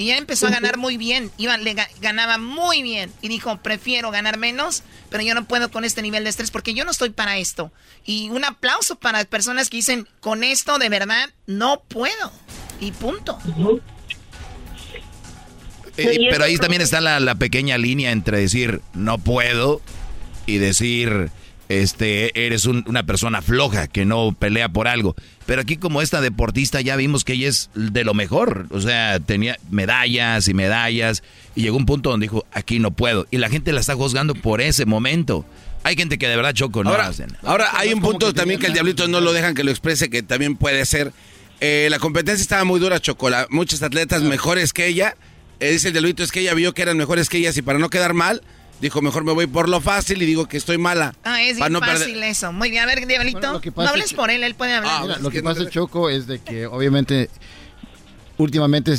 [0.00, 3.12] Y ella empezó a ganar muy bien, iba, le ga- ganaba muy bien.
[3.20, 6.72] Y dijo, prefiero ganar menos, pero yo no puedo con este nivel de estrés porque
[6.72, 7.70] yo no estoy para esto.
[8.06, 12.32] Y un aplauso para personas que dicen, con esto de verdad no puedo.
[12.80, 13.38] Y punto.
[15.98, 19.82] Eh, pero ahí también está la, la pequeña línea entre decir no puedo
[20.46, 21.30] y decir
[21.70, 25.14] este eres un- una persona floja que no pelea por algo.
[25.46, 29.20] Pero aquí como esta deportista ya vimos que ella es de lo mejor, o sea,
[29.20, 31.22] tenía medallas y medallas
[31.54, 33.26] y llegó un punto donde dijo, aquí no puedo.
[33.30, 35.44] Y la gente la está juzgando por ese momento.
[35.84, 37.36] Hay gente que de verdad choco, no Ahora, hacen.
[37.42, 40.22] ahora hay un punto también que el diablito no lo dejan que lo exprese, que
[40.22, 41.12] también puede ser.
[41.60, 43.46] Eh, la competencia estaba muy dura, Chocola.
[43.50, 45.14] Muchos atletas mejores que ella.
[45.60, 47.78] Eh, dice el diablito, es que ella vio que eran mejores que ellas y para
[47.78, 48.42] no quedar mal,
[48.80, 51.14] dijo, mejor me voy por lo fácil y digo que estoy mala.
[51.24, 52.52] Ah, es bien no perder- fácil eso.
[52.52, 53.40] Muy bien, a ver, Diablito.
[53.40, 55.02] Bueno, no hables que- por él, él puede hablar.
[55.02, 57.28] Mira, lo que pasa, Choco, es de que obviamente
[58.38, 58.94] últimamente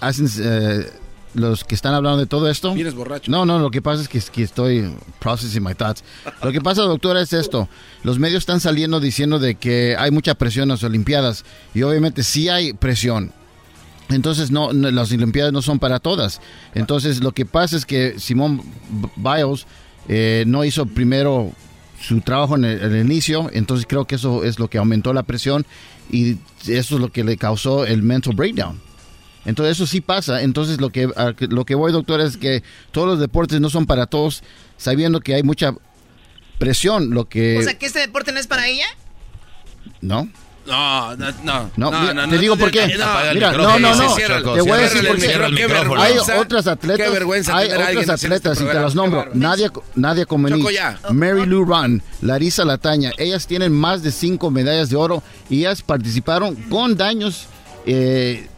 [0.00, 0.86] hacen eh,
[1.34, 2.74] los que están hablando de todo esto.
[2.74, 3.30] Vienes borracho.
[3.30, 6.04] No, no, lo que pasa es que, que estoy processing my thoughts.
[6.42, 7.68] Lo que pasa, doctora, es esto.
[8.02, 12.22] Los medios están saliendo diciendo de que hay mucha presión en las Olimpiadas y obviamente
[12.22, 13.32] sí hay presión.
[14.10, 16.40] Entonces no, no, las Olimpiadas no son para todas.
[16.74, 18.62] Entonces lo que pasa es que Simón
[19.16, 19.66] Biles
[20.08, 21.52] eh, no hizo primero
[22.00, 25.14] su trabajo en el, en el inicio, entonces creo que eso es lo que aumentó
[25.14, 25.64] la presión
[26.10, 26.32] y
[26.66, 28.78] eso es lo que le causó el mental breakdown.
[29.46, 30.42] Entonces eso sí pasa.
[30.42, 32.62] Entonces lo que a que- lo que voy, doctor, es que
[32.92, 34.42] todos los deportes no son para todos,
[34.76, 35.74] sabiendo que hay mucha
[36.58, 37.10] presión.
[37.10, 38.86] Lo que O sea, que este deporte no es para ella.
[40.02, 40.28] no.
[40.66, 41.70] No, no, no.
[41.76, 42.86] No, no, te no, digo no, por qué.
[42.86, 44.14] Mira, no, no, no.
[44.14, 45.34] Te voy a decir el por qué.
[45.98, 49.26] Hay otras atletas, Qué vergüenza hay otras este atletas y te las nombro.
[49.34, 50.26] Nadia, Nadia
[50.72, 50.98] ya.
[51.10, 55.82] Mary Lou Ran, Larisa Lataña, ellas tienen más de cinco medallas de oro y ellas
[55.82, 57.46] participaron con daños
[57.86, 58.48] eh,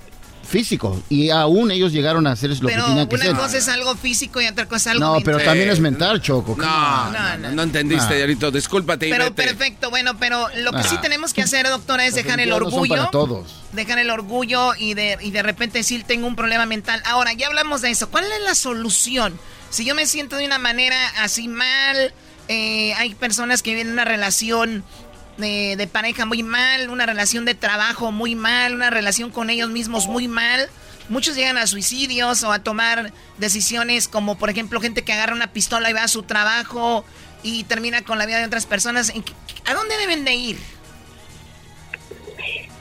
[0.47, 3.36] físicos y aún ellos llegaron a hacer lo Pero que tenían que una hacer.
[3.36, 6.55] cosa es algo físico y otra cosa es algo No, pero también es mental, Choco.
[6.56, 8.16] No, no, no, no entendiste, Ah.
[8.16, 8.51] Diablito.
[8.51, 9.43] Discúlpate y Pero vete.
[9.44, 10.82] perfecto, bueno, pero lo que Ah.
[10.89, 12.97] sí tenemos que hacer, doctora, es dejar el Olimpiadas no son orgullo.
[12.97, 13.55] para todos.
[13.73, 17.02] Dejar el orgullo y de, y de repente decir tengo un problema mental.
[17.06, 18.09] Ahora, ya hablamos de eso.
[18.10, 19.39] ¿Cuál es la solución?
[19.70, 22.14] Si yo me siento de una manera así mal,
[22.48, 24.85] eh, hay personas que viven en una relación
[25.38, 30.06] de, pareja muy mal, una relación de trabajo muy mal, una relación con ellos mismos
[30.06, 30.68] muy mal.
[31.08, 35.52] Muchos llegan a suicidios o a tomar decisiones como, por ejemplo, gente que agarra una
[35.52, 37.04] pistola y va a su trabajo
[37.42, 39.10] y termina con la vida de otras personas.
[39.10, 39.32] ¿En qué-
[39.66, 40.58] ¿A dónde deben de ir?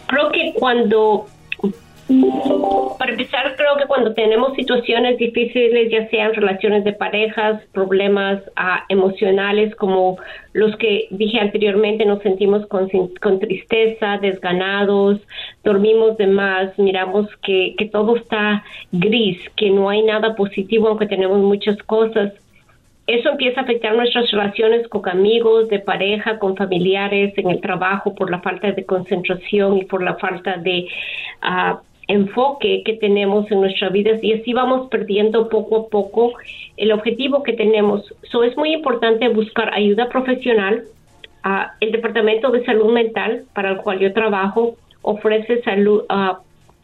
[0.08, 1.28] Creo que cuando,
[3.00, 8.86] para empezar, creo que cuando tenemos situaciones difíciles, ya sean relaciones de parejas, problemas ah,
[8.90, 10.18] emocionales como
[10.54, 12.90] los que dije anteriormente, nos sentimos con,
[13.40, 15.20] tristeza, desganados,
[15.64, 21.40] dormimos de más, miramos que, todo está gris, que no hay nada positivo aunque tenemos
[21.40, 22.34] muchas cosas.
[23.08, 28.16] Eso empieza a afectar nuestras relaciones con amigos, de pareja, con familiares, en el trabajo,
[28.16, 30.88] por la falta de concentración y por la falta de
[31.42, 36.34] ah, enfoque que tenemos en nuestras vidas y así vamos perdiendo poco a poco
[36.78, 38.14] el objetivo que tenemos.
[38.32, 40.84] So, es muy importante buscar ayuda profesional.
[41.44, 46.40] Ah, el Departamento de Salud Mental, para el cual yo trabajo, ofrece salud, ah,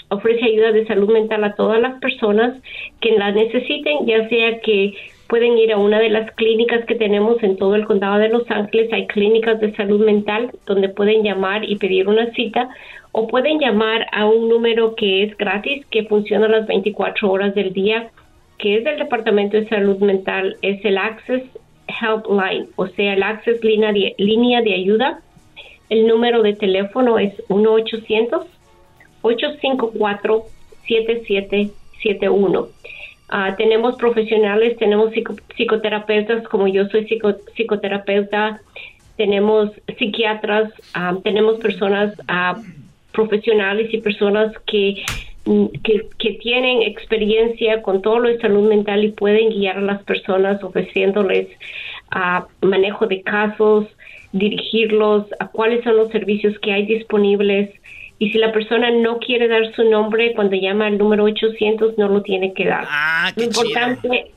[0.10, 2.62] ofrece ayuda de salud mental a todas las personas
[3.00, 4.94] que la necesiten, ya sea que
[5.32, 8.52] pueden ir a una de las clínicas que tenemos en todo el condado de Los
[8.52, 8.92] Ángeles.
[8.92, 12.68] Hay clínicas de salud mental donde pueden llamar y pedir una cita
[13.14, 17.72] o pueden llamar a un número que es gratis, que funciona las 24 horas del
[17.72, 18.12] día,
[18.58, 21.44] que es del Departamento de Salud Mental, es el Access
[21.88, 25.22] Helpline, o sea, el Access línea de, línea de ayuda.
[25.90, 27.72] El número de teléfono es 1
[33.32, 33.34] 800 854-7771.
[33.34, 38.60] Ah, tenemos profesionales, tenemos psico- psicoterapeutas, como yo soy psico- psicoterapeuta,
[39.18, 42.62] tenemos psiquiatras, ah, tenemos personas ah,
[43.14, 45.04] profesionales y personas que,
[45.46, 49.82] mm, que, que tienen experiencia con todo lo de salud mental y pueden guiar a
[49.82, 51.48] las personas ofreciéndoles
[52.12, 53.88] ah, manejo de casos,
[54.34, 57.70] dirigirlos a cuáles son los servicios que hay disponibles.
[58.22, 62.08] Y si la persona no quiere dar su nombre cuando llama al número 800, no
[62.08, 62.86] lo tiene que dar.
[63.36, 64.32] lo importante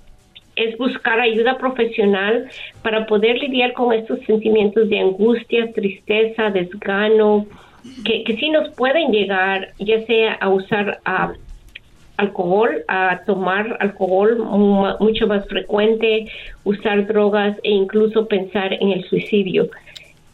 [0.57, 2.49] es buscar ayuda profesional
[2.83, 7.45] para poder lidiar con estos sentimientos de angustia, tristeza, desgano,
[8.07, 11.33] que, que sí nos pueden llegar, ya sea a usar ah,
[12.17, 16.25] alcohol, a tomar alcohol mu- mucho más frecuente,
[16.65, 19.69] usar drogas e incluso pensar en el suicidio,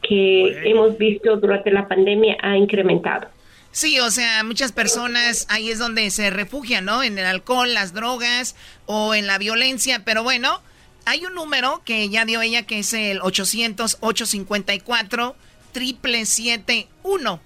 [0.03, 3.27] que hemos visto durante la pandemia ha incrementado.
[3.73, 7.03] Sí, o sea, muchas personas ahí es donde se refugian, ¿no?
[7.03, 8.57] En el alcohol, las drogas
[8.87, 10.61] o en la violencia, pero bueno,
[11.05, 15.35] hay un número que ya dio ella que es el 800-854
[15.73, 17.41] 771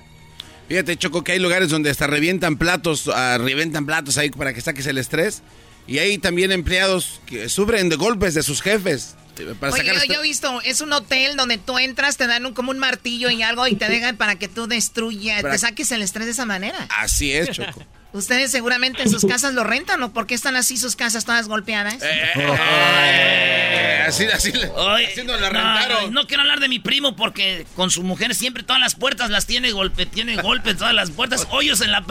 [0.69, 4.61] Fíjate, Choco, que hay lugares donde hasta revientan platos, uh, revientan platos ahí para que
[4.61, 5.43] saques el estrés.
[5.87, 9.17] Y hay también empleados que sufren de golpes de sus jefes.
[9.39, 12.47] Eh, para Oye, yo, yo, he visto, es un hotel donde tú entras, te dan
[12.47, 15.91] un, como un martillo y algo y te dejan para que tú destruyas, te saques
[15.93, 16.87] el estrés de esa manera.
[16.91, 17.85] Así es, Choco.
[18.15, 21.49] Ustedes seguramente en sus casas lo rentan, ¿o por qué están así sus casas todas
[21.49, 22.01] golpeadas?
[22.01, 26.15] Eh, eh, así, así, así nos la rentaron.
[26.15, 29.47] No, quiero hablar de mi primo porque con su mujer siempre todas las puertas las
[29.47, 32.05] tiene golpe, tiene golpes todas las puertas, hoyos en la...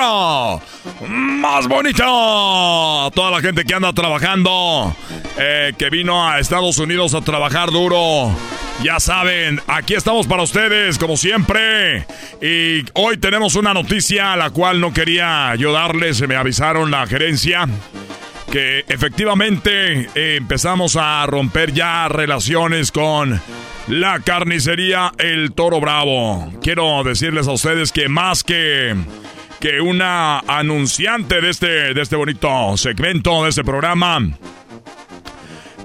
[1.08, 2.06] más bonita.
[3.14, 4.96] Toda la gente que anda trabajando,
[5.38, 8.36] eh, que vino a Estados Unidos a trabajar duro.
[8.84, 12.06] Ya saben, aquí estamos para ustedes, como siempre.
[12.42, 17.08] Y hoy tenemos una noticia a la cual no quería yo darles, me avisaron la
[17.08, 17.68] gerencia
[18.56, 23.42] que efectivamente eh, empezamos a romper ya relaciones con
[23.90, 26.54] la carnicería El Toro Bravo.
[26.62, 28.96] Quiero decirles a ustedes que más que
[29.60, 34.20] que una anunciante de este, de este bonito segmento, de este programa,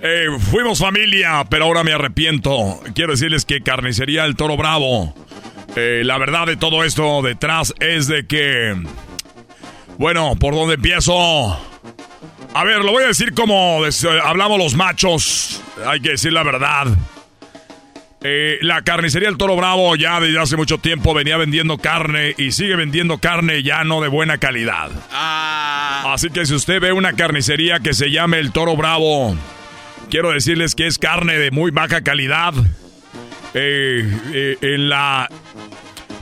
[0.00, 2.80] eh, fuimos familia, pero ahora me arrepiento.
[2.94, 5.12] Quiero decirles que Carnicería El Toro Bravo.
[5.74, 8.80] Eh, la verdad de todo esto detrás es de que...
[9.98, 11.58] Bueno, ¿por dónde empiezo?
[12.52, 13.82] A ver, lo voy a decir como
[14.24, 15.62] hablamos los machos.
[15.86, 16.88] Hay que decir la verdad.
[18.22, 22.52] Eh, la carnicería El Toro Bravo ya desde hace mucho tiempo venía vendiendo carne y
[22.52, 24.90] sigue vendiendo carne ya no de buena calidad.
[25.10, 26.12] Ah.
[26.12, 29.36] Así que si usted ve una carnicería que se llame El Toro Bravo,
[30.10, 32.52] quiero decirles que es carne de muy baja calidad.
[33.54, 35.28] Eh, eh, en la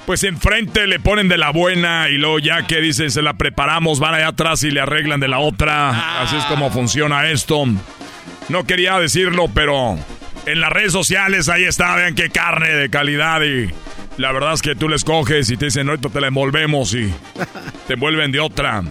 [0.09, 4.01] pues enfrente le ponen de la buena y luego ya que dicen se la preparamos,
[4.01, 6.23] van allá atrás y le arreglan de la otra.
[6.23, 7.67] Así es como funciona esto.
[8.49, 9.99] No quería decirlo, pero
[10.47, 13.69] en las redes sociales ahí está, vean qué carne de calidad y
[14.17, 17.13] la verdad es que tú les coges y te dicen, ahorita te la envolvemos y
[17.87, 18.83] te envuelven de otra.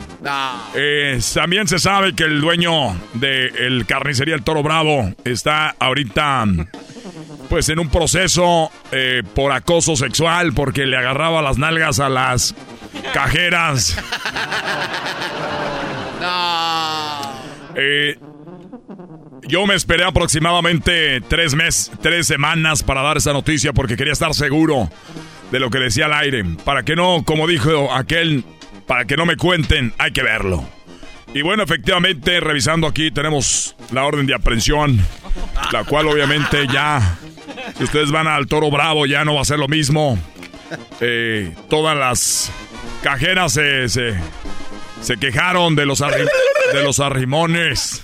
[0.75, 6.45] Eh, también se sabe que el dueño de el carnicería El Toro Bravo está ahorita
[7.49, 12.55] pues en un proceso eh, por acoso sexual porque le agarraba las nalgas a las
[13.13, 13.97] cajeras.
[17.79, 18.17] Eh,
[19.47, 24.33] yo me esperé aproximadamente tres meses, tres semanas para dar esa noticia porque quería estar
[24.33, 24.89] seguro
[25.51, 26.43] de lo que decía al aire.
[26.65, 28.43] Para que no, como dijo aquel,
[28.87, 30.67] para que no me cuenten, hay que verlo.
[31.37, 34.99] Y bueno, efectivamente, revisando aquí tenemos la orden de aprehensión,
[35.71, 37.19] la cual obviamente ya,
[37.77, 40.17] si ustedes van al Toro Bravo, ya no va a ser lo mismo.
[40.99, 42.51] Eh, todas las
[43.03, 44.17] cajeras se, se,
[45.19, 46.27] quejaron de los, arri-
[46.73, 48.01] de los arrimones.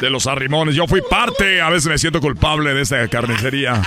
[0.00, 0.74] De los arrimones.
[0.74, 3.80] Yo fui parte, a veces me siento culpable de esta carnicería.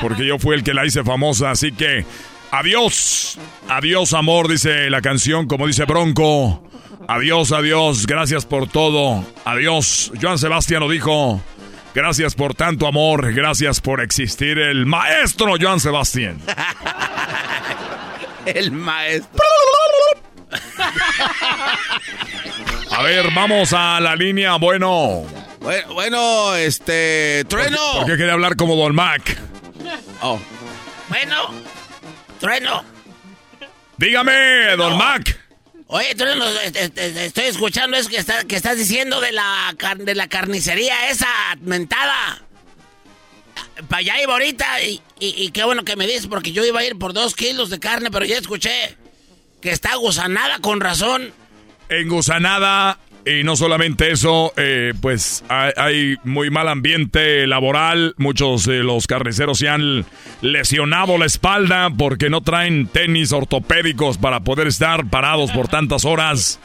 [0.00, 1.52] Porque yo fui el que la hice famosa.
[1.52, 2.04] Así que,
[2.50, 3.38] adiós.
[3.68, 6.64] Adiós, amor, dice la canción, como dice Bronco.
[7.06, 8.06] Adiós, adiós.
[8.06, 9.24] Gracias por todo.
[9.44, 10.12] Adiós.
[10.20, 11.40] Joan Sebastián lo dijo.
[11.94, 13.32] Gracias por tanto amor.
[13.32, 14.58] Gracias por existir.
[14.58, 16.40] El maestro Joan Sebastián.
[18.44, 19.44] El maestro.
[22.90, 24.56] A ver, vamos a la línea.
[24.56, 25.24] Bueno.
[25.60, 27.44] Bueno, bueno, este.
[27.48, 27.78] Trueno.
[27.94, 29.38] ¿Por qué quería hablar como Don Mac?
[30.22, 30.38] Oh.
[31.08, 31.36] Bueno,
[32.38, 32.84] trueno.
[33.96, 35.38] Dígame, Don Mac.
[35.88, 40.28] Oye, trueno, estoy escuchando eso que, está- que estás diciendo de la, car- de la
[40.28, 41.28] carnicería esa
[41.62, 42.42] mentada.
[43.88, 46.80] Para allá iba ahorita y, y- y qué bueno que me dices porque yo iba
[46.80, 48.96] a ir por dos kilos de carne, pero ya escuché
[49.62, 51.32] que está gusanada con razón.
[51.88, 52.98] Engusanada.
[53.26, 58.14] Y no solamente eso, eh, pues hay, muy mal ambiente laboral.
[58.16, 60.06] Muchos de los carniceros se han
[60.40, 66.58] lesionado la espalda porque no traen tenis ortopédicos para poder estar parados por tantas horas.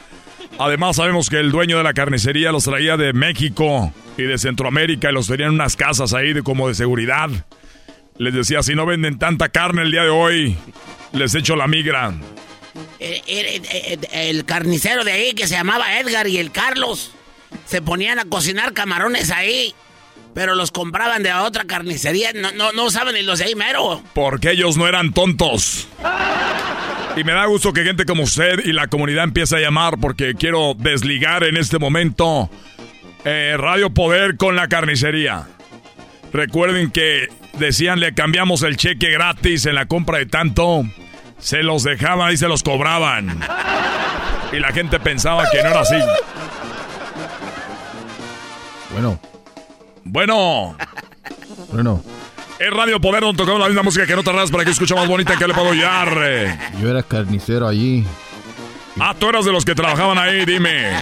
[0.58, 5.10] Además sabemos que el dueño de la carnicería los traía de México y de Centroamérica
[5.10, 7.28] y los tenía en unas casas ahí de como de seguridad.
[8.16, 10.56] Les decía, si no venden tanta carne el día de hoy,
[11.12, 12.14] les echo la migra.
[12.98, 13.98] Eh, eh, eh,
[14.30, 17.12] el carnicero de ahí que se llamaba Edgar y el Carlos
[17.66, 19.74] se ponían a cocinar camarones ahí,
[20.34, 22.32] pero los compraban de otra carnicería.
[22.32, 24.02] No, usaban ni los de ahí mero.
[24.12, 25.86] Porque ellos no eran tontos.
[27.16, 30.34] Y me da gusto que gente como usted y la comunidad empiece a llamar porque
[30.34, 32.50] quiero desligar en este momento
[33.24, 35.46] Radio Poder con la carnicería.
[36.32, 37.28] Recuerden que
[37.58, 40.84] decían le cambiamos el cheque gratis en la compra de tanto.
[41.44, 43.38] Se los dejaban y se los cobraban.
[44.50, 45.96] Y la gente pensaba que no era así.
[48.94, 49.20] Bueno,
[50.04, 50.74] Bueno,
[51.70, 52.02] bueno,
[52.58, 55.06] es Radio Poder donde tocamos la misma música que no tardas para que escuche más
[55.06, 56.58] bonita que le puedo ayudar.
[56.80, 58.06] yo era carnicero allí.
[58.98, 60.92] Ah, tú eras de los que trabajaban ahí, dime.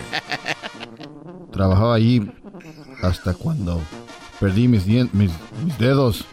[1.52, 2.20] Trabajaba allí
[3.00, 3.80] hasta cuando
[4.40, 6.24] perdí mis, mis, mis dedos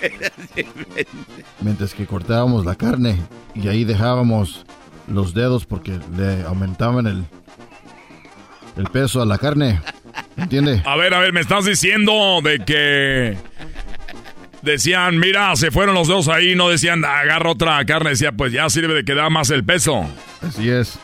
[1.60, 3.16] mientras que cortábamos la carne
[3.54, 4.64] y ahí dejábamos
[5.06, 7.24] los dedos porque le aumentaban el,
[8.76, 9.80] el peso a la carne.
[10.36, 10.82] ¿Entiende?
[10.86, 13.36] A ver, a ver, me estás diciendo de que
[14.62, 18.68] decían, mira, se fueron los dedos ahí, no decían, agarra otra carne, decía, pues ya
[18.70, 20.06] sirve de que da más el peso.
[20.42, 20.98] Así es.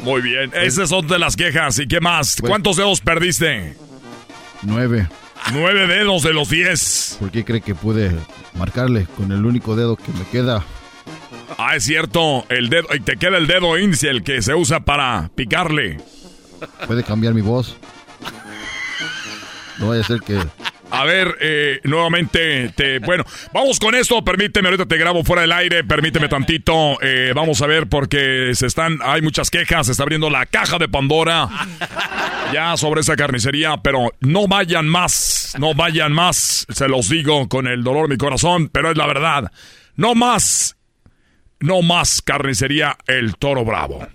[0.00, 1.78] Muy bien, esas son de las quejas.
[1.78, 2.36] ¿Y qué más?
[2.40, 3.76] ¿Cuántos dedos perdiste?
[4.62, 5.06] Nueve.
[5.50, 7.16] Nueve dedos de los diez.
[7.18, 8.10] ¿Por qué cree que pude
[8.54, 10.64] marcarle con el único dedo que me queda?
[11.58, 14.80] Ah, es cierto, el dedo, y te queda el dedo índice, el que se usa
[14.80, 16.00] para picarle.
[16.86, 17.76] ¿Puede cambiar mi voz?
[19.78, 20.38] No vaya a ser que...
[20.94, 23.24] A ver, eh, nuevamente, te, bueno,
[23.54, 27.66] vamos con esto, permíteme, ahorita te grabo fuera del aire, permíteme tantito, eh, vamos a
[27.66, 31.48] ver porque se están, hay muchas quejas, se está abriendo la caja de Pandora
[32.52, 37.66] ya sobre esa carnicería, pero no vayan más, no vayan más, se los digo con
[37.68, 39.50] el dolor de mi corazón, pero es la verdad,
[39.96, 40.76] no más,
[41.58, 44.06] no más carnicería El Toro Bravo.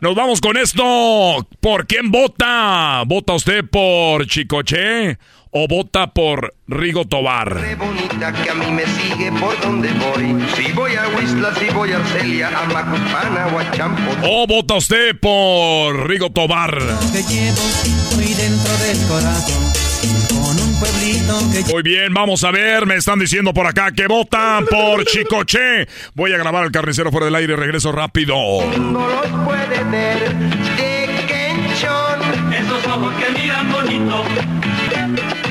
[0.00, 1.46] Nos vamos con esto.
[1.60, 3.04] ¿Por quién vota?
[3.06, 5.16] ¿Vota usted por Chicoche
[5.52, 7.76] o vota por Rigo Tobar?
[7.76, 10.42] bonita que a mí me sigue por donde voy.
[10.56, 14.12] Si voy a Huizla, si voy a Arcelia, a Macuspana o a Champo.
[14.22, 16.78] ¿O vota usted por Rigo Tobar?
[17.12, 17.62] Te llevo
[18.14, 19.72] muy dentro del corazón.
[20.30, 24.06] Con un pueblito que Muy bien, vamos a ver, me están diciendo por acá que
[24.06, 25.86] votan por Chicoche.
[26.14, 28.34] Voy a grabar el carnicero fuera del aire y regreso rápido.
[28.78, 30.34] no los puede ver.
[30.76, 32.52] De Kenchon.
[32.54, 34.24] Esos ojos que miran bonito.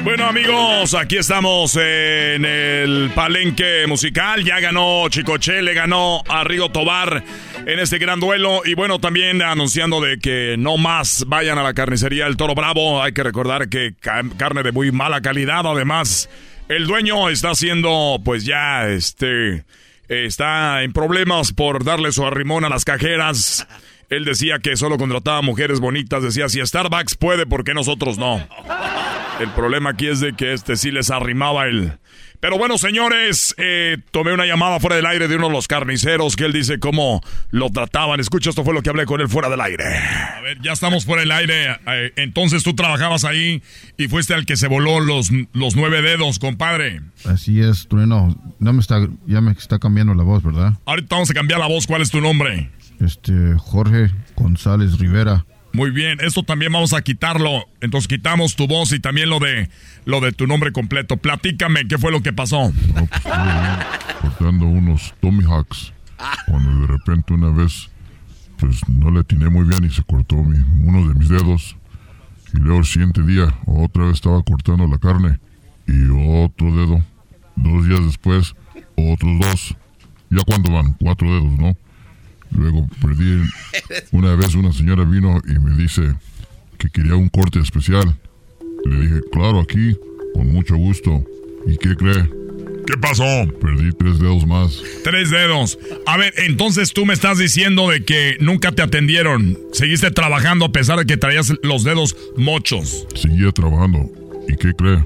[0.03, 4.43] Bueno amigos, aquí estamos en el palenque musical.
[4.43, 7.23] Ya ganó Chicoche, le ganó a Rigo Tobar
[7.67, 8.61] en este gran duelo.
[8.65, 13.03] Y bueno, también anunciando de que no más vayan a la carnicería El Toro Bravo.
[13.03, 15.67] Hay que recordar que ca- carne de muy mala calidad.
[15.67, 16.29] Además,
[16.67, 19.63] el dueño está haciendo pues ya este...
[20.09, 23.67] está en problemas por darle su arrimón a las cajeras.
[24.09, 26.23] Él decía que solo contrataba mujeres bonitas.
[26.23, 28.45] Decía, si Starbucks puede, ¿por qué nosotros no?
[29.41, 31.93] El problema aquí es de que este sí les arrimaba el...
[32.39, 36.35] Pero bueno, señores, eh, tomé una llamada fuera del aire de uno de los carniceros
[36.35, 38.19] que él dice cómo lo trataban.
[38.19, 39.83] Escucha, esto fue lo que hablé con él fuera del aire.
[39.85, 41.71] A ver, ya estamos fuera del aire.
[41.87, 43.63] Eh, entonces tú trabajabas ahí
[43.97, 47.01] y fuiste al que se voló los, los nueve dedos, compadre.
[47.25, 48.35] Así es, Trueno.
[48.59, 50.73] No me está, ya me está cambiando la voz, ¿verdad?
[50.85, 51.87] Ahorita vamos a cambiar la voz.
[51.87, 52.69] ¿Cuál es tu nombre?
[52.99, 55.45] Este, Jorge González Rivera.
[55.73, 57.65] Muy bien, esto también vamos a quitarlo.
[57.79, 59.69] Entonces quitamos tu voz y también lo de
[60.05, 61.17] lo de tu nombre completo.
[61.17, 62.71] Platícame, ¿qué fue lo que pasó?
[62.93, 63.21] No, pues,
[64.21, 65.93] cortando unos Tommy Hawks.
[66.47, 67.89] Cuando de repente una vez,
[68.57, 71.77] pues no le atiné muy bien y se cortó uno de mis dedos.
[72.53, 75.39] Y luego el siguiente día, otra vez estaba cortando la carne.
[75.87, 76.09] Y
[76.43, 77.03] otro dedo.
[77.55, 78.55] Dos días después,
[78.95, 79.75] otros dos.
[80.29, 81.75] Ya cuando van, cuatro dedos, ¿no?
[82.51, 83.41] Luego perdí.
[84.11, 86.13] Una vez una señora vino y me dice
[86.77, 88.17] que quería un corte especial.
[88.85, 89.95] Le dije, claro, aquí,
[90.33, 91.23] con mucho gusto.
[91.67, 92.29] ¿Y qué cree?
[92.85, 93.23] ¿Qué pasó?
[93.61, 94.81] Perdí tres dedos más.
[95.03, 95.77] Tres dedos.
[96.07, 99.57] A ver, entonces tú me estás diciendo de que nunca te atendieron.
[99.71, 103.07] Seguiste trabajando a pesar de que traías los dedos mochos.
[103.15, 104.09] Seguía trabajando.
[104.47, 105.05] ¿Y qué cree?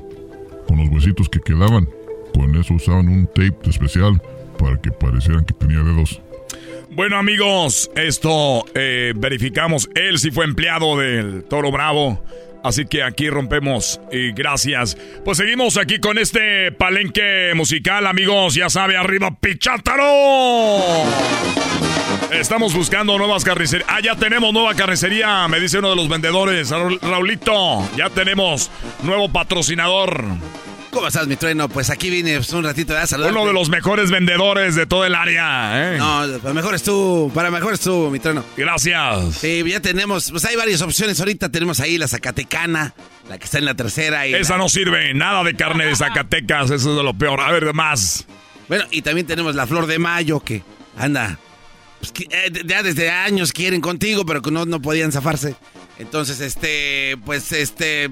[0.67, 1.87] Con los huesitos que quedaban.
[2.33, 4.21] Con eso usaban un tape especial
[4.57, 6.21] para que parecieran que tenía dedos.
[6.95, 9.89] Bueno amigos, esto eh, verificamos.
[9.95, 12.23] Él sí fue empleado del Toro Bravo.
[12.63, 14.97] Así que aquí rompemos y gracias.
[15.25, 18.55] Pues seguimos aquí con este palenque musical, amigos.
[18.55, 20.05] Ya sabe, arriba Pichátaro.
[22.31, 23.89] Estamos buscando nuevas carnicerías.
[23.91, 26.69] Ah, ya tenemos nueva carnicería, me dice uno de los vendedores.
[26.69, 28.71] Raulito, ya tenemos
[29.03, 30.23] nuevo patrocinador.
[30.95, 31.67] ¿Cómo estás, mi trueno?
[31.67, 33.33] Pues aquí vine pues, un ratito a saludar.
[33.33, 35.97] Uno de los mejores vendedores de todo el área, ¿eh?
[35.97, 38.45] No, para mejor es tú, para mejor es tú, mi trueno.
[38.55, 39.35] Gracias.
[39.35, 41.19] Sí, ya tenemos, pues hay varias opciones.
[41.19, 42.93] Ahorita tenemos ahí la Zacatecana,
[43.27, 44.25] la que está en la tercera.
[44.25, 47.41] Y Esa no sirve, nada de carne de Zacatecas, eso es de lo peor.
[47.41, 48.25] A ver, más.
[48.69, 50.63] Bueno, y también tenemos la Flor de Mayo, que
[50.97, 51.37] anda,
[51.99, 55.57] pues, eh, ya desde años quieren contigo, pero que no, no podían zafarse.
[55.99, 58.11] Entonces, este, pues, este,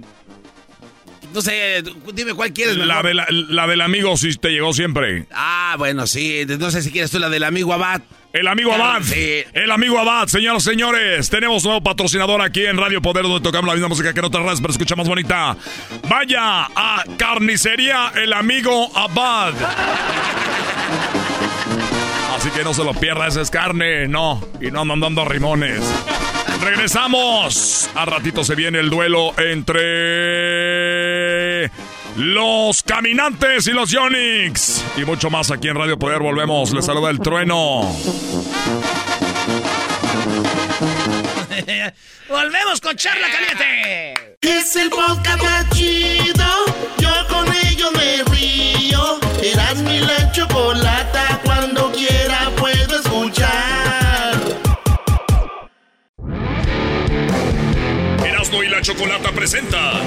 [1.33, 1.83] no sé,
[2.13, 2.77] dime cuál quieres.
[2.77, 5.25] La, de la, del amigo sí te llegó siempre.
[5.31, 6.45] Ah, bueno, sí.
[6.59, 8.01] No sé si quieres tú la del amigo Abad.
[8.31, 9.01] El amigo Abad.
[9.03, 9.43] Sí.
[9.53, 11.29] El amigo Abad, señoras y señores.
[11.29, 14.25] Tenemos un nuevo patrocinador aquí en Radio Poder donde tocamos la misma música que en
[14.25, 15.57] otras redes, pero escucha más bonita.
[16.09, 19.53] Vaya a Carnicería El Amigo Abad.
[22.35, 24.45] Así que no se lo pierda, esa es carne, no.
[24.59, 25.81] Y no andan dando rimones.
[26.63, 27.89] Regresamos.
[27.93, 30.43] A ratito se viene el duelo entre
[32.15, 34.83] los caminantes y los Yonix.
[34.97, 36.19] Y mucho más aquí en Radio Poder.
[36.19, 36.71] Volvemos.
[36.71, 37.81] Les saluda el trueno.
[42.29, 44.13] Volvemos con Charla Caliente.
[44.41, 46.45] Es el podcast chido.
[46.97, 49.19] Yo con ello me río.
[49.41, 51.41] Eras mi la chocolata.
[51.43, 52.49] Cuando quiera
[58.43, 60.01] Erasmo y la chocolata presenta.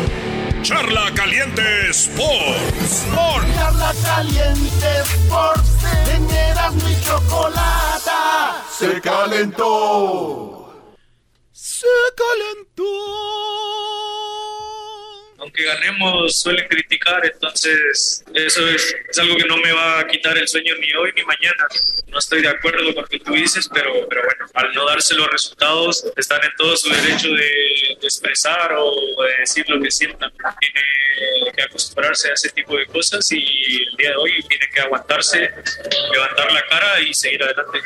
[0.61, 3.07] Charla Caliente Sports.
[3.55, 5.71] Charla Caliente Sports.
[6.15, 8.63] En Erasmo y chocolata.
[8.71, 10.71] Se calentó.
[11.51, 12.85] Se calentó.
[15.39, 20.37] Aunque ganemos, suelen criticar, entonces eso es, es, algo que no me va a quitar
[20.37, 21.67] el sueño ni hoy ni mañana.
[22.09, 25.15] No estoy de acuerdo con lo que tú dices, pero, pero bueno, al no darse
[25.15, 29.91] los resultados, están en todo su derecho de, de expresar o de decir lo que
[29.91, 30.33] sientan.
[30.61, 34.81] Tiene que acostumbrarse a ese tipo de cosas y el día de hoy tiene que
[34.81, 35.51] aguantarse,
[36.13, 37.79] levantar la cara y seguir adelante.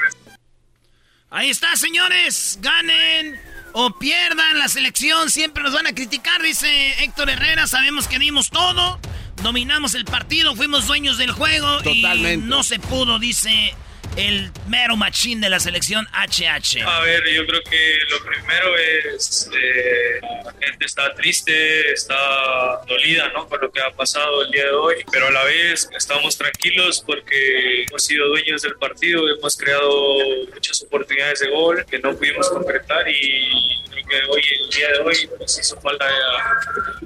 [1.30, 2.58] Ahí está, señores.
[2.60, 3.40] Ganen
[3.72, 7.66] o pierdan la selección, siempre nos van a criticar, dice Héctor Herrera.
[7.66, 8.98] Sabemos que dimos todo,
[9.42, 12.46] dominamos el partido, fuimos dueños del juego Totalmente.
[12.46, 13.74] y no se pudo, dice
[14.16, 16.82] el mero machín de la selección HH.
[16.84, 23.28] A ver, yo creo que lo primero es eh, la gente está triste, está dolida,
[23.32, 23.46] ¿no?
[23.48, 27.02] Por lo que ha pasado el día de hoy, pero a la vez estamos tranquilos
[27.06, 30.16] porque hemos sido dueños del partido, hemos creado
[30.52, 34.98] muchas oportunidades de gol que no pudimos concretar y creo que hoy, el día de
[35.00, 36.06] hoy, pues hizo falta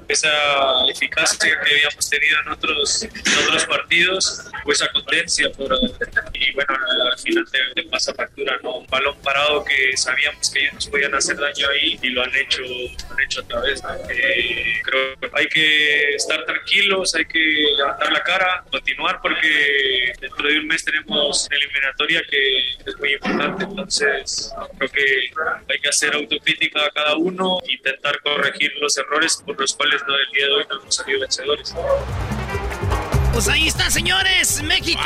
[0.07, 0.29] esa
[0.89, 5.77] eficacia que habíamos tenido en otros, en otros partidos o esa contencia por,
[6.33, 6.75] y bueno,
[7.11, 8.77] al final te, te pasa factura, ¿no?
[8.77, 12.35] Un balón parado que sabíamos que ellos nos podían hacer daño ahí y lo han
[12.35, 13.89] hecho, han hecho otra vez, ¿no?
[14.09, 17.39] Eh, creo que hay que estar tranquilos, hay que
[17.77, 23.13] levantar la cara, continuar porque dentro de un mes tenemos una eliminatoria que es muy
[23.13, 25.31] importante, entonces creo que
[25.69, 30.15] hay que hacer autocrítica a cada uno, intentar corregir los errores por los cuales no
[30.15, 31.73] el día de hoy no hemos salido vencedores.
[33.35, 34.61] Pues ahí está, señores.
[34.63, 35.01] México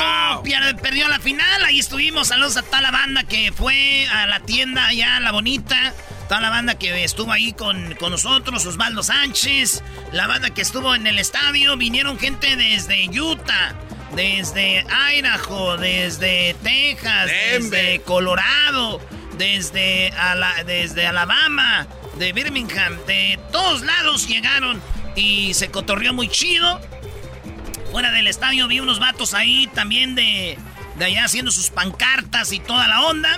[0.84, 1.64] perdió la final.
[1.64, 2.27] Ahí estuvimos.
[2.27, 5.93] Saludos a toda la banda que fue a la tienda allá, la bonita.
[6.27, 9.81] Toda la banda que estuvo ahí con, con nosotros, Osvaldo Sánchez.
[10.14, 11.76] La banda que estuvo en el estadio.
[11.76, 13.73] Vinieron gente desde Utah,
[14.15, 14.85] desde
[15.18, 19.01] Idaho, desde Texas, desde Colorado,
[19.39, 21.88] desde, Ala- desde Alabama,
[22.19, 22.95] de Birmingham.
[23.07, 24.80] De todos lados llegaron
[25.15, 26.80] y se cotorreó muy chido.
[27.91, 30.57] Fuera del estadio vi unos vatos ahí también de,
[30.98, 33.30] de allá haciendo sus pancartas y toda la onda.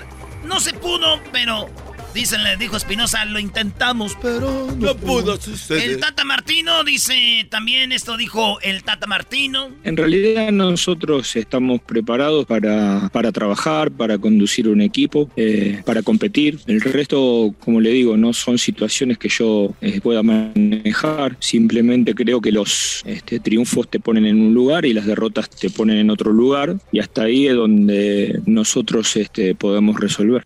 [0.43, 1.69] No se pudo, pero
[2.13, 5.91] dicen, le dijo Espinosa, lo intentamos, pero no, pudo suceder.
[5.91, 9.69] El Tata Martino dice también esto dijo el Tata Martino.
[9.83, 16.59] En realidad nosotros estamos preparados para, para trabajar, para conducir un equipo, eh, para competir.
[16.67, 21.37] El resto, como le digo, no son situaciones que yo eh, pueda manejar.
[21.39, 25.69] Simplemente creo que los este, triunfos te ponen en un lugar y las derrotas te
[25.69, 26.75] ponen en otro lugar.
[26.91, 30.45] Y hasta ahí es donde nosotros este, podemos resolver.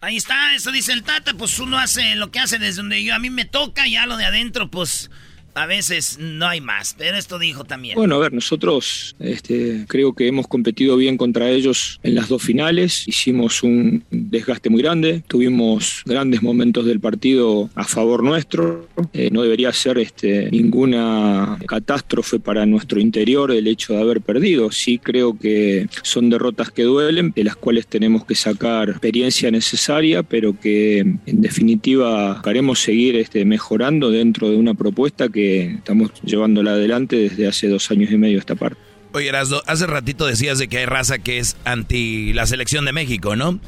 [0.00, 3.16] Ahí está, eso dice el Tata, pues uno hace lo que hace desde donde yo
[3.16, 5.10] a mí me toca, ya lo de adentro, pues
[5.58, 6.94] a veces no hay más.
[6.96, 7.96] Pero esto dijo también.
[7.96, 12.42] Bueno, a ver, nosotros este, creo que hemos competido bien contra ellos en las dos
[12.42, 19.30] finales, hicimos un desgaste muy grande, tuvimos grandes momentos del partido a favor nuestro, Eh,
[19.30, 24.98] no debería ser este, ninguna catástrofe para nuestro interior el hecho de haber perdido, sí
[24.98, 30.58] creo que son derrotas que duelen, de las cuales tenemos que sacar experiencia necesaria, pero
[30.58, 37.16] que en definitiva queremos seguir este, mejorando dentro de una propuesta que estamos llevándola adelante
[37.16, 38.78] desde hace dos años y medio esta parte.
[39.12, 42.92] Oye, Erasdo, hace ratito decías de que hay raza que es anti la selección de
[42.92, 43.58] México, ¿no?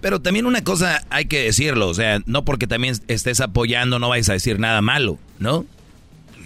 [0.00, 4.08] Pero también una cosa hay que decirlo, o sea, no porque también estés apoyando no
[4.08, 5.66] vais a decir nada malo, ¿no?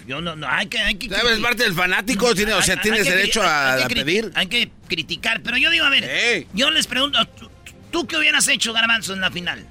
[0.07, 0.79] Yo no, no, hay que...
[0.79, 1.39] Hay que ¿Sabes?
[1.39, 4.31] parte del fanático, tiene- o sea, Hay- tienes hay que derecho a- hay que pedir.
[4.35, 7.49] Hay que criticar, pero yo digo, a ver, yo les pregunto, ¿tú,
[7.91, 9.65] tú qué hubieras hecho, Garbanzo, en la final?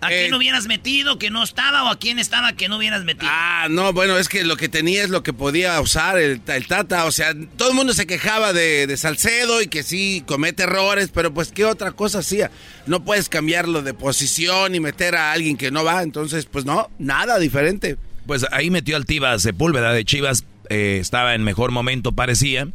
[0.00, 3.26] ¿A quién hubieras metido que no estaba o a quién estaba que no hubieras metido?
[3.26, 3.34] Eh.
[3.34, 6.66] Ah, no, bueno, es que lo que tenía es lo que podía usar el, el
[6.66, 7.04] Tata.
[7.04, 11.10] O sea, todo el mundo se quejaba de, de Salcedo y que sí comete errores,
[11.12, 12.50] pero pues qué otra cosa hacía.
[12.86, 16.02] No puedes cambiarlo de posición y meter a alguien que no va.
[16.02, 17.96] Entonces, pues no, nada diferente.
[18.26, 22.68] Pues ahí metió al Tivas Sepúlveda de Chivas, eh, estaba en mejor momento, parecía.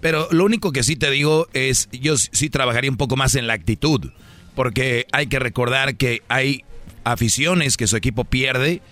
[0.00, 3.46] Pero lo único que sí te digo es, yo sí trabajaría un poco más en
[3.46, 4.10] la actitud,
[4.60, 6.64] porque hay que recordar que hay
[7.04, 8.82] aficiones que su equipo pierde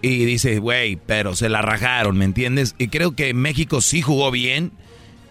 [0.00, 2.74] y dice, güey, pero se la rajaron, ¿me entiendes?
[2.78, 4.72] Y creo que México sí jugó bien,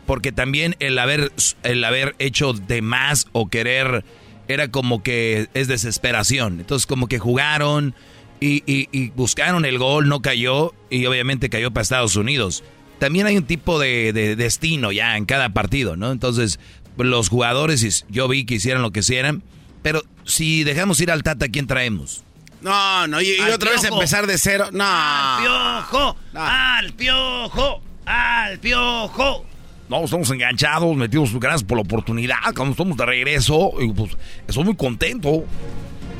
[0.06, 1.32] porque también el haber,
[1.64, 4.06] el haber hecho de más o querer
[4.48, 6.60] era como que es desesperación.
[6.60, 7.95] Entonces como que jugaron
[8.40, 12.64] y, y- buscaron el gol, no cayó y obviamente cayó para Estados Unidos.
[12.99, 16.11] También hay un tipo de, de destino ya en cada partido, ¿no?
[16.11, 16.60] Entonces
[16.98, 19.41] los jugadores, yo vi que hicieran lo que hicieran,
[19.82, 22.24] pero si dejamos ir al Tata, ¿quién traemos?
[22.62, 24.70] No, no, y, otra vez empezar de cero.
[24.72, 24.84] No.
[24.86, 26.18] ¡Al piojo!
[26.34, 27.82] ¡Al piojo!
[28.06, 29.45] ¡Al piojo!
[29.90, 34.18] No, estamos enganchados, metidos, gracias por la oportunidad, cuando estamos de regreso, y pues
[34.48, 35.45] estoy muy contento.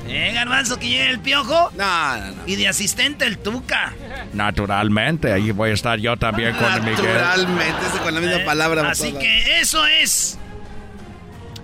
[0.07, 1.69] ¿Eh, Garbanzo, que llegue el piojo?
[1.75, 2.47] No, no, no.
[2.47, 3.93] Y de asistente el Tuca.
[4.34, 6.95] Naturalmente, ahí voy a estar yo también con Miguel.
[6.95, 8.89] Naturalmente, con la misma Eh, palabra.
[8.89, 10.38] Así que eso es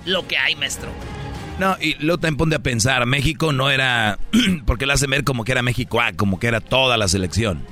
[0.06, 0.90] lo que hay, maestro.
[1.60, 4.18] No, y luego también ponte a pensar, México no era,
[4.66, 7.66] porque lo hacen ver como que era México A, como que era toda la selección.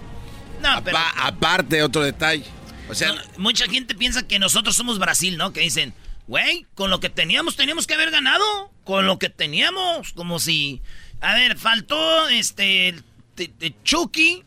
[0.62, 2.46] No, pero Pa- aparte, otro detalle.
[2.90, 5.52] O sea, no, mucha gente piensa que nosotros somos Brasil, ¿no?
[5.54, 5.94] Que dicen,
[6.28, 8.72] güey, con lo que teníamos teníamos que haber ganado.
[8.84, 10.82] Con lo que teníamos, como si...
[11.22, 12.90] A ver, faltó este...
[12.90, 13.04] el
[13.36, 14.44] te- Chucky,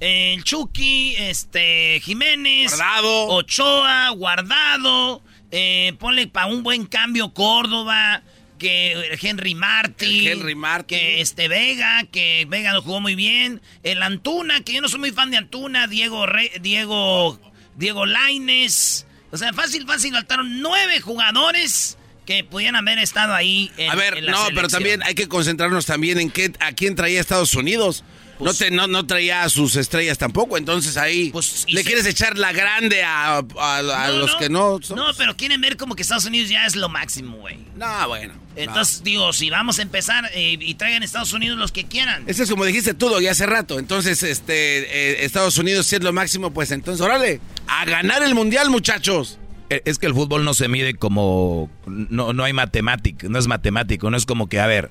[0.00, 2.00] el Chucky, este...
[2.02, 2.70] Jiménez.
[2.76, 3.26] Guardado.
[3.28, 5.22] Ochoa, Guardado.
[5.50, 8.22] Eh, ponle para un buen cambio Córdoba.
[8.58, 10.26] Que Henry Martin.
[10.26, 10.98] Henry Martin.
[10.98, 13.60] Que este Vega, que Vega lo jugó muy bien.
[13.82, 15.86] El Antuna, que yo no soy muy fan de Antuna.
[15.86, 17.40] Diego Re- Diego
[17.76, 19.06] Diego Laines.
[19.30, 24.18] O sea, fácil, fácil, faltaron nueve jugadores que pudieran haber estado ahí en a ver,
[24.18, 27.54] en la no, pero también hay que concentrarnos también en qué, a quién traía Estados
[27.54, 28.04] Unidos.
[28.40, 32.38] No, te, no, no traía a sus estrellas tampoco, entonces ahí Pues, le quieres echar
[32.38, 34.96] la grande a, a- a los que no son.
[34.96, 37.58] No, pero quieren ver como que Estados Unidos ya es lo máximo, güey.
[37.76, 38.34] No, bueno.
[38.56, 42.24] Entonces, digo, si vamos a empezar eh, y traigan Estados Unidos los que quieran.
[42.26, 43.78] Eso es como dijiste tú, Doggy, hace rato.
[43.78, 44.78] Entonces, este,
[45.20, 49.38] eh, Estados Unidos si es lo máximo, pues entonces, órale, a ganar el mundial, muchachos.
[49.70, 51.70] Eh, Es que el fútbol no se mide como...
[51.86, 54.90] No, no hay matemático, no es matemático, no es como que, a ver,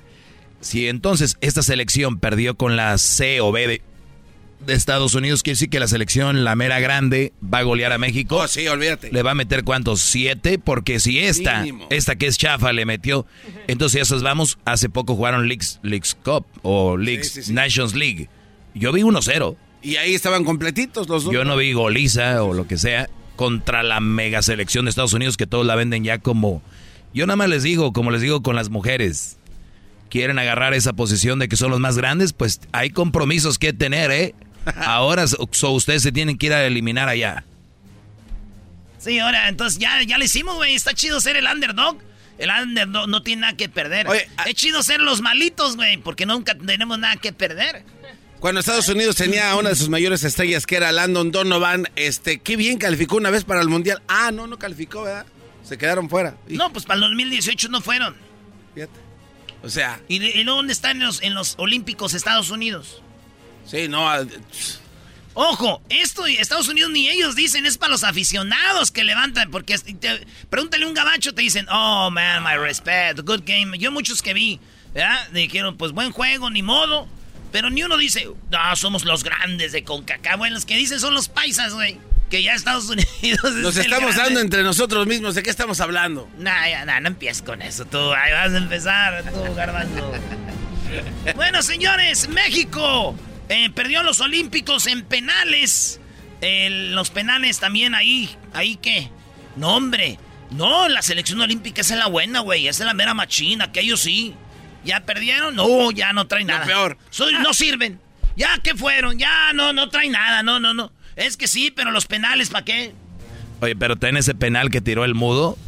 [0.60, 3.82] si entonces esta selección perdió con la C o B de,
[4.66, 7.98] de Estados Unidos, quiere decir que la selección, la mera grande, va a golear a
[7.98, 8.36] México.
[8.36, 9.12] Oh, sí, olvídate.
[9.12, 11.86] Le va a meter cuántos, siete, porque si esta, Mínimo.
[11.90, 13.26] esta que es chafa le metió,
[13.66, 17.52] entonces esos vamos, hace poco jugaron Leagues, Leagues Cup o Leagues sí, sí.
[17.52, 18.28] Nations League.
[18.74, 19.56] Yo vi 1-0.
[19.82, 21.32] Y ahí estaban completitos los dos.
[21.32, 25.36] Yo no vi goliza o lo que sea contra la mega selección de Estados Unidos
[25.36, 26.60] que todos la venden ya como...
[27.14, 29.38] Yo nada más les digo, como les digo con las mujeres,
[30.10, 34.10] quieren agarrar esa posición de que son los más grandes, pues hay compromisos que tener,
[34.10, 34.34] ¿eh?
[34.76, 37.44] Ahora so- ustedes se tienen que ir a eliminar allá.
[38.98, 40.74] Sí, ahora, entonces ya, ya le hicimos, güey.
[40.74, 41.98] Está chido ser el underdog.
[42.36, 44.06] El underdog no tiene nada que perder.
[44.46, 47.84] es chido ser los malitos, güey, porque nunca tenemos nada que perder.
[48.40, 52.38] Cuando Estados Unidos tenía a una de sus mayores estrellas, que era Landon Donovan, este,
[52.40, 54.02] qué bien calificó una vez para el mundial.
[54.08, 55.26] Ah, no, no calificó, ¿verdad?
[55.64, 56.36] Se quedaron fuera.
[56.48, 58.14] No, pues para el 2018 no fueron.
[59.62, 60.00] O sea.
[60.08, 63.02] ¿Y, y dónde están en los, en los Olímpicos Estados Unidos?
[63.66, 64.08] Sí, no.
[64.08, 64.24] ah,
[65.34, 70.26] Ojo, esto Estados Unidos ni ellos dicen, es para los aficionados que levantan, porque te-
[70.50, 73.78] pregúntale a un gabacho, te dicen, oh man, my respect, good game.
[73.78, 74.58] Yo muchos que vi,
[74.94, 75.28] ¿verdad?
[75.30, 77.06] Dijeron, pues buen juego, ni modo.
[77.52, 80.38] Pero ni uno dice, no, somos los grandes de CONCACAF.
[80.38, 81.98] Bueno, los que dicen son los paisas, güey.
[82.30, 85.34] Que ya Estados Unidos Nos el estamos dando entre nosotros mismos.
[85.34, 86.28] ¿De qué estamos hablando?
[86.38, 88.12] Nah, ya, nah, no empieces con eso tú.
[88.12, 90.12] Ahí vas a empezar, tú, garbanzo.
[91.34, 93.16] bueno, señores, México
[93.48, 96.00] eh, perdió los Olímpicos en penales.
[96.40, 98.36] Eh, los penales también ahí.
[98.52, 99.10] ¿Ahí qué?
[99.56, 100.18] No, hombre.
[100.50, 102.68] No, la selección olímpica es la buena, güey.
[102.68, 104.34] Esa es la mera machina, aquellos sí.
[104.84, 105.56] ¿Ya perdieron?
[105.56, 106.64] No, ya no traen nada.
[106.64, 106.96] peor.
[107.10, 108.00] Soy- no sirven.
[108.36, 109.18] ¿Ya qué fueron?
[109.18, 110.42] Ya no, no traen nada.
[110.42, 110.92] No, no, no.
[111.18, 112.92] Es que sí, pero los penales, ¿para qué?
[113.60, 115.58] Oye, pero ten ese penal que tiró el mudo,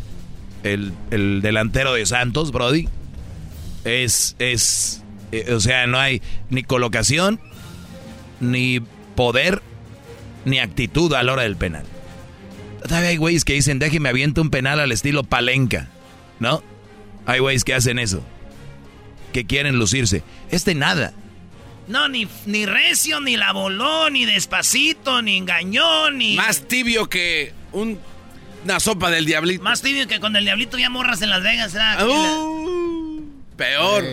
[0.62, 2.88] el, el delantero de Santos, Brody.
[3.84, 5.02] Es, es,
[5.32, 7.40] eh, o sea, no hay ni colocación,
[8.38, 8.78] ni
[9.16, 9.60] poder,
[10.44, 11.84] ni actitud a la hora del penal.
[12.84, 15.88] Todavía hay güeyes que dicen, déjeme aviento un penal al estilo palenca,
[16.38, 16.62] ¿no?
[17.26, 18.22] Hay güeyes que hacen eso,
[19.32, 20.22] que quieren lucirse.
[20.52, 21.12] Este nada.
[21.88, 26.36] No, ni, ni recio, ni la voló, ni despacito, ni engañó, ni...
[26.36, 27.98] Más tibio que un-
[28.64, 29.64] una sopa del diablito.
[29.64, 31.74] Más tibio que con el diablito ya morras en Las Vegas.
[32.06, 33.22] Uh,
[33.56, 34.04] peor.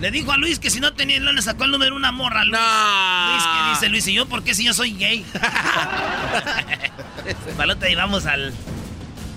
[0.00, 2.44] Le dijo a Luis que si no tenía, no le sacó el número una morra.
[2.44, 2.60] Luis.
[2.60, 4.06] Luis, ¿qué dice Luis?
[4.06, 5.24] ¿Y yo por qué si yo soy gay?
[7.56, 8.52] Palota, y vamos al...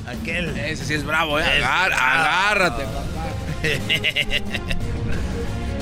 [0.07, 0.57] Aquel...
[0.57, 1.43] Ese sí es bravo, ¿eh?
[1.43, 2.83] Agar- agárrate.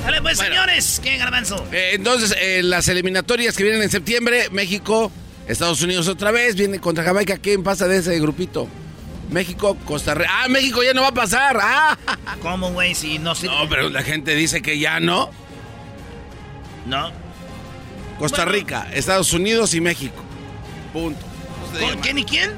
[0.07, 1.01] Dale pues, señores.
[1.03, 1.67] ¿Qué, garbanzo?
[1.69, 5.11] Eh, entonces, eh, las eliminatorias que vienen en septiembre, México,
[5.49, 7.37] Estados Unidos otra vez, viene contra Jamaica.
[7.39, 8.69] ¿Quién pasa de ese grupito?
[9.29, 10.31] México, Costa Rica.
[10.31, 11.59] Ah, México ya no va a pasar.
[11.61, 11.97] Ah.
[12.41, 12.95] ¿Cómo, güey?
[12.95, 13.53] Si no sirve.
[13.53, 15.29] No, pero la gente dice que ya no.
[16.85, 17.11] No.
[18.17, 20.23] Costa Rica, Estados Unidos y México.
[20.93, 21.19] Punto.
[21.81, 22.53] ¿Con quién y quién?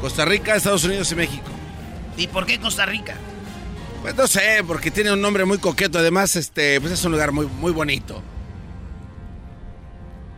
[0.00, 1.50] Costa Rica, Estados Unidos y México.
[2.16, 3.14] ¿Y por qué Costa Rica?
[4.02, 5.98] Pues no sé, porque tiene un nombre muy coqueto.
[5.98, 8.22] Además, este, pues es un lugar muy, muy bonito.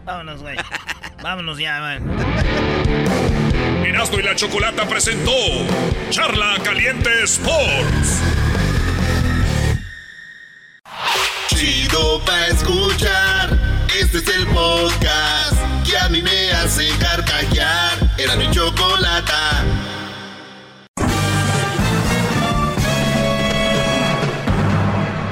[0.04, 0.56] Vámonos, güey.
[1.22, 2.02] Vámonos ya, man.
[3.84, 5.32] Erasmo y la Chocolata presentó
[6.10, 8.20] Charla Caliente Sports.
[11.48, 13.58] Chido pa' escuchar.
[14.00, 15.56] Este es el podcast
[15.86, 17.98] que a mí me hace carcajear.
[18.16, 19.64] Era mi chocolata.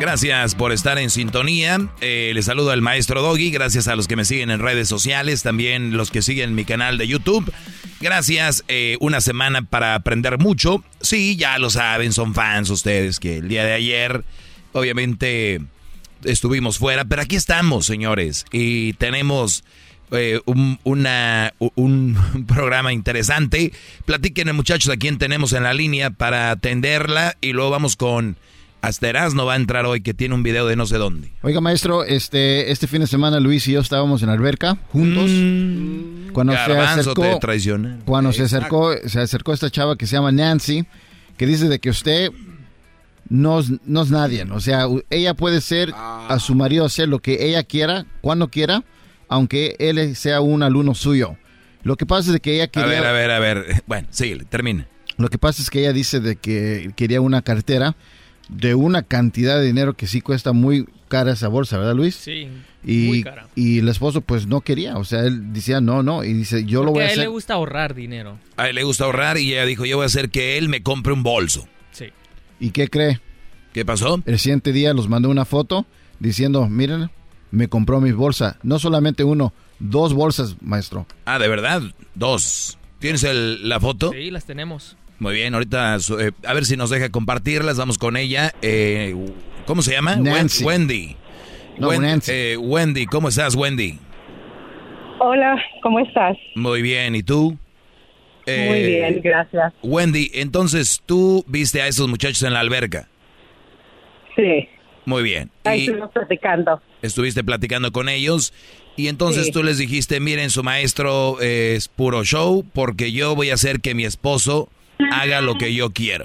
[0.00, 1.88] Gracias por estar en sintonía.
[2.00, 3.50] Eh, les saludo al maestro Doggy.
[3.50, 6.98] Gracias a los que me siguen en redes sociales, también los que siguen mi canal
[6.98, 7.52] de YouTube.
[8.00, 10.84] Gracias, eh, una semana para aprender mucho.
[11.00, 14.24] Sí, ya lo saben, son fans ustedes que el día de ayer,
[14.72, 15.60] obviamente,
[16.22, 19.64] estuvimos fuera, pero aquí estamos, señores, y tenemos
[20.12, 22.16] eh, un,
[22.46, 23.72] programa interesante.
[24.04, 28.36] Platíquenle, muchachos, a quién tenemos en la línea para atenderla y luego vamos con...
[28.80, 31.32] Hasta no va a entrar hoy que tiene un video de no sé dónde.
[31.42, 35.30] Oiga, maestro, este, este fin de semana Luis y yo estábamos en la alberca juntos.
[35.30, 36.32] Mm.
[36.32, 40.86] cuando se acercó, te cuando se acercó, se acercó esta chava que se llama Nancy,
[41.36, 42.30] que dice de que usted
[43.28, 44.44] no es, no es nadie.
[44.44, 48.84] O sea, ella puede ser a su marido hacer lo que ella quiera, cuando quiera,
[49.28, 51.36] aunque él sea un alumno suyo.
[51.82, 52.88] Lo que pasa es que ella A quería...
[52.88, 53.82] ver, a ver, a ver.
[53.86, 54.86] Bueno, sí, termina.
[55.16, 57.96] Lo que pasa es que ella dice de que quería una cartera
[58.48, 62.14] de una cantidad de dinero que sí cuesta muy cara esa bolsa, ¿verdad, Luis?
[62.14, 62.48] Sí,
[62.84, 63.48] Y, muy cara.
[63.54, 66.84] y el esposo pues no quería, o sea, él decía no, no, y dice yo
[66.84, 67.30] lo voy a a él le hacer.
[67.30, 68.38] gusta ahorrar dinero.
[68.56, 70.82] A él le gusta ahorrar y ella dijo, yo voy a hacer que él me
[70.82, 71.66] compre un bolso.
[71.92, 72.06] Sí.
[72.60, 73.20] ¿Y qué cree?
[73.72, 74.22] ¿Qué pasó?
[74.26, 75.86] El siguiente día los mandó una foto
[76.18, 77.10] diciendo, miren,
[77.50, 78.58] me compró mi bolsa.
[78.62, 81.06] No solamente uno, dos bolsas, maestro.
[81.24, 81.82] Ah, ¿de verdad?
[82.14, 82.76] Dos.
[82.98, 84.10] ¿Tienes el- la foto?
[84.12, 84.96] Sí, las tenemos.
[85.18, 87.76] Muy bien, ahorita eh, a ver si nos deja compartirlas.
[87.76, 88.52] Vamos con ella.
[88.62, 89.14] Eh,
[89.66, 90.16] ¿Cómo se llama?
[90.16, 90.64] Nancy.
[90.64, 91.16] Wendy.
[91.78, 92.32] No, Wen- Nancy.
[92.32, 93.98] eh, Wendy, ¿cómo estás, Wendy?
[95.20, 96.36] Hola, ¿cómo estás?
[96.54, 97.56] Muy bien, ¿y tú?
[98.46, 99.72] Eh, Muy bien, gracias.
[99.82, 103.08] Wendy, entonces tú viste a esos muchachos en la alberca.
[104.36, 104.68] Sí,
[105.04, 105.50] Muy bien.
[105.64, 106.80] ahí estuvimos platicando.
[107.02, 108.52] estuviste platicando con ellos.
[108.96, 109.52] Y entonces Sí.
[109.52, 113.80] tú les dijiste, miren, su maestro eh, es puro show porque yo voy a hacer
[113.80, 114.68] que mi esposo
[115.12, 116.24] haga lo que yo quiero.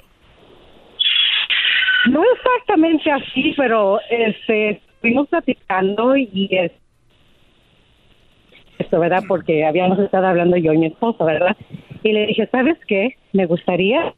[2.06, 6.72] No exactamente así, pero este, estuvimos platicando y es
[8.78, 9.22] esto, ¿verdad?
[9.26, 11.56] Porque habíamos estado hablando yo y mi esposo, ¿verdad?
[12.02, 13.16] Y le dije, ¿sabes qué?
[13.32, 14.12] Me gustaría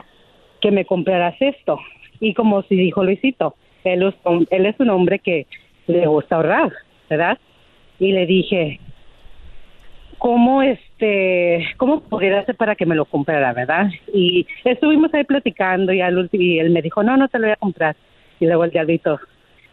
[0.60, 1.78] que me compraras esto.
[2.18, 3.54] Y como si dijo Luisito,
[3.84, 5.46] él es, un- es hombre que
[5.86, 6.72] le gusta ahorrar,
[7.08, 7.38] ¿verdad?
[8.00, 8.80] Y le dije,
[10.18, 10.62] ¿cómo
[10.98, 13.90] este, cómo podría hacer para que me lo comprara, verdad?
[14.12, 17.46] Y estuvimos ahí platicando y al último, y él me dijo, no, no te lo
[17.46, 17.96] voy a comprar.
[18.40, 19.20] Y luego el diablito,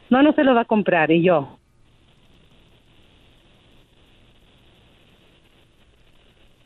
[0.10, 1.12] no, no se lo va a comprar.
[1.12, 1.58] Y yo,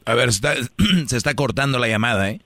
[0.05, 0.55] A ver, está-
[1.07, 2.39] se está cortando la llamada, ¿eh?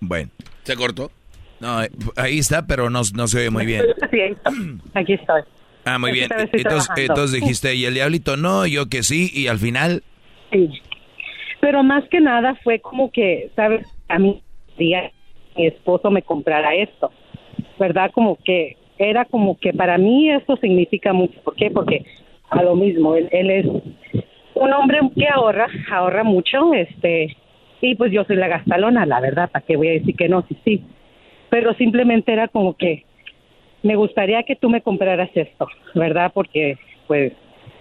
[0.00, 0.30] Bueno.
[0.64, 1.10] ¿Se cortó?
[1.58, 1.78] No,
[2.16, 3.86] ahí está, pero no, no se oye muy bien.
[4.10, 4.20] Sí,
[4.94, 5.42] aquí estoy.
[5.84, 6.28] Ah, muy bien.
[6.52, 10.02] Entonces, dijiste, y el diablito, no, yo que sí, y al final...
[10.52, 10.70] Sí.
[11.60, 13.86] Pero más que nada fue como que, ¿sabes?
[14.08, 14.42] A mí,
[14.78, 15.10] día
[15.56, 17.10] mi esposo me comprara esto,
[17.78, 18.10] ¿verdad?
[18.12, 21.40] Como que era como que para mí eso significa mucho.
[21.42, 21.70] ¿Por qué?
[21.70, 22.04] Porque
[22.50, 23.66] a lo mismo, él, él es
[24.54, 27.36] un hombre que ahorra, ahorra mucho, este,
[27.80, 30.44] y pues yo soy la gastalona, la verdad, ¿para qué voy a decir que no?
[30.48, 30.84] Sí, sí.
[31.50, 33.04] Pero simplemente era como que
[33.82, 36.32] me gustaría que tú me compraras esto, ¿verdad?
[36.34, 37.32] Porque, pues,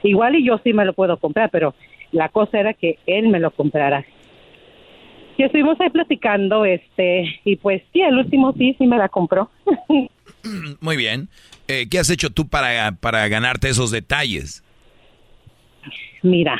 [0.03, 1.73] igual y yo sí me lo puedo comprar, pero
[2.11, 4.05] la cosa era que él me lo comprara.
[5.37, 9.49] Y estuvimos ahí platicando, este, y pues sí, el último sí, sí me la compró.
[10.81, 11.29] Muy bien.
[11.67, 14.63] Eh, ¿Qué has hecho tú para, para ganarte esos detalles?
[16.23, 16.59] Mira,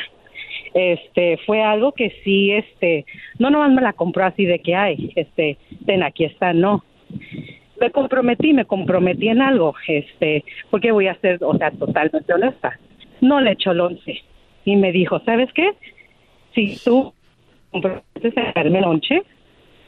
[0.74, 3.04] este, fue algo que sí, este,
[3.38, 6.84] no nomás me la compró así de que hay, este, ten, aquí está, no.
[7.80, 12.78] Me comprometí, me comprometí en algo, este, porque voy a ser, o sea, totalmente honesta.
[13.20, 14.22] No le echó el once.
[14.64, 15.70] Y me dijo, ¿sabes qué?
[16.54, 17.12] Si tú
[17.70, 19.22] comprometes a darme el once,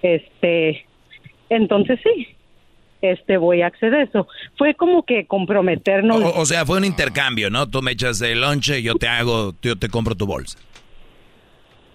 [0.03, 0.87] este,
[1.49, 2.29] entonces sí,
[3.03, 4.29] este, voy a acceder a eso.
[4.57, 6.23] Fue como que comprometernos.
[6.23, 7.69] O, o sea, fue un intercambio, ¿no?
[7.69, 10.59] Tú me echas el lonche, yo te hago, yo te compro tu bolsa.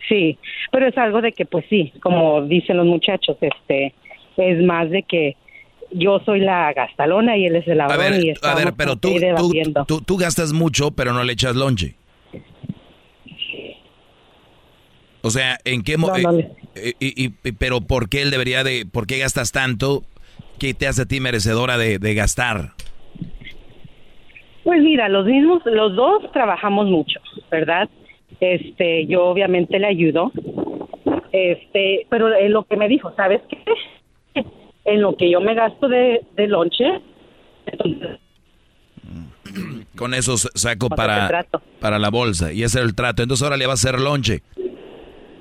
[0.08, 0.38] Sí,
[0.72, 3.94] pero es algo de que, pues sí, como dicen los muchachos, este,
[4.38, 5.36] es más de que
[5.98, 8.74] yo soy la gastalona y él es el A ladrón y ver, a estamos ver,
[8.78, 9.54] pero tú, tú,
[9.88, 11.96] tú, tú gastas mucho, pero no le echas lonche.
[15.22, 18.30] O sea, ¿en qué No, no le- eh, y- y- y- pero por qué él
[18.32, 20.04] debería de, por qué gastas tanto?
[20.60, 22.72] ¿Qué te hace a ti merecedora de, de gastar?
[24.64, 27.20] Pues mira, los mismos, los dos trabajamos mucho,
[27.52, 27.90] ¿verdad?
[28.40, 30.32] Este, yo obviamente le ayudo,
[31.32, 33.58] este, pero en lo que me dijo, ¿sabes qué?
[34.86, 36.86] En lo que yo me gasto de, de lonche,
[37.66, 38.20] entonces,
[39.96, 41.46] Con eso saco para,
[41.80, 43.24] para la bolsa y ese era el trato.
[43.24, 44.42] Entonces ahora le va a hacer lonche.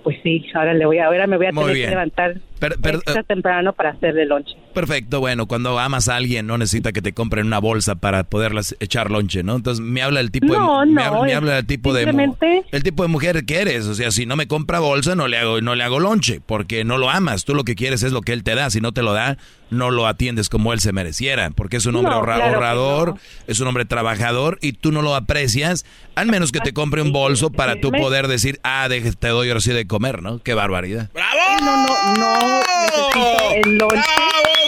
[0.05, 1.87] pues sí, ahora le voy a, ahora me voy a Muy tener bien.
[1.87, 4.53] que levantar extra temprano para hacerle lonche.
[4.73, 8.75] Perfecto, bueno, cuando amas a alguien no necesita que te compren una bolsa para poderlas
[8.81, 9.57] echar lonche, ¿no?
[9.57, 12.05] Entonces me habla el tipo No, de me no, habla, me habla el tipo de
[12.05, 15.29] simplemente- el tipo de mujer que eres, o sea, si no me compra bolsa no
[15.29, 18.13] le hago no le hago lonche, porque no lo amas, tú lo que quieres es
[18.13, 19.37] lo que él te da, si no te lo da
[19.71, 22.55] no lo atiendes como él se mereciera, porque es un hombre No, ahorra- claro que
[22.55, 23.19] ahorrador, no.
[23.49, 27.13] es un hombre trabajador y tú no lo aprecias, al menos que te compre un
[27.13, 30.39] bolso para tú poder decir, ah, deje- te doy ahora sí de comer, ¿no?
[30.39, 31.11] Qué barbaridad.
[31.15, 33.97] No, no, no, necesito el lonche.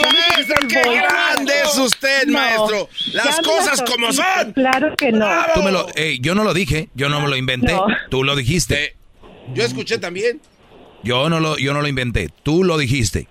[0.02, 2.88] No necesito el ¡Qué grande es usted, No, maestro!
[3.12, 4.52] Las cosas como son.
[4.52, 5.26] Claro que no.
[5.54, 7.86] Tú me lo, eh, yo no lo dije, yo no me lo inventé, No.
[8.10, 8.96] tú lo dijiste.
[9.54, 10.40] Yo escuché también.
[11.02, 13.28] Yo no lo, yo no lo inventé, tú lo dijiste.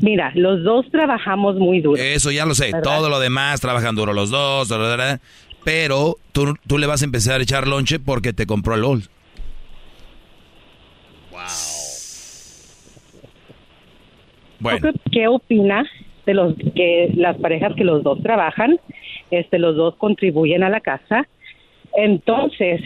[0.00, 2.00] Mira, los dos trabajamos muy duro.
[2.02, 2.82] Eso ya lo sé, ¿Verdad?
[2.82, 5.20] todo lo demás trabajan duro los dos, bla, bla, bla,
[5.62, 9.08] pero tú, tú le vas a empezar a echar lonche porque te compró el bolso.
[14.60, 15.84] Bueno, ¿Qué opina
[16.26, 18.78] de los que las parejas que los dos trabajan,
[19.30, 21.26] este, los dos contribuyen a la casa?
[21.96, 22.80] Entonces,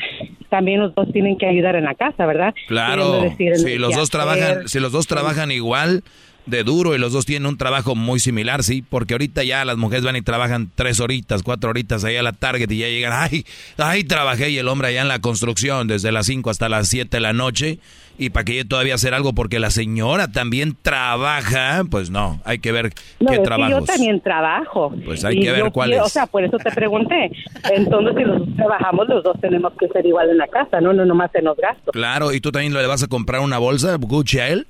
[0.51, 2.55] también los dos tienen que ayudar en la casa, ¿verdad?
[2.67, 6.03] claro, decir si los dos trabajan, si los dos trabajan igual
[6.49, 9.77] de duro y los dos tienen un trabajo muy similar, sí, porque ahorita ya las
[9.77, 13.13] mujeres van y trabajan tres horitas, cuatro horitas ahí a la Target y ya llegan,
[13.15, 13.45] ay,
[13.77, 17.17] ay, trabajé y el hombre allá en la construcción desde las 5 hasta las 7
[17.17, 17.79] de la noche
[18.19, 22.59] y para que yo todavía hacer algo porque la señora también trabaja, pues no, hay
[22.59, 22.91] que ver
[23.21, 23.79] No, qué es que trabajos.
[23.81, 24.93] yo también trabajo.
[25.05, 25.95] Pues hay que ver cuáles.
[25.95, 27.31] quiero- O sea, por eso te pregunté.
[27.73, 30.93] Entonces, si los dos trabajamos, los dos tenemos que ser igual en la casa, ¿no?
[30.93, 31.93] No nomás en los gastos.
[31.93, 34.67] Claro, ¿y tú también le vas a comprar una bolsa Gucci a él?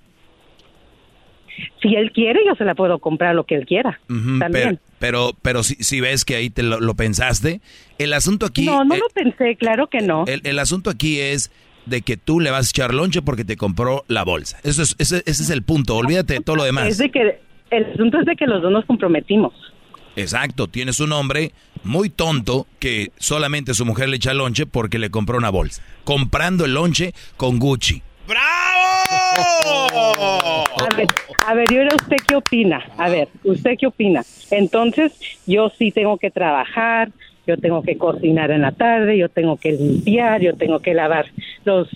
[1.83, 3.99] Si él quiere, yo se la puedo comprar lo que él quiera.
[4.07, 4.51] También.
[4.53, 7.61] pero, pero, pero si, si ves que ahí te lo, lo pensaste,
[7.99, 8.65] el asunto aquí...
[8.65, 10.25] no, no eh, lo pensé, claro que no.
[10.27, 11.51] el, el asunto aquí es
[11.89, 14.59] de que tú le vas a echar lonche porque te compró la bolsa.
[14.63, 16.89] Eso es, ese, ese es el punto, olvídate de todo lo demás.
[16.89, 17.39] Es de que
[17.71, 19.53] el asunto es de que los dos nos comprometimos.
[20.17, 21.53] Exacto, tienes un hombre
[21.85, 25.83] muy tonto que solamente su mujer le echa lonche porque le compró una bolsa.
[26.05, 28.03] Comprando el lonche con Gucci.
[30.81, 31.09] A ver,
[31.47, 32.85] a ver, y ahora usted qué opina?
[32.99, 34.23] A ver, ¿usted qué opina?
[34.51, 35.13] Entonces,
[35.47, 37.11] yo sí tengo que trabajar,
[37.49, 41.27] yo tengo que cocinar en la tarde, yo tengo que limpiar, yo tengo que lavar
[41.65, 41.89] los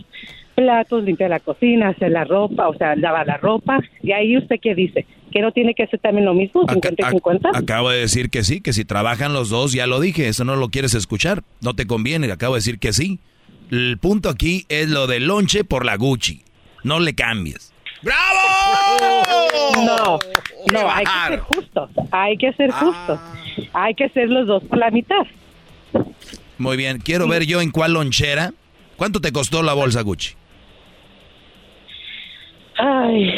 [0.54, 3.78] platos, limpiar la cocina, hacer la ropa, o sea, lavar la ropa.
[4.02, 5.06] Y ahí usted qué dice?
[5.30, 7.50] ¿Que no tiene que hacer también lo mismo, 50 y 50?
[7.54, 10.56] Acabo de decir que sí, que si trabajan los dos, ya lo dije, eso no
[10.56, 13.18] lo quieres escuchar, no te conviene, acabo de decir que sí.
[13.70, 16.42] El punto aquí es lo del lonche por la Gucci,
[16.82, 17.72] no le cambies.
[19.84, 20.18] No,
[20.72, 23.20] no, hay que ser justos, hay que ser justos,
[23.72, 25.26] hay que ser los dos por la mitad.
[26.58, 28.52] Muy bien, quiero ver yo en cuál lonchera.
[28.96, 30.34] ¿Cuánto te costó la bolsa Gucci?
[32.78, 33.32] Ay,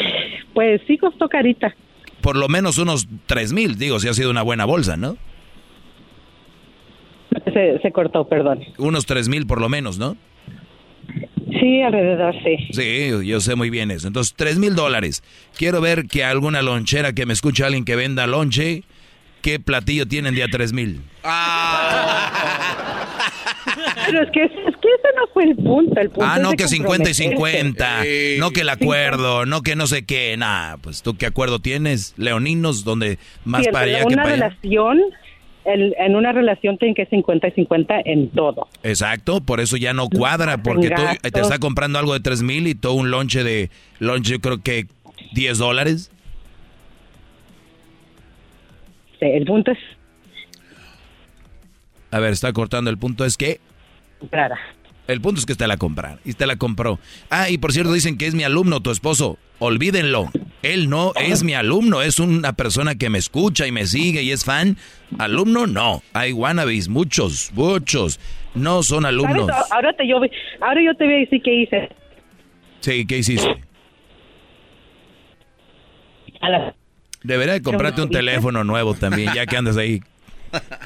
[0.53, 1.75] pues sí costó carita.
[2.21, 5.17] Por lo menos unos tres mil, digo, si ha sido una buena bolsa, ¿no?
[7.53, 8.63] Se, se cortó, perdón.
[8.77, 10.17] Unos tres mil por lo menos, ¿no?
[11.59, 12.57] Sí, alrededor, sí.
[12.71, 14.07] Sí, yo sé muy bien eso.
[14.07, 15.23] Entonces, tres mil dólares.
[15.57, 18.83] Quiero ver que alguna lonchera que me escuche alguien que venda lonche,
[19.45, 21.01] ¿qué platillo tienen de a tres mil?
[24.07, 25.99] Pero es que, es que ese no fue el punto.
[25.99, 27.23] El punto Ah, no, que 50 y comprometerse.
[27.23, 28.03] 50.
[28.39, 30.35] No que el acuerdo, no que no sé qué.
[30.37, 34.23] Nah, pues tú qué acuerdo tienes, Leoninos, donde más Sí, para en allá que una
[34.23, 34.43] para allá.
[34.47, 34.99] relación,
[35.65, 38.67] el- en una relación tiene que 50 y 50 en todo.
[38.83, 41.31] Exacto, por eso ya no cuadra, porque tú gastos.
[41.31, 43.69] te está comprando algo de tres mil y todo un lonche de,
[43.99, 44.87] lonche yo creo que
[45.33, 46.11] 10 dólares.
[49.19, 49.77] Sí, el punto es
[52.11, 53.59] A ver, está cortando, el punto es que...
[54.29, 54.57] Clara.
[55.07, 56.97] El punto es que te la comprar y te la compró.
[57.29, 59.37] Ah, y por cierto dicen que es mi alumno, tu esposo.
[59.59, 60.31] Olvídenlo.
[60.63, 64.31] Él no es mi alumno, es una persona que me escucha y me sigue y
[64.31, 64.77] es fan.
[65.19, 66.01] Alumno no.
[66.13, 68.19] Hay wannabes, muchos, muchos.
[68.55, 69.47] No son alumnos.
[69.47, 69.71] ¿Sabes?
[69.71, 70.17] Ahora, te, yo,
[70.61, 71.89] ahora yo te voy a decir qué hice.
[72.79, 73.63] Sí, ¿qué hiciste?
[76.41, 76.75] A la-
[77.25, 80.01] Debería de comprarte un teléfono nuevo también, ya que andas ahí.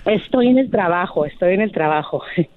[0.05, 2.23] Estoy en el trabajo, estoy en el trabajo.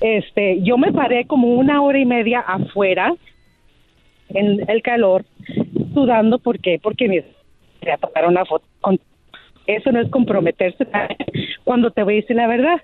[0.00, 3.12] Este, yo me paré como una hora y media afuera
[4.30, 5.24] en el calor,
[5.94, 6.80] sudando, ¿por qué?
[6.82, 7.24] Porque me
[7.78, 8.64] quería tomar una foto.
[8.80, 8.98] con-
[9.66, 10.86] Eso no es comprometerse
[11.64, 12.80] cuando te voy a decir la verdad.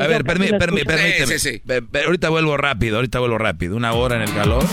[0.00, 0.96] A ver, permí- no permí- escucho.
[0.96, 1.58] permíteme.
[1.66, 3.76] Pe- pe- ahorita vuelvo rápido, ahorita vuelvo rápido.
[3.76, 4.64] Una hora en el calor.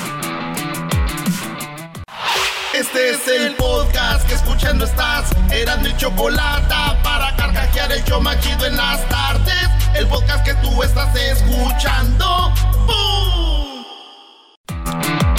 [2.77, 5.31] Este es el podcast que escuchando estás.
[5.49, 6.75] Eran mi chocolate
[7.05, 9.69] para carcajear el yo machido en las tardes.
[9.97, 12.51] El podcast que tú estás escuchando.
[12.85, 13.85] ¡Bum!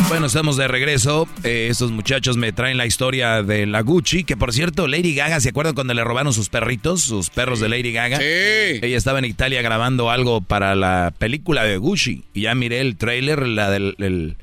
[0.09, 1.29] Bueno, estamos de regreso.
[1.45, 5.39] Eh, estos muchachos me traen la historia de la Gucci, que por cierto, Lady Gaga,
[5.41, 8.17] ¿se acuerdan cuando le robaron sus perritos, sus perros de Lady Gaga?
[8.17, 8.25] Sí.
[8.25, 12.25] Ella estaba en Italia grabando algo para la película de Gucci.
[12.33, 14.37] Y ya miré el trailer, la del el,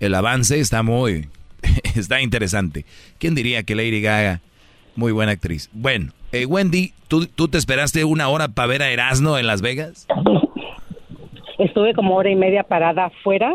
[0.00, 1.28] el avance, está muy...
[1.96, 2.84] está interesante.
[3.18, 4.40] ¿Quién diría que Lady Gaga,
[4.96, 5.70] muy buena actriz?
[5.72, 9.62] Bueno, eh, Wendy, ¿tú, ¿tú te esperaste una hora para ver a Erasmo en Las
[9.62, 10.06] Vegas?
[11.58, 13.54] Estuve como hora y media parada afuera,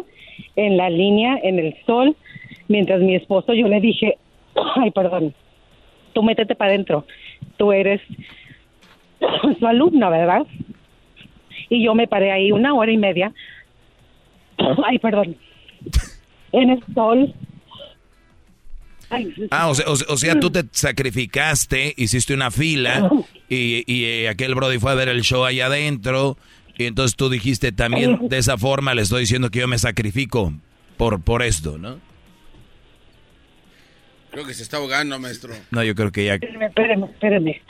[0.56, 2.16] en la línea, en el sol,
[2.68, 4.18] mientras mi esposo, yo le dije,
[4.76, 5.34] ay, perdón,
[6.14, 7.06] tú métete para adentro,
[7.58, 8.02] tú eres
[9.60, 10.44] su alumna, ¿verdad?
[11.70, 13.34] Y yo me paré ahí una hora y media,
[14.86, 15.36] ay, perdón,
[16.52, 17.34] en el sol.
[19.52, 23.10] Ah, o sea, o sea- o sea, tú te sacrificaste, hiciste una fila
[23.50, 26.38] y, y, eh, aquel Brody fue a ver el show allá adentro
[26.78, 30.54] y entonces tú dijiste también de esa forma le estoy diciendo que yo me sacrifico
[30.98, 32.00] por, por esto, ¿no?
[34.32, 35.54] Creo que se está ahogando, maestro.
[35.72, 36.34] No, yo creo que ya...
[36.36, 37.62] Espérame, espérame, espérame.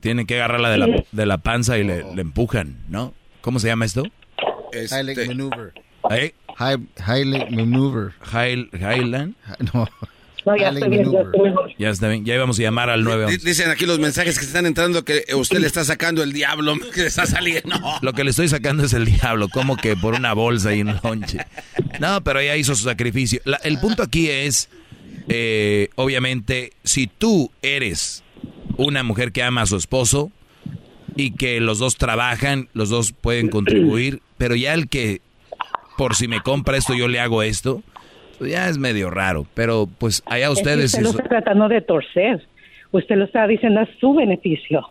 [0.00, 3.14] Tienen que agarrarla de la, de la panza y le, le empujan, ¿no?
[3.40, 4.02] ¿Cómo se llama esto?
[4.72, 5.72] Este, Maneuver.
[6.10, 6.32] ¿Eh?
[6.56, 8.12] High, Highland Maneuver.
[8.20, 9.34] High- Highland.
[9.72, 9.88] No.
[10.44, 11.26] No, ya estoy bien, ya Maneuver.
[11.26, 11.70] estoy mejor.
[11.76, 13.46] Ya está bien, ya íbamos a llamar al Di- 911.
[13.48, 17.00] Dicen aquí los mensajes que están entrando que usted le está sacando el diablo que
[17.02, 17.76] le está saliendo.
[18.00, 20.94] Lo que le estoy sacando es el diablo, como que por una bolsa y un
[21.02, 21.38] lonche.
[21.98, 23.40] No, pero ella hizo su sacrificio.
[23.44, 24.68] La- el punto aquí es,
[25.28, 28.22] eh, obviamente, si tú eres
[28.76, 30.30] una mujer que ama a su esposo
[31.16, 35.22] y que los dos trabajan, los dos pueden contribuir, pero ya el que,
[35.96, 37.82] por si me compra esto, yo le hago esto,
[38.38, 39.46] pues ya es medio raro.
[39.54, 40.84] Pero pues allá Es que ustedes...
[40.94, 42.46] usted lo está tratando de torcer.
[42.92, 44.88] Usted lo está diciendo a su beneficio.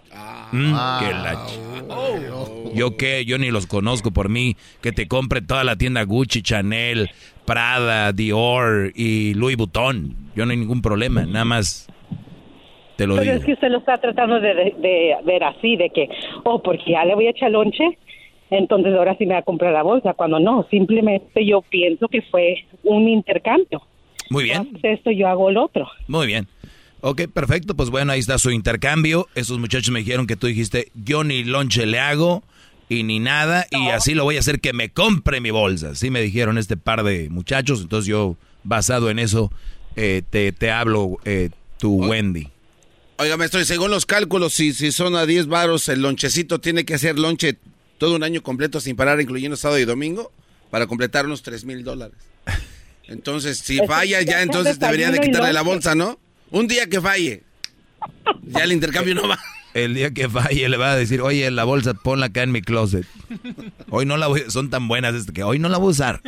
[0.51, 4.55] Mm, que la ch- Yo qué, yo ni los conozco por mí.
[4.81, 7.09] Que te compre toda la tienda Gucci, Chanel,
[7.45, 10.13] Prada, Dior y Louis Vuitton.
[10.35, 11.87] Yo no hay ningún problema, nada más
[12.97, 13.35] te lo Pero digo.
[13.39, 16.07] es que usted lo está tratando de, de- de ver así, de que,
[16.43, 17.97] oh, porque ya le voy a echar lonche,
[18.49, 22.21] entonces ahora sí me va a comprar la bolsa, cuando no, simplemente yo pienso que
[22.23, 23.81] fue un intercambio.
[24.29, 25.87] Muy bien, Haces esto, yo hago el otro.
[26.07, 26.47] muy bien.
[27.01, 29.27] Ok, perfecto, pues bueno, ahí está su intercambio.
[29.35, 32.41] Esos muchachos me dijeron que tú dijiste, yo ni lonche le hago
[32.89, 35.89] y ni nada, y así lo voy a hacer que me compre mi bolsa.
[35.89, 39.51] Así me dijeron este par de muchachos, entonces yo, basado en eso,
[39.95, 42.47] eh, te, te hablo, eh, tu Wendy.
[43.17, 46.85] Oiga, maestro, y según los cálculos, si, si son a 10 varos, el lonchecito tiene
[46.85, 47.57] que hacer lonche
[47.97, 50.31] todo un año completo sin parar, incluyendo sábado y domingo,
[50.69, 52.17] para completar unos 3 mil dólares.
[53.07, 56.19] Entonces, si falla, ya entonces debería de quitarle la bolsa, ¿no?
[56.51, 57.43] Un día que falle.
[58.43, 59.39] Ya el intercambio no va.
[59.73, 62.61] El día que falle le va a decir, oye, la bolsa ponla acá en mi
[62.61, 63.05] closet.
[63.89, 66.21] Hoy no la voy, son tan buenas que hoy no la voy a usar.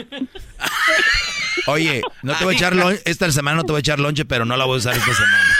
[1.67, 4.25] Oye, no te voy a echar lonche, esta semana no te voy a echar lonche,
[4.25, 5.57] pero no la voy a usar esta semana.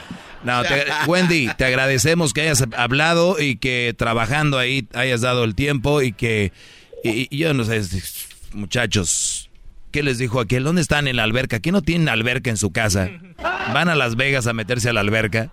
[0.48, 5.54] No, te- Wendy, te agradecemos que hayas hablado y que trabajando ahí hayas dado el
[5.54, 6.52] tiempo y que,
[7.04, 7.80] y, y yo no sé,
[8.52, 9.50] muchachos,
[9.92, 10.64] ¿qué les dijo aquel?
[10.64, 11.60] ¿Dónde están en la alberca?
[11.60, 13.10] ¿Qué no tienen alberca en su casa?
[13.72, 15.50] Van a Las Vegas a meterse a la alberca.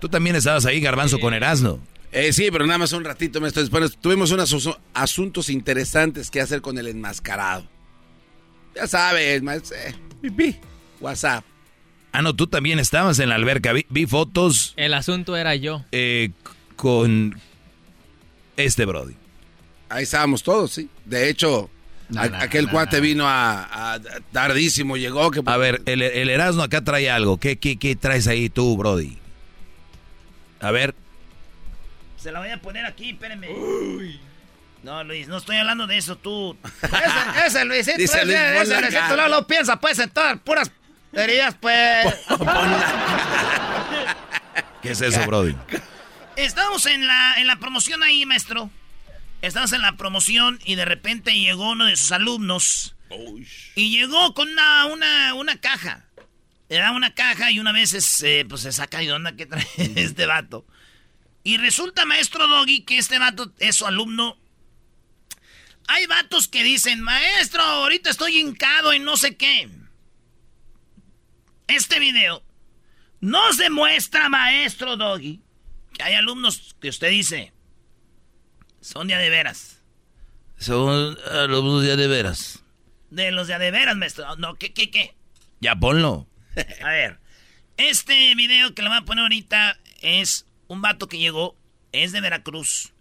[0.00, 1.80] Tú también estabas ahí, garbanzo, con Erasmo.
[2.12, 3.62] Eh, sí, pero nada más un ratito, maestro.
[3.62, 7.66] Después tuvimos unos asu- asuntos interesantes que hacer con el enmascarado.
[8.76, 9.76] Ya sabes, maestro.
[9.78, 10.54] eh,
[11.00, 11.44] WhatsApp.
[12.14, 13.72] Ah, no, tú también estabas en la alberca.
[13.72, 15.84] Vi, vi fotos El asunto era yo.
[15.92, 16.30] eh,
[16.76, 17.38] con
[18.56, 19.14] este Brody.
[19.88, 20.88] Ahí estábamos todos, sí.
[21.04, 21.70] De hecho,
[22.16, 23.02] a- no, aquel no, cuate no.
[23.02, 24.00] vino a, a-
[24.32, 25.30] tardísimo, llegó.
[25.30, 25.42] Que...
[25.44, 27.38] A ver, el, el Erasmo acá trae algo.
[27.38, 29.18] ¿Qué, qué, qué traes ahí tú, Brody?
[30.60, 30.94] A ver,
[32.16, 33.48] Se la voy a poner aquí, espérenme.
[34.84, 36.56] No, Luis, no estoy hablando de eso, tú.
[36.82, 40.70] Ese, ese Luisito, Dice ese, Luis, ese no lo piensa, pues, en todas puras
[41.60, 42.14] pues.
[44.82, 45.54] ¿qué es eso, Brody?
[46.36, 48.70] Estamos en la, en la promoción ahí, maestro.
[49.40, 52.96] Estamos en la promoción y de repente llegó uno de sus alumnos.
[53.74, 56.04] Y llegó con una, una, una caja.
[56.68, 59.46] Le da una caja y una vez es, eh, pues se saca de onda que
[59.46, 60.66] trae este vato.
[61.44, 64.38] Y resulta, maestro Doggy, que este vato es su alumno.
[65.86, 69.68] Hay vatos que dicen, maestro, ahorita estoy hincado en no sé qué.
[71.66, 72.42] Este video
[73.20, 75.40] nos demuestra, maestro Doggy,
[75.92, 77.54] que hay alumnos que usted dice
[78.84, 79.82] son de a de veras.
[80.58, 82.62] Son alumnos de de veras.
[83.08, 84.36] De los de a de veras, maestro.
[84.36, 85.16] No, ¿qué, qué, qué?
[85.60, 86.28] Ya ponlo.
[86.84, 87.18] A ver,
[87.78, 91.56] este video que le voy a poner ahorita es un vato que llegó,
[91.92, 92.92] es de Veracruz.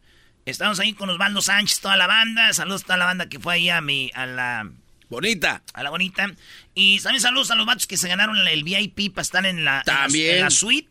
[0.46, 2.54] Estamos ahí con Osvaldo Sánchez, toda la banda.
[2.54, 4.72] Saludos a toda la banda que fue ahí a mi, a la...
[5.14, 5.64] Bonita.
[5.74, 6.34] A la bonita.
[6.74, 9.84] Y también saludos a los vatos que se ganaron el VIP para estar en la,
[9.86, 10.38] También.
[10.38, 10.90] En la, suite.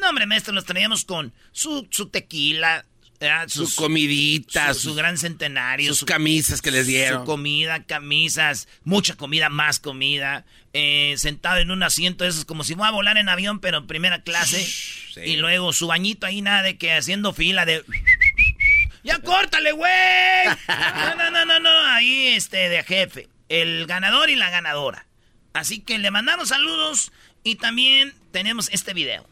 [0.00, 2.84] No, hombre, maestro, los traíamos con su, su tequila,
[3.18, 3.48] ¿verdad?
[3.48, 7.20] Su comidita, su, su gran centenario, sus camisas que les dieron.
[7.20, 10.44] Su comida, camisas, mucha comida, más comida.
[10.74, 13.78] eh, sentado en un asiento, eso es como si voy a volar en avión, pero
[13.78, 14.66] en primera clase.
[15.24, 17.82] Y luego su bañito ahí, nada de que haciendo fila de.
[19.02, 19.90] ¡Ya córtale, güey!
[20.68, 21.70] No, no, no, no, no.
[21.86, 23.28] Ahí, este, de jefe.
[23.48, 25.06] El ganador y la ganadora.
[25.52, 27.12] Así que le mandamos saludos
[27.42, 29.24] y también tenemos este video.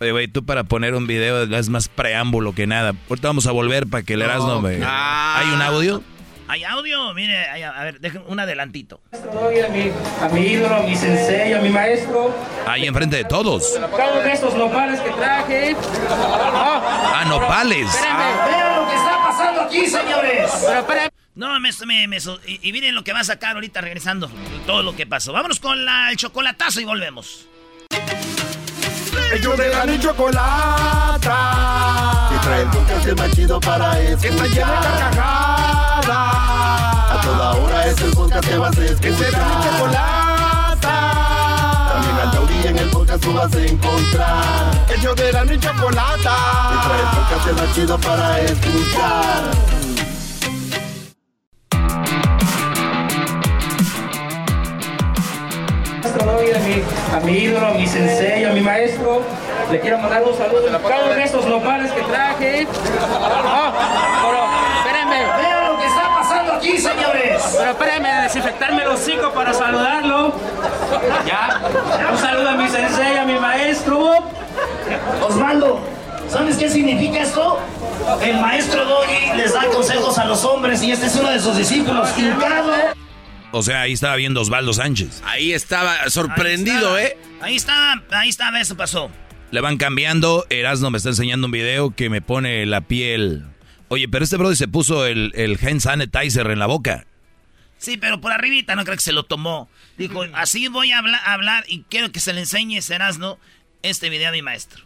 [0.00, 2.94] Oye, güey, tú para poner un video es más preámbulo que nada.
[3.10, 4.80] Ahorita vamos a volver para que Erasmo me...
[4.82, 5.38] Ah.
[5.40, 6.02] ¿Hay un audio?
[6.48, 7.12] ¿Hay audio?
[7.14, 9.00] Mire, hay- a ver, dejen un adelantito.
[9.12, 9.90] A mi,
[10.24, 12.34] a mi ídolo, a mi sensei, a mi maestro.
[12.66, 13.78] Ahí enfrente de todos.
[13.96, 15.76] Cada de estos nopales que traje.
[16.08, 17.86] Ah, nopales.
[17.88, 20.50] Espérenme, vean lo que está pasando aquí, señores.
[20.66, 21.10] Pero espérenme.
[21.34, 22.16] No, me, me, me-
[22.46, 24.30] y, y miren lo que va a sacar ahorita regresando.
[24.66, 25.32] Todo lo que pasó.
[25.32, 27.46] Vámonos con la- el chocolatazo y volvemos.
[29.32, 31.28] Ellos de la ni chocolata.
[32.30, 34.20] Que trae el podcast más chido para escuchar.
[34.20, 36.08] Que está lleno de carcajadas.
[36.10, 39.00] A toda hora es el podcast que vas a escuchar.
[39.00, 40.96] Que será mi chocolata.
[41.92, 44.86] También al taurí en el podcast tú vas a encontrar.
[44.98, 46.36] Ellos de la ni chocolata.
[46.70, 49.79] Que trae el podcast más chido para escuchar.
[56.10, 56.82] Maestro, a mi,
[57.16, 59.22] a mi ídolo, a mi sensei, a mi maestro.
[59.70, 60.66] Le quiero mandar un saludo.
[60.88, 62.66] Cada de estos nopales que traje.
[63.44, 63.72] Ah,
[64.22, 64.44] pero
[64.78, 65.24] espérenme.
[65.40, 67.54] Vean lo que está pasando aquí, señores.
[67.56, 70.32] Pero espérenme, desinfectarme el hocico para saludarlo.
[71.26, 71.60] Ya.
[72.10, 74.14] Un saludo a mi sensei, a mi maestro.
[75.22, 75.78] Osvaldo,
[76.28, 77.60] ¿sabes qué significa esto?
[78.20, 81.56] El maestro Doggy les da consejos a los hombres y este es uno de sus
[81.56, 82.08] discípulos.
[82.18, 82.72] Hincado.
[83.52, 85.22] O sea, ahí estaba viendo Osvaldo Sánchez.
[85.24, 87.16] Ahí estaba sorprendido, Ahí ¿eh?
[87.16, 87.44] está.
[87.44, 89.10] Ahí estaba, ahí estaba, eso pasó.
[89.50, 90.46] Le van cambiando.
[90.50, 93.44] Erasmo me está enseñando un video que me pone la piel.
[93.88, 97.06] Oye, pero este brother se puso el, el hand sanitizer en la boca.
[97.78, 99.68] Sí, pero por arribita no creo que se lo tomó.
[99.96, 103.38] Dijo, así voy a hablar, a hablar y quiero que se le enseñe Serasno
[103.82, 104.84] este video a mi maestro.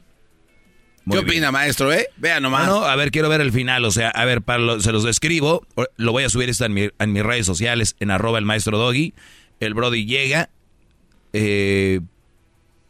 [1.04, 2.06] Muy ¿Qué opina, maestro, eh?
[2.16, 2.66] Vea nomás.
[2.66, 3.84] No, no, a ver, quiero ver el final.
[3.84, 5.66] O sea, a ver, para lo- se los describo.
[5.96, 8.78] Lo voy a subir esto en, mi- en mis redes sociales, en arroba el maestro
[8.78, 9.12] Doggy.
[9.60, 10.48] El Brody llega,
[11.32, 12.00] eh,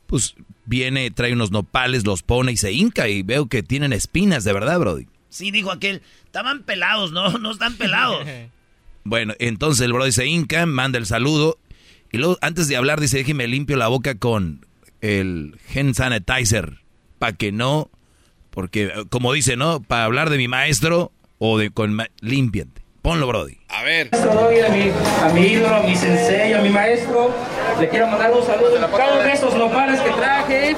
[0.06, 0.34] pues
[0.64, 3.08] viene, trae unos nopales, los pone y se hinca.
[3.08, 5.06] Y veo que tienen espinas, de verdad, Brody.
[5.28, 8.24] Sí, dijo aquel, estaban pelados, no, no están pelados.
[9.06, 11.58] Bueno, entonces el Brody se hinca, manda el saludo.
[12.10, 14.64] Y luego, antes de hablar, dice, déjeme limpio la boca con
[15.02, 16.78] el hand sanitizer.
[17.18, 17.90] Para que no,
[18.54, 19.80] porque eh, como dice, ¿no?
[19.80, 21.92] Para hablar de mi maestro o de con...
[21.94, 22.82] ma- Límpiate.
[23.02, 23.58] Ponlo, Brody.
[23.68, 24.08] A ver.
[24.10, 24.90] Doy a mi,
[25.22, 27.30] a mi ídolo, a mi sensei, a mi maestro.
[27.78, 28.70] Le quiero mandar un saludo.
[28.96, 30.74] Cada de estos nopales que traje.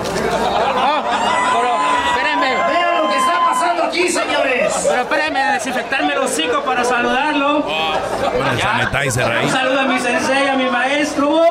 [0.75, 1.77] Ah, pero
[2.11, 2.73] espérenme.
[2.73, 4.75] Vean lo que está pasando aquí, señores.
[4.89, 7.65] Pero espérenme, desinfectarme el hocico para saludarlo.
[8.61, 9.45] Sanitizer ahí.
[9.45, 11.43] Un saludo a mi sensei, a mi maestro.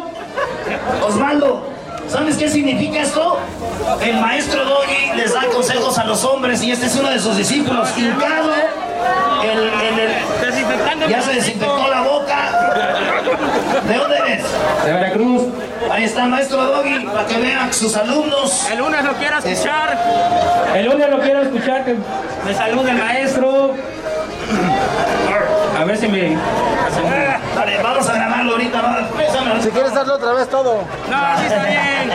[1.08, 1.70] Osvaldo,
[2.10, 3.38] ¿sabes qué significa esto?
[4.02, 7.38] El maestro Doggy les da consejos a los hombres y este es uno de sus
[7.38, 7.90] discípulos.
[7.98, 8.50] Hincado,
[9.44, 12.82] el, el- el- ya se desinfectó la boca.
[13.88, 14.44] ¿De dónde eres?
[14.86, 15.44] De Veracruz.
[15.92, 18.68] Ahí está, maestro Doggy, para que vean sus alumnos.
[18.72, 20.00] El lunes lo quiero escuchar.
[20.74, 21.86] El lunes lo quiero escuchar.
[21.86, 21.96] Que
[22.46, 23.74] me salude el maestro.
[25.80, 26.38] A ver si me.
[27.84, 29.08] Vamos a grabarlo ahorita.
[29.62, 30.84] Si quieres darlo otra vez todo.
[31.10, 32.12] No, sí está bien.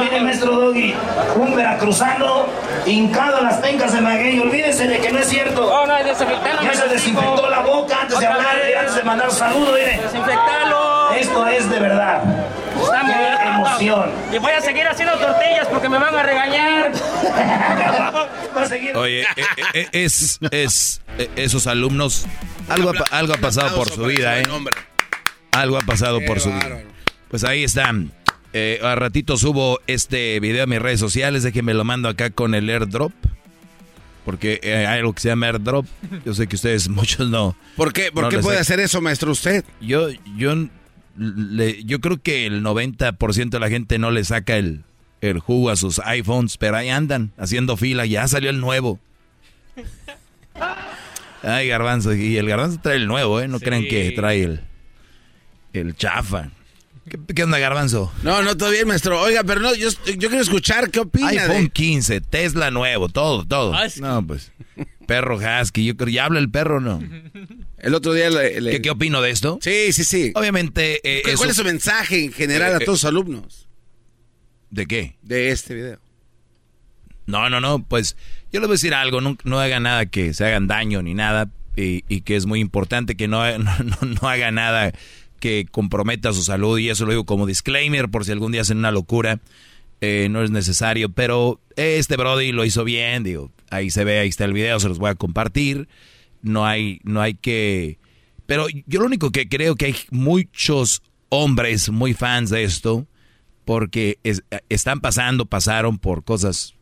[0.00, 0.94] Mire, maestro Doggy,
[1.36, 2.46] un veracruzano
[2.86, 4.38] hincado en las pencas de maguey.
[4.40, 5.66] Olvídese de que no es cierto.
[5.68, 6.62] No, no, desinfectarlo.
[6.62, 10.00] Ya se desinfectó la boca antes de hablar, antes de mandar saludo, mire.
[10.02, 11.12] Desinfectarlo.
[11.12, 12.22] Esto es de verdad.
[12.82, 13.12] Estamos-
[13.66, 14.10] emoción.
[14.32, 16.92] Y voy a seguir haciendo tortillas porque me van a regañar.
[18.94, 19.44] Oye, eh, eh,
[19.74, 22.26] eh, es, es, eh, esos alumnos,
[22.68, 24.42] algo algo ha pasado por su vida, ¿eh?
[25.52, 26.82] Algo ha pasado por su vida.
[27.28, 28.12] Pues ahí están.
[28.54, 32.54] Eh, a ratito subo este video a mis redes sociales, déjenme lo mando acá con
[32.54, 33.12] el airdrop.
[34.24, 35.86] Porque hay algo que se llama airdrop.
[36.24, 37.56] Yo sé que ustedes muchos no.
[37.76, 38.62] ¿Por qué, por no qué puede sé.
[38.62, 39.64] hacer eso, maestro, usted?
[39.80, 40.54] Yo, yo,
[41.16, 44.82] le- yo creo que el 90% de la gente no le saca el,
[45.20, 48.98] el jugo a sus iPhones, pero ahí andan haciendo fila, ya salió el nuevo.
[51.42, 53.48] Ay, garbanzo, y el garbanzo trae el nuevo, ¿eh?
[53.48, 54.60] No crean que trae el,
[55.72, 56.50] el chafa.
[57.08, 58.12] ¿Qué, qué onda, Garbanzo?
[58.22, 59.20] No, no, todo bien, maestro.
[59.20, 61.28] Oiga, pero no, yo, yo quiero escuchar qué opina.
[61.28, 63.74] iPhone de- 15, Tesla nuevo, todo, todo.
[64.00, 64.52] No, pues.
[65.06, 67.02] Perro husky, yo creo, ¿ya habla el perro o no?
[67.78, 68.60] El otro día le...
[68.60, 69.58] le- ¿Qué, qué opino de esto?
[69.60, 70.32] Sí, sí, sí.
[70.36, 71.00] Obviamente...
[71.02, 73.68] eh, ¿Cuál eso- es su mensaje en general Eh, a eh, todos sus alumnos
[74.70, 75.16] ¿De qué?
[75.22, 75.98] de este video?
[77.26, 78.16] No, no, no, pues
[78.52, 81.14] yo les voy a decir algo, no, no hagan nada que se hagan daño ni
[81.14, 84.92] nada y, y que es muy importante que no, no, no, no haga nada
[85.42, 88.78] que comprometa su salud y eso lo digo como disclaimer por si algún día hacen
[88.78, 89.40] una locura,
[90.00, 94.28] eh, no es necesario, pero este Brody lo hizo bien, digo, ahí se ve, ahí
[94.28, 95.88] está el video, se los voy a compartir,
[96.42, 97.98] no hay, no hay que...
[98.46, 103.08] Pero yo lo único que creo que hay muchos hombres muy fans de esto,
[103.64, 106.74] porque es- están pasando, pasaron por cosas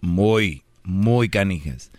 [0.00, 1.90] muy, muy canijas.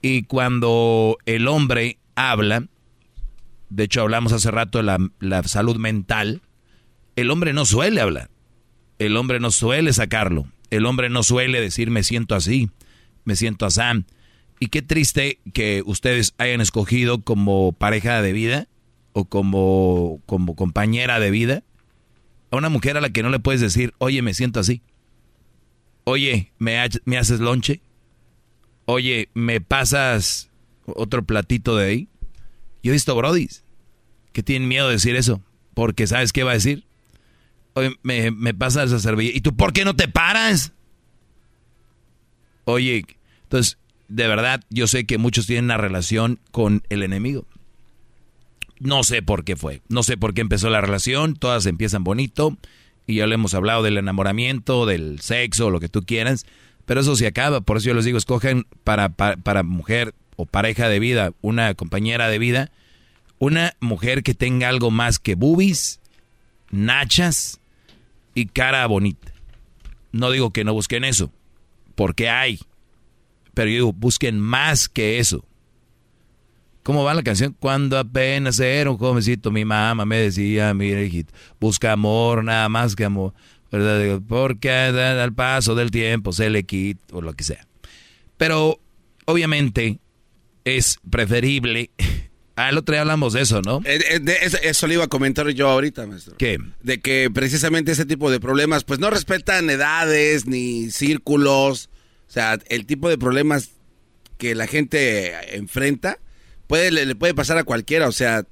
[0.00, 2.66] Y cuando el hombre habla,
[3.70, 6.42] de hecho hablamos hace rato de la, la salud mental,
[7.16, 8.30] el hombre no suele hablar,
[8.98, 12.70] el hombre no suele sacarlo, el hombre no suele decir me siento así,
[13.24, 13.80] me siento así.
[14.58, 18.68] Y qué triste que ustedes hayan escogido como pareja de vida
[19.12, 21.62] o como, como compañera de vida
[22.50, 24.82] a una mujer a la que no le puedes decir, oye, me siento así.
[26.04, 27.80] Oye, ¿me, me haces lonche?
[28.84, 30.50] Oye, ¿me pasas
[30.84, 32.08] otro platito de ahí?
[32.82, 33.64] Yo he visto brodis
[34.32, 35.42] que tienen miedo de decir eso,
[35.74, 36.84] porque ¿sabes qué va a decir?
[38.02, 39.38] Me, me pasas esa servilleta.
[39.38, 40.72] ¿Y tú por qué no te paras?
[42.64, 43.04] Oye,
[43.44, 43.78] entonces,
[44.08, 47.46] de verdad, yo sé que muchos tienen una relación con el enemigo.
[48.78, 52.56] No sé por qué fue, no sé por qué empezó la relación, todas empiezan bonito
[53.06, 56.46] y ya le hemos hablado del enamoramiento, del sexo, lo que tú quieras,
[56.86, 58.18] pero eso se acaba, por eso yo les digo,
[58.84, 62.70] para, para, para mujer o pareja de vida, una compañera de vida,
[63.38, 66.00] una mujer que tenga algo más que boobies,
[66.70, 67.60] nachas
[68.34, 69.32] y cara bonita.
[70.12, 71.30] No digo que no busquen eso,
[71.94, 72.58] porque hay,
[73.52, 75.44] pero yo digo, busquen más que eso.
[76.82, 77.54] ¿Cómo va la canción?
[77.60, 82.96] Cuando apenas era un jovencito, mi mamá me decía, mira hijito, busca amor, nada más
[82.96, 83.34] que amor,
[83.70, 84.22] ¿verdad?
[84.26, 87.66] Porque al paso del tiempo se le quita, o lo que sea.
[88.38, 88.80] Pero,
[89.26, 89.98] obviamente,
[90.64, 91.90] es preferible...
[92.56, 93.80] Al otro día hablamos de eso, ¿no?
[93.86, 96.36] Eh, eh, eso le iba a comentar yo ahorita, maestro.
[96.36, 96.58] ¿Qué?
[96.82, 101.88] De que precisamente ese tipo de problemas, pues no respetan edades ni círculos.
[102.28, 103.70] O sea, el tipo de problemas
[104.36, 106.18] que la gente enfrenta
[106.66, 108.08] puede, le, le puede pasar a cualquiera.
[108.08, 108.44] O sea,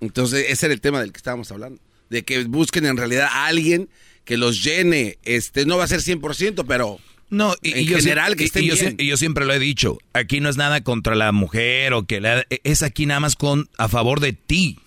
[0.00, 1.80] entonces ese era el tema del que estábamos hablando.
[2.10, 3.88] De que busquen en realidad a alguien
[4.24, 5.18] que los llene.
[5.22, 6.98] Este, no va a ser 100%, pero...
[7.32, 8.96] No, y, en y yo general sie- que y- estén y yo, bien.
[8.98, 12.44] yo siempre lo he dicho, aquí no es nada contra la mujer o que la,
[12.62, 14.78] es aquí nada más con a favor de ti.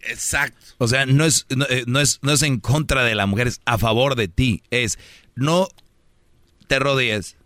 [0.00, 0.58] Exacto.
[0.78, 3.48] O sea, no es, no, eh, no es, no es en contra de la mujer,
[3.48, 4.62] es a favor de ti.
[4.70, 4.98] Es
[5.34, 5.68] no
[6.66, 7.36] te rodees,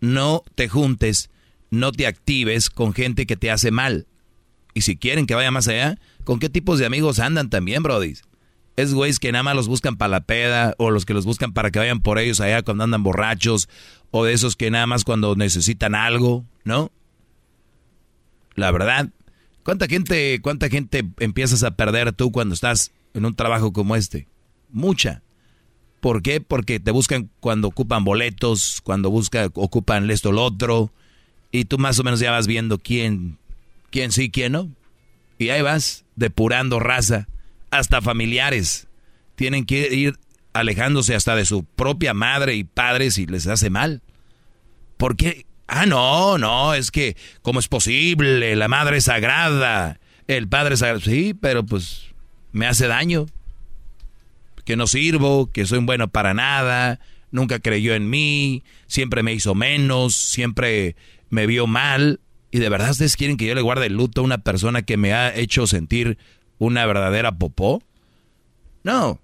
[0.00, 1.30] no te juntes,
[1.70, 4.06] no te actives con gente que te hace mal.
[4.74, 8.22] Y si quieren que vaya más allá, ¿con qué tipos de amigos andan también, brodis?
[8.76, 11.52] Es güeyes que nada más los buscan para la peda, o los que los buscan
[11.52, 13.68] para que vayan por ellos allá cuando andan borrachos,
[14.10, 16.92] o de esos que nada más cuando necesitan algo, ¿no?
[18.54, 19.08] La verdad,
[19.62, 24.28] ¿cuánta gente, cuánta gente empiezas a perder tú cuando estás en un trabajo como este?
[24.70, 25.22] Mucha.
[26.00, 26.40] ¿Por qué?
[26.40, 30.92] Porque te buscan cuando ocupan boletos, cuando busca, ocupan esto o lo otro,
[31.50, 33.38] y tú más o menos ya vas viendo quién,
[33.90, 34.70] quién sí, quién no.
[35.38, 37.28] Y ahí vas, depurando raza,
[37.78, 38.88] hasta familiares.
[39.34, 40.18] Tienen que ir
[40.52, 44.02] alejándose hasta de su propia madre y padre si les hace mal.
[44.96, 45.46] ¿Por qué?
[45.68, 48.54] Ah, no, no, es que, ¿cómo es posible?
[48.56, 51.00] La madre es sagrada, el padre es sagrado.
[51.00, 52.14] Sí, pero pues
[52.52, 53.26] me hace daño.
[54.64, 56.98] Que no sirvo, que soy bueno para nada,
[57.30, 60.96] nunca creyó en mí, siempre me hizo menos, siempre
[61.30, 62.20] me vio mal.
[62.50, 64.96] ¿Y de verdad ustedes quieren que yo le guarde el luto a una persona que
[64.96, 66.18] me ha hecho sentir
[66.58, 67.82] una verdadera popó?
[68.84, 69.20] No,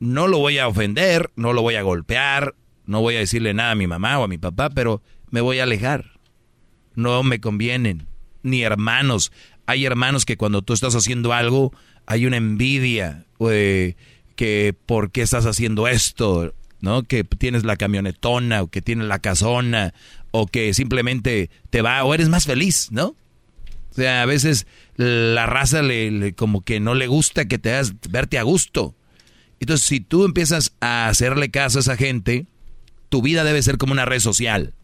[0.00, 2.54] no lo voy a ofender, no lo voy a golpear,
[2.86, 5.58] no voy a decirle nada a mi mamá o a mi papá, pero me voy
[5.58, 6.12] a alejar.
[6.94, 8.06] No me convienen,
[8.42, 9.32] ni hermanos.
[9.66, 11.72] Hay hermanos que cuando tú estás haciendo algo,
[12.06, 13.96] hay una envidia, eh,
[14.36, 17.02] que por qué estás haciendo esto, ¿no?
[17.02, 19.94] Que tienes la camionetona, o que tienes la casona,
[20.30, 23.16] o que simplemente te va, o eres más feliz, ¿no?
[23.94, 24.66] O sea, a veces
[24.96, 28.96] la raza le, le- como que no le gusta que te hagas verte a gusto.
[29.60, 32.46] Entonces, si tú empiezas a hacerle caso a esa gente,
[33.08, 34.74] tu vida debe ser como una red social.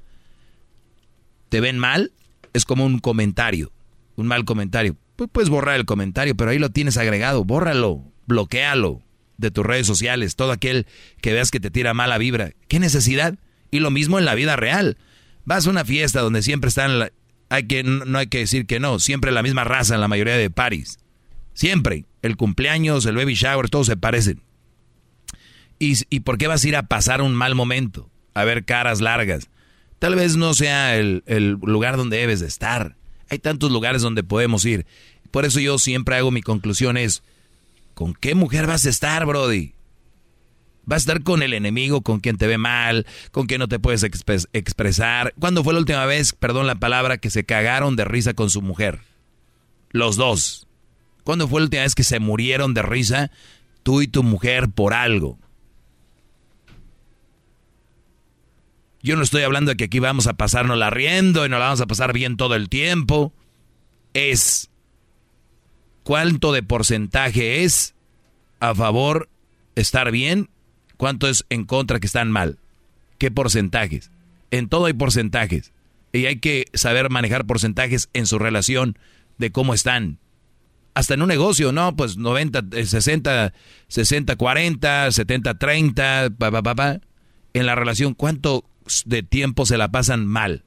[1.48, 2.12] Te ven mal,
[2.52, 3.72] es como un comentario,
[4.16, 4.96] un mal comentario.
[5.16, 9.02] Pues puedes borrar el comentario, pero ahí lo tienes agregado, bórralo, bloquealo,
[9.38, 10.86] de tus redes sociales, todo aquel
[11.20, 12.52] que veas que te tira mala vibra.
[12.68, 13.38] ¿Qué necesidad?
[13.70, 14.98] Y lo mismo en la vida real.
[15.44, 17.10] Vas a una fiesta donde siempre están,
[17.50, 20.36] hay que, no hay que decir que no, siempre la misma raza en la mayoría
[20.36, 20.98] de paris.
[21.52, 22.06] Siempre.
[22.22, 24.40] El cumpleaños, el baby shower, todos se parecen.
[25.78, 28.08] ¿Y, ¿Y por qué vas a ir a pasar un mal momento?
[28.34, 29.48] A ver caras largas.
[29.98, 32.96] Tal vez no sea el, el lugar donde debes de estar.
[33.28, 34.86] Hay tantos lugares donde podemos ir.
[35.30, 37.22] Por eso yo siempre hago mi conclusión es,
[37.94, 39.74] ¿con qué mujer vas a estar, Brody?
[40.90, 43.78] Vas a estar con el enemigo, con quien te ve mal, con quien no te
[43.78, 45.32] puedes expresar.
[45.38, 48.60] ¿Cuándo fue la última vez, perdón la palabra, que se cagaron de risa con su
[48.60, 48.98] mujer?
[49.90, 50.66] Los dos.
[51.22, 53.30] ¿Cuándo fue la última vez que se murieron de risa
[53.84, 55.38] tú y tu mujer por algo?
[59.00, 61.66] Yo no estoy hablando de que aquí vamos a pasarnos la riendo y nos la
[61.66, 63.32] vamos a pasar bien todo el tiempo.
[64.12, 64.70] Es
[66.02, 67.94] cuánto de porcentaje es
[68.58, 69.28] a favor
[69.76, 70.50] estar bien,
[71.00, 72.58] cuánto es en contra que están mal.
[73.16, 74.10] ¿Qué porcentajes?
[74.50, 75.72] En todo hay porcentajes.
[76.12, 78.98] Y hay que saber manejar porcentajes en su relación
[79.38, 80.18] de cómo están.
[80.92, 81.96] Hasta en un negocio, ¿no?
[81.96, 83.54] Pues 90, 60,
[83.88, 87.00] 60, 40, 70, 30, pa, pa,
[87.54, 88.66] En la relación, ¿cuánto
[89.06, 90.64] de tiempo se la pasan mal.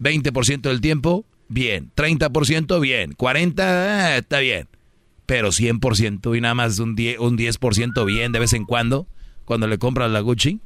[0.00, 1.92] 20% del tiempo, bien.
[1.94, 3.12] 30%, bien.
[3.14, 4.68] 40%, eh, está bien.
[5.26, 7.58] Pero 100% y nada más un 10%, un 10
[8.06, 9.06] bien de vez en cuando,
[9.46, 10.60] cuando le compras la Gucci.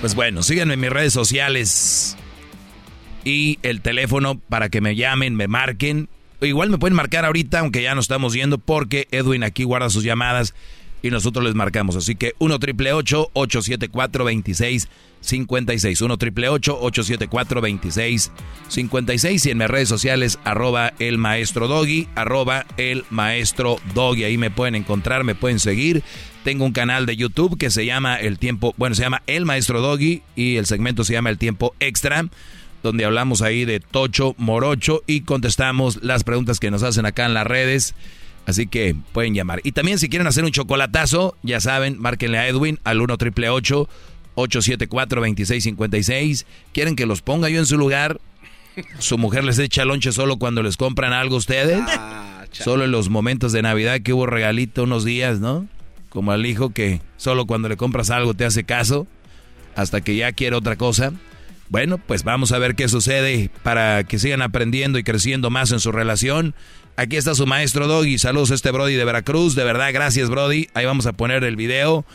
[0.00, 2.16] Pues bueno, síganme en mis redes sociales
[3.24, 6.08] y el teléfono para que me llamen, me marquen.
[6.40, 10.04] Igual me pueden marcar ahorita, aunque ya no estamos yendo, porque Edwin aquí guarda sus
[10.04, 10.54] llamadas
[11.02, 11.96] y nosotros les marcamos.
[11.96, 20.38] Así que 1 triple 874 2656 1 triple 874 2656 y en mis redes sociales
[20.44, 24.24] arroba el maestro doggy, arroba el maestro doggy.
[24.24, 26.02] Ahí me pueden encontrar, me pueden seguir.
[26.44, 29.80] Tengo un canal de YouTube que se llama El Tiempo, bueno, se llama El Maestro
[29.80, 32.28] Doggy y el segmento se llama El Tiempo Extra
[32.86, 37.34] donde hablamos ahí de Tocho Morocho y contestamos las preguntas que nos hacen acá en
[37.34, 37.96] las redes.
[38.46, 39.60] Así que pueden llamar.
[39.64, 43.48] Y también si quieren hacer un chocolatazo, ya saben, márquenle a Edwin al 1 triple
[43.50, 46.46] 874 2656.
[46.72, 48.20] ¿Quieren que los ponga yo en su lugar?
[48.98, 51.80] ¿Su mujer les echa lonche solo cuando les compran algo a ustedes?
[51.88, 55.66] Ah, solo en los momentos de Navidad que hubo regalito unos días, ¿no?
[56.08, 59.06] Como al hijo que solo cuando le compras algo te hace caso,
[59.74, 61.12] hasta que ya quiere otra cosa.
[61.68, 65.80] Bueno, pues vamos a ver qué sucede para que sigan aprendiendo y creciendo más en
[65.80, 66.54] su relación.
[66.96, 68.18] Aquí está su maestro Doggy.
[68.18, 69.54] Saludos a este Brody de Veracruz.
[69.54, 70.70] De verdad, gracias, Brody.
[70.72, 72.06] Ahí vamos a poner el video.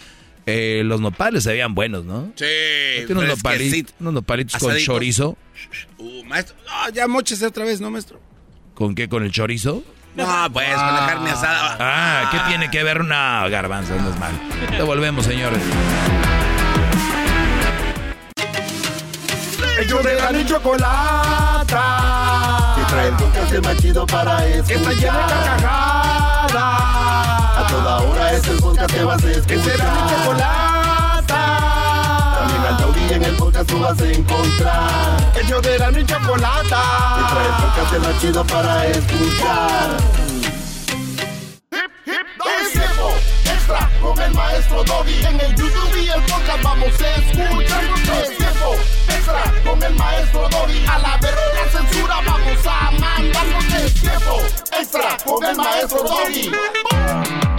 [0.48, 2.34] Eh, los nopales se veían buenos, ¿no?
[2.36, 2.46] Sí.
[3.10, 5.38] Unos nopalitos, unos nopalitos con chorizo.
[6.00, 6.56] Uh, maestro.
[6.66, 8.20] No, ya mochese otra vez, ¿no, maestro?
[8.74, 9.08] ¿Con qué?
[9.08, 9.84] ¿Con el chorizo?
[10.16, 11.78] No, pues, con la carne asada.
[11.80, 13.06] Ah, ¿qué tiene que ver?
[13.06, 14.34] No, garbanzo, no es mal.
[14.72, 15.62] Devolvemos, señores.
[19.80, 21.82] Ellos de la chocolata
[22.92, 24.68] trae el podcast más chido para escuchar.
[24.68, 26.54] Que está llena de carcajadas.
[27.58, 29.48] A toda hora es el podcast que vas a escuchar.
[29.48, 31.42] Que será mi chocolata.
[32.40, 35.32] También al taurí en el podcast tú vas a encontrar.
[35.40, 36.82] El yo de la mi chocolata.
[37.18, 39.90] Que trae el podcast más chido para escuchar.
[41.72, 42.28] Hip, hip,
[42.62, 43.14] es tiempo
[43.46, 45.26] extra con el maestro Doggy.
[45.26, 48.41] En el YouTube y el podcast vamos a escuchar.
[48.62, 48.76] Tiempo
[49.10, 50.86] extra con el maestro Doggy.
[50.86, 53.46] A la verga la censura vamos a mandar.
[53.84, 54.42] Es tiempo
[54.80, 56.52] extra con el maestro Doggy.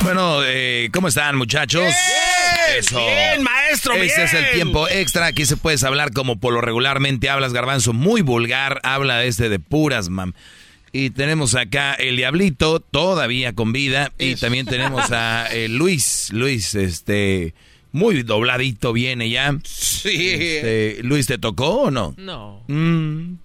[0.04, 1.82] Bueno, eh, ¿cómo están muchachos?
[1.82, 3.04] Bien, Eso.
[3.04, 5.26] bien, maestro, Este es el tiempo extra.
[5.26, 7.92] Aquí se puedes hablar como por lo regularmente hablas, garbanzo.
[7.92, 8.80] Muy vulgar.
[8.84, 10.34] Habla este de puras, mam.
[10.92, 14.12] Y tenemos acá el Diablito, todavía con vida.
[14.18, 16.28] Y también tenemos a eh, Luis.
[16.32, 17.54] Luis, este,
[17.92, 19.56] muy dobladito viene ya.
[19.64, 20.10] Sí.
[20.10, 22.14] Este, Luis, ¿te tocó o no?
[22.16, 22.62] No.
[22.66, 23.36] Mm.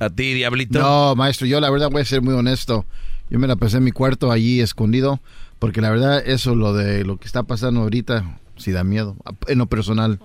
[0.00, 0.78] ¿A ti, Diablito?
[0.78, 2.84] No, maestro, yo la verdad voy a ser muy honesto.
[3.30, 5.20] Yo me la pasé en mi cuarto allí escondido,
[5.58, 9.58] porque la verdad eso, lo de lo que está pasando ahorita, sí da miedo, en
[9.58, 10.18] lo personal.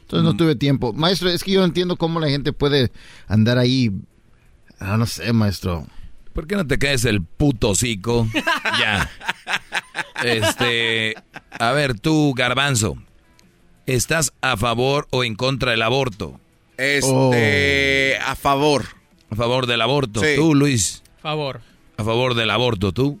[0.00, 0.92] Entonces no tuve tiempo.
[0.92, 2.92] Maestro, es que yo no entiendo cómo la gente puede
[3.26, 3.90] andar ahí,
[4.78, 5.86] ah, no sé, maestro.
[6.36, 8.28] ¿Por qué no te caes el puto hocico?
[8.78, 9.10] ya.
[10.22, 11.14] Este,
[11.58, 12.98] a ver, tú, Garbanzo,
[13.86, 16.38] ¿estás a favor o en contra del aborto?
[16.76, 18.84] Este, a favor.
[19.30, 20.20] A favor del aborto.
[20.20, 20.36] Sí.
[20.36, 21.02] Tú, Luis.
[21.22, 21.62] Favor.
[21.96, 23.18] A favor del aborto, tú.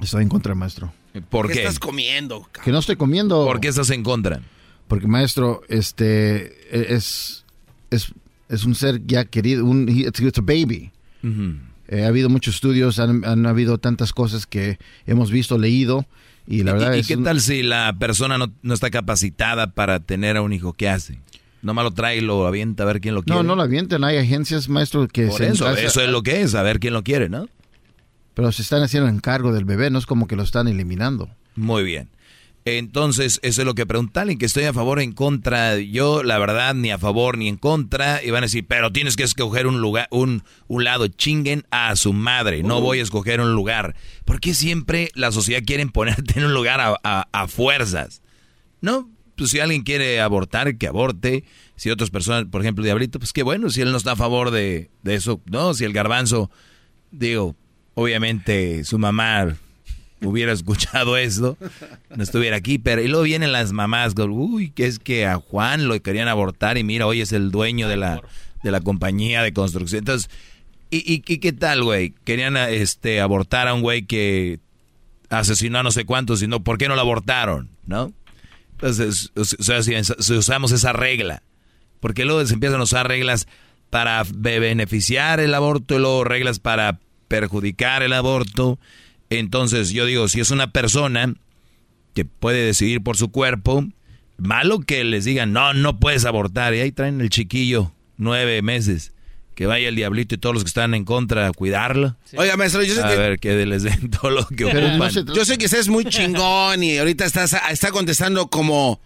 [0.00, 0.92] Estoy en contra, maestro.
[1.30, 1.58] ¿Por ¿Qué qué?
[1.62, 2.48] estás comiendo?
[2.62, 3.44] Que no estoy comiendo.
[3.44, 4.40] ¿Por qué estás en contra?
[4.86, 7.44] Porque, maestro, este es,
[7.90, 8.14] es,
[8.48, 10.92] es un ser ya querido, un, it's, it's a baby.
[11.92, 16.06] Eh, ha habido muchos estudios, han, han habido tantas cosas que hemos visto, leído.
[16.46, 19.72] Y la verdad ¿Y, es qué un- tal si la persona no, no está capacitada
[19.72, 20.72] para tener a un hijo?
[20.72, 21.18] ¿Qué hace?
[21.60, 23.36] Nomás lo trae y lo avienta a ver quién lo quiere.
[23.36, 24.02] No, no lo avienten.
[24.04, 26.80] Hay agencias, maestro, que Por se eso, encargan- eso es lo que es, a ver
[26.80, 27.46] quién lo quiere, ¿no?
[28.34, 31.28] Pero se están haciendo encargo del bebé, no es como que lo están eliminando.
[31.54, 32.08] Muy bien.
[32.64, 35.78] Entonces, eso es lo que preguntan, y que estoy a favor o en contra.
[35.80, 38.22] Yo, la verdad, ni a favor ni en contra.
[38.22, 41.08] Y van a decir, pero tienes que escoger un lugar, un, lado.
[41.08, 42.62] Chinguen a su madre.
[42.62, 43.96] No voy a escoger un lugar.
[44.24, 48.22] ¿Por qué siempre la sociedad quiere ponerte en un lugar a, a- a fuerzas?
[48.80, 51.44] No, pues si alguien quiere abortar, que aborte.
[51.74, 54.52] Si otras personas, por ejemplo, Diablito, pues qué bueno, si él no está a favor
[54.52, 55.40] de, de eso.
[55.46, 56.48] No, si el garbanzo,
[57.10, 57.56] digo,
[57.94, 59.56] obviamente su mamá
[60.24, 61.56] hubiera escuchado esto,
[62.14, 65.88] no estuviera aquí, pero y luego vienen las mamás, uy, que es que a Juan
[65.88, 68.22] lo querían abortar y mira, hoy es el dueño de la,
[68.62, 70.00] de la compañía de construcción.
[70.00, 70.30] Entonces,
[70.90, 72.14] ¿y, y, y qué tal, güey?
[72.24, 74.60] Querían este, abortar a un güey que
[75.30, 77.70] asesinó a no sé cuántos, y no, ¿por qué no lo abortaron?
[77.86, 78.12] ¿No?
[78.72, 81.42] Entonces, o sea, si, si usamos esa regla,
[82.00, 83.46] porque luego se empiezan a usar reglas
[83.90, 88.78] para be- beneficiar el aborto y luego reglas para perjudicar el aborto.
[89.38, 91.34] Entonces yo digo, si es una persona
[92.14, 93.86] que puede decidir por su cuerpo,
[94.38, 96.74] malo que les digan, no, no puedes abortar.
[96.74, 99.12] Y ahí traen el chiquillo, nueve meses.
[99.54, 102.16] Que vaya el diablito y todos los que están en contra a cuidarlo.
[102.36, 105.10] Oiga, maestro, yo sé a que- ver, que les den todo lo que ocupan.
[105.34, 108.98] Yo sé que usted es muy chingón y ahorita estás, está contestando como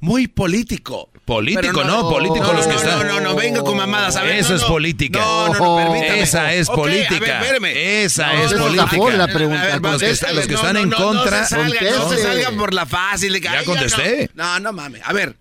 [0.00, 1.08] muy político.
[1.24, 2.98] Político, no, político los que están.
[2.98, 4.16] No, no, no, venga con mamadas.
[4.16, 5.20] A ver, Eso no, es política.
[5.20, 6.22] No, no, no, permítame.
[6.22, 7.42] Esa es Ok, a ver, política.
[7.70, 8.96] Esa No, es política.
[8.96, 9.62] por la pregunta.
[9.62, 11.40] A ver, los que, los están no, en no, contra.
[11.42, 12.22] No se salgan, no se Conteste.
[12.24, 13.40] salgan por la fácil.
[13.40, 14.30] Ya ay, contesté.
[14.34, 15.02] No, no, no mames.
[15.04, 15.36] A ver,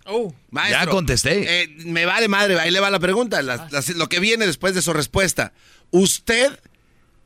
[0.52, 0.80] maestro.
[0.80, 1.64] Ya contesté.
[1.64, 3.42] eh, me vale madre, ahí le va la pregunta.
[3.42, 5.54] la- la- lo que viene después de su respuesta.
[5.90, 6.52] ¿Usted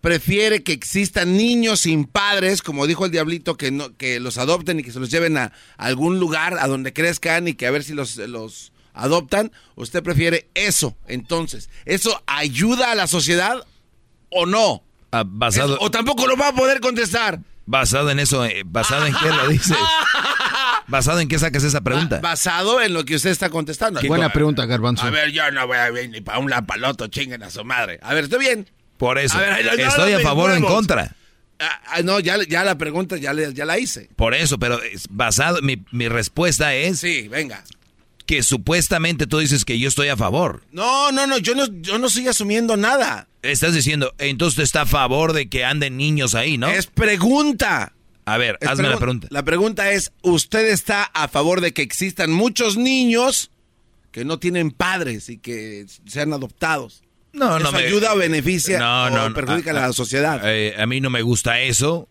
[0.03, 4.77] prefiere que existan niños sin padres, como dijo el diablito, que no, que los adopten
[4.81, 7.85] y que se los lleven a algún lugar a donde crezcan y que a ver
[7.85, 9.53] si los, los adoptan?
[9.75, 10.97] ¿Usted prefiere eso?
[11.07, 13.65] Entonces, ¿eso ayuda a la sociedad
[14.29, 14.83] o no?
[15.13, 17.39] Ah, basado, o tampoco lo va a poder contestar.
[17.65, 19.77] basado en eso, eh, basado en qué lo dices.
[20.85, 22.19] Basado en qué sacas esa pregunta.
[22.19, 24.01] Basado en lo que usted está contestando.
[24.05, 25.05] Buena pregunta, Garbanzo.
[25.05, 28.01] A ver, yo no voy a ir ni para un lapaloto, chinguen a su madre.
[28.03, 28.67] A ver, ¿estoy bien?
[29.03, 29.37] Por eso.
[29.37, 31.13] A ver, no, Estoy no, a favor o en contra.
[31.59, 34.07] Ah, ah, no, ya, ya la pregunta ya, le- ya la hice.
[34.15, 37.63] Por eso, pero es basado, mi, mi respuesta es Sí, venga.
[38.25, 40.63] que supuestamente tú dices que yo estoy a favor.
[40.71, 43.27] No, no, no, yo no, yo no estoy asumiendo nada.
[43.41, 46.69] Estás diciendo, entonces tú estás a favor de que anden niños ahí, ¿no?
[46.69, 47.91] Es pregunta.
[48.25, 49.27] A ver, Es hazme la pregun- pregunta.
[49.31, 53.51] La pregunta es, ¿usted está a favor de que existan muchos niños
[54.13, 57.03] que no tienen padres y que sean adoptados?
[57.33, 59.35] No, ¿Eso no me ayuda o beneficia No, o no, no.
[59.35, 60.39] perjudica a la sociedad?
[60.45, 62.07] eh, a mí no me gusta eso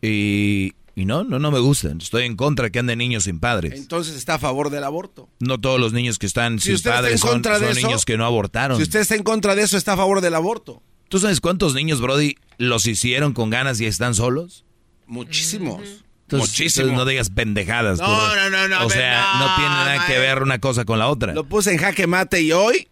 [0.00, 1.90] y, y no, no, no me gusta.
[1.98, 3.74] Estoy en contra que anden niños sin padres.
[3.74, 5.28] Entonces está a favor del aborto.
[5.40, 7.66] No todos los niños que están Si sin usted está en padres son, contra de
[7.68, 8.76] son eso, niños que no abortaron.
[8.76, 10.82] Si usted está en contra de eso, está a favor del aborto.
[11.08, 14.64] ¿Tú sabes cuántos niños, Brody, los hicieron con ganas y están solos?
[15.06, 15.80] Muchísimos.
[15.82, 16.84] Entonces, Muchísimo.
[16.86, 17.98] entonces no digas pendejadas.
[17.98, 20.20] No, tú, no, no, no, O sea, no, no, tiene nada que maestro.
[20.20, 21.34] ver una cosa con la otra.
[21.34, 22.86] Lo puse en jaque mate y hoy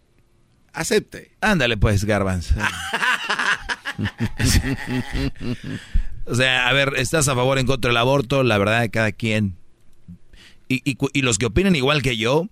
[0.73, 1.31] acepte.
[1.41, 2.55] Ándale pues, Garbanzo.
[6.25, 8.43] o sea, a ver, ¿estás a favor o en contra del aborto?
[8.43, 9.57] La verdad de cada quien.
[10.67, 12.47] Y, y y los que opinan igual que yo,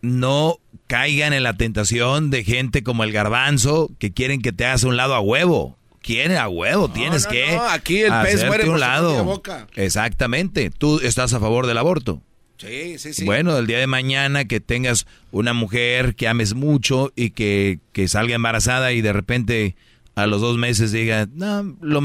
[0.00, 4.84] no caigan en la tentación de gente como el Garbanzo que quieren que te hagas
[4.84, 5.78] un lado a huevo.
[6.00, 9.24] Quieren a huevo, tienes no, que no, aquí el pez muere un por su lado.
[9.24, 9.68] boca.
[9.76, 10.70] Exactamente.
[10.70, 12.20] Tú estás a favor del aborto.
[12.62, 13.24] Sí, sí, sí.
[13.24, 18.06] Bueno, el día de mañana que tengas una mujer que ames mucho y que, que
[18.06, 19.74] salga embarazada y de repente
[20.14, 22.00] a los dos meses diga, no, lo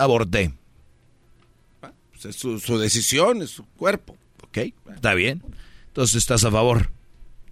[0.00, 0.52] aborté.
[1.80, 4.16] Pues es su, su decisión, es su cuerpo.
[4.44, 4.58] Ok,
[4.94, 5.42] está bien.
[5.88, 6.92] Entonces estás a favor.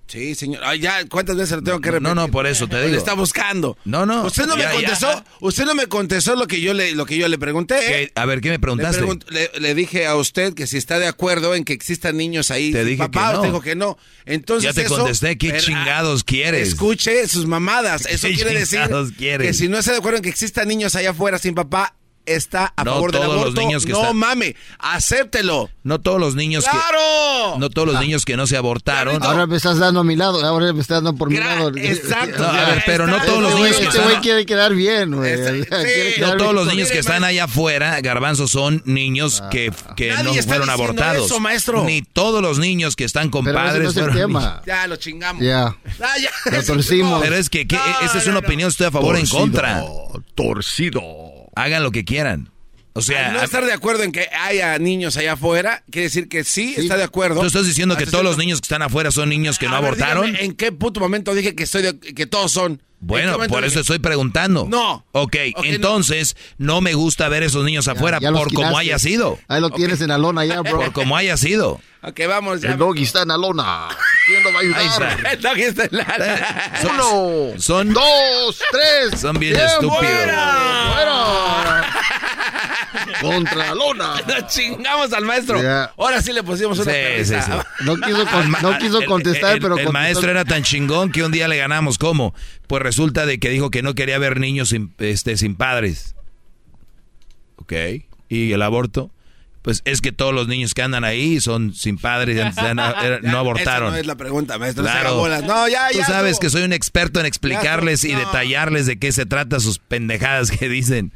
[0.06, 0.62] Sí, señor.
[0.64, 2.08] Ay, ya, ¿cuántas veces lo tengo que repetir?
[2.08, 2.98] No, no, por eso te Le digo.
[2.98, 3.76] está buscando.
[3.86, 4.24] No, no.
[4.26, 4.88] Usted no ya, me ya.
[4.88, 5.24] contestó.
[5.40, 7.76] Usted no me contestó lo que yo le, lo que yo le pregunté.
[7.80, 8.12] ¿Qué?
[8.14, 9.02] A ver, ¿qué me Le, preguntaste?
[9.02, 12.50] pregunt- le- le dije a usted que si está de acuerdo en que existan niños
[12.50, 12.70] ahí.
[12.70, 13.42] Te dije papá, que no.
[13.44, 13.98] dijo que no.
[14.26, 16.68] Entonces Ya te eso- contesté, ¿qué chingados quieres?
[16.68, 18.04] Escuche sus mamadas.
[18.06, 18.80] Eso ¿Qué quiere decir
[19.16, 19.46] quieres?
[19.48, 21.94] que si no está de acuerdo en que existan niños allá afuera sin papá,
[22.26, 23.60] está a No favor del todos los aborto.
[23.60, 25.70] niños que no están- mame, acéptelo.
[25.82, 27.54] No todos los niños ¡Claro!
[27.54, 29.22] que no todos los niños que no se abortaron.
[29.22, 31.70] Ahora me estás dando a mi lado, ahora me estás dando por mi lado.
[31.76, 32.42] exacto.
[32.42, 34.74] No, a ver, pero no todos los Este niños que Este están güey quiere quedar
[34.74, 35.34] bien, güey.
[36.20, 40.30] No todos los niños que están allá afuera, garbanzos, son niños que, que Nadie no
[40.32, 41.26] está fueron abortados.
[41.26, 41.84] eso, maestro.
[41.84, 44.40] Ni todos los niños que están con Pero ese padres no es el fueron tema.
[44.40, 44.60] niños.
[44.66, 45.42] Ya lo chingamos.
[45.44, 45.76] Ya.
[46.00, 46.30] Ah, ya.
[46.50, 47.20] Lo torcimos.
[47.22, 49.82] Pero es que, que esa es una opinión, estoy a favor o en contra.
[50.34, 51.02] Torcido.
[51.56, 52.50] Hagan lo que quieran.
[52.96, 56.28] O sea, Al no estar de acuerdo en que haya niños allá afuera, quiere decir
[56.28, 57.40] que sí, está de acuerdo.
[57.40, 59.84] tú estás diciendo que todos los niños que están afuera son niños que no ver,
[59.84, 60.26] abortaron.
[60.26, 62.72] dígame, ¿En qué puto momento dije que estoy de- que todos son?
[62.72, 63.80] ¿En qué Bueno, por eso dije?
[63.80, 64.66] estoy preguntando.
[64.70, 65.04] No.
[65.10, 66.80] Ok, Ok, entonces no.
[66.80, 69.38] me gusta ver esos niños afuera ya por como haya sido.
[69.48, 70.76] Ahí lo tienes en la lona ya, bro.
[70.78, 71.80] Por como haya sido.
[72.06, 72.72] Ok, vamos ya.
[72.72, 73.88] El doggy está en la lona.
[74.26, 74.82] ¿Quién lo va a ayudar?
[74.82, 75.30] está.
[75.32, 79.20] El doggy está en la- Uno, Son, dos, tres.
[79.20, 79.98] son bien ¡Bien, estúpidos.
[79.98, 81.84] fuera!
[83.20, 84.14] Contra la lona.
[84.26, 85.62] Nos chingamos al maestro.
[85.62, 85.92] Ya.
[85.96, 87.50] Ahora sí le pusimos una Sí, sí, sí.
[87.84, 89.92] No quiso, con- no quiso El- contestar, el- pero el contestó.
[89.92, 91.96] maestro era tan chingón que un día le ganamos.
[91.98, 92.34] ¿Cómo?
[92.66, 96.14] Pues resulta de que dijo que no quería ver niños sin, este, sin padres.
[97.56, 97.72] Ok.
[98.28, 99.10] ¿Y el aborto?
[99.64, 102.84] Pues es que todos los niños que andan ahí son sin padres, no, no
[103.22, 103.92] Esa abortaron.
[103.92, 104.84] no es la pregunta, maestro.
[104.84, 105.26] Claro.
[105.40, 106.04] No, ya, Tú ya.
[106.04, 108.18] sabes que soy un experto en explicarles y no.
[108.18, 111.12] detallarles de qué se trata sus pendejadas que dicen.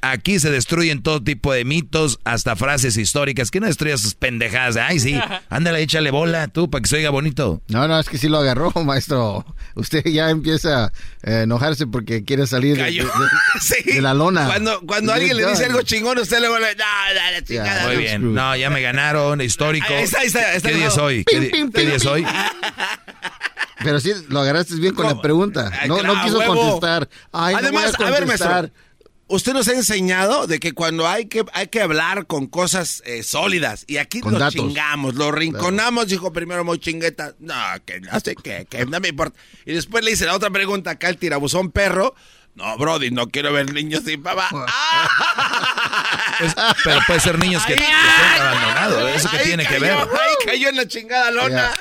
[0.00, 3.50] Aquí se destruyen todo tipo de mitos, hasta frases históricas.
[3.50, 4.76] Que no destruyas sus pendejadas.
[4.76, 5.18] Ay, sí,
[5.48, 7.60] ándale, échale bola tú para que se oiga bonito.
[7.68, 9.44] No, no, es que sí lo agarró, maestro.
[9.74, 10.92] Usted ya empieza
[11.24, 13.04] a enojarse porque quiere salir de, Cayó.
[13.04, 13.28] de- de-
[13.60, 13.92] Sí.
[13.94, 14.46] de la lona.
[14.46, 16.74] Cuando, cuando alguien le dice algo chingón, usted le vuelve.
[16.76, 17.86] No, dale, chingada.
[17.86, 18.00] Muy no".
[18.00, 18.34] bien.
[18.34, 19.86] No, ya me ganaron, histórico.
[19.92, 21.24] Ahí está, ahí está, está ¿Qué día es hoy?
[21.24, 22.24] ¿Qué, Pim, pim, día es hoy?
[23.82, 25.70] Pero sí, lo agarraste bien con la pregunta.
[25.80, 26.54] Ay, No, claro, no quiso huevo.
[26.72, 27.08] contestar.
[27.32, 28.70] Ay, no Además, voy a, ver, maestro.
[29.28, 33.22] Usted nos ha enseñado de que cuando hay que, hay que hablar con cosas eh,
[33.22, 34.54] sólidas, y aquí Con lo datos.
[34.54, 39.08] chingamos, lo rinconamos, dijo primero muy chingueta, no, que no sé qué, que no me
[39.08, 39.38] importa.
[39.66, 42.14] Y después le hice la otra pregunta acá al tirabuzón perro,
[42.54, 44.48] no, Brody, no quiero ver niños sin papá.
[44.50, 44.64] Pues,
[46.84, 49.14] pero puede ser niños que, que estén abandonados.
[49.14, 49.92] ¿Eso Ahí tiene que ver?
[49.92, 51.72] Ahí cayó en la chingada lona.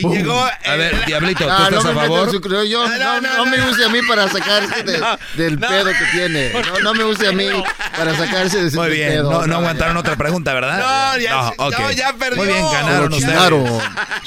[0.00, 0.14] Y Boom.
[0.16, 0.40] llegó...
[0.44, 2.30] A ver, el- Diablito, ¿tú Ah, estás no a favor?
[2.30, 5.60] su- yo, No, no, no, no me use a mí para sacarse de- No, del
[5.60, 5.68] no.
[5.68, 6.52] pedo que tiene.
[6.52, 7.46] No, no me use a mí
[7.96, 9.30] para sacarse de ese Muy bien, pedo.
[9.30, 10.78] no, no aguantaron otra pregunta, ¿verdad?
[10.78, 11.78] No, ya- ok.
[11.78, 12.36] no, ya perdió.
[12.36, 13.34] Muy bien, Se ganaron lo ustedes.
[13.34, 13.80] chingaron.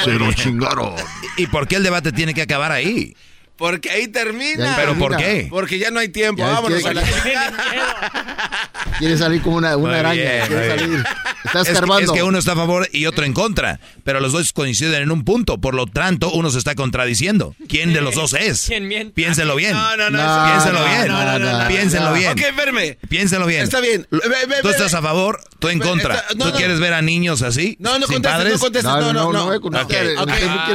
[0.03, 0.95] Se lo chingaron.
[1.37, 3.15] ¿Y por qué el debate tiene que acabar ahí?
[3.55, 4.73] Porque ahí termina.
[4.75, 5.47] ¿Pero por qué?
[5.49, 8.93] Porque ya no hay tiempo, Ya, vámonos quiere- a la.
[8.99, 10.13] Quiere salir como una, una araña.
[10.21, 11.03] bien, quiere salir.
[11.45, 14.31] Está Es que, es que uno está a favor y otro en contra, pero los
[14.31, 17.55] dos coinciden en un punto, por lo tanto uno se está contradiciendo.
[17.67, 18.65] ¿Quién de los dos es?
[18.67, 19.13] ¿Quién miente?
[19.13, 19.73] Piénselo bien.
[19.73, 20.17] No, no, no.
[20.23, 21.07] No, Piénselo no, bien.
[21.07, 22.13] no, no, no, Piénselo no.
[22.13, 22.31] bien.
[22.31, 22.97] Ok, verme.
[23.09, 23.63] Piénselo bien.
[23.63, 24.07] Está bien.
[24.09, 25.41] Ve, ve, ¿Tú estás a favor?
[25.59, 26.23] ¿Tú en Está- contra?
[26.35, 26.57] no, ¿Tú no.
[26.57, 27.75] quieres ver a niños así?
[27.79, 28.83] No, no contestes, no contestes.
[28.83, 29.69] No, No, no, no, no, no.
[29.69, 29.83] No,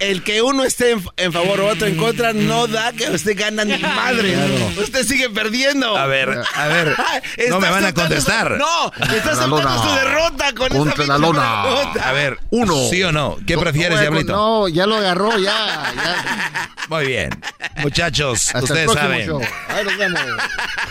[0.01, 3.37] el que uno esté en, en favor o otro en contra, no da que usted
[3.37, 4.35] gana ni madre.
[4.77, 5.95] Usted sigue perdiendo.
[5.97, 6.95] A ver, a ver.
[7.49, 8.47] No me van a contestar.
[8.53, 9.77] su- no, está La aceptando lona.
[9.83, 11.63] su derrota con Contra esa la lona.
[12.03, 12.75] A ver, Uno.
[12.89, 13.37] ¿Sí o no?
[13.47, 14.33] ¿Qué prefieres, No, Diablito?
[14.33, 15.93] No, ya lo agarró, ya.
[15.95, 16.69] ya.
[16.89, 17.29] Muy bien.
[17.77, 19.25] Muchachos, Hasta ustedes saben.
[19.27, 19.41] show.
[19.69, 20.21] Ahí nos vemos.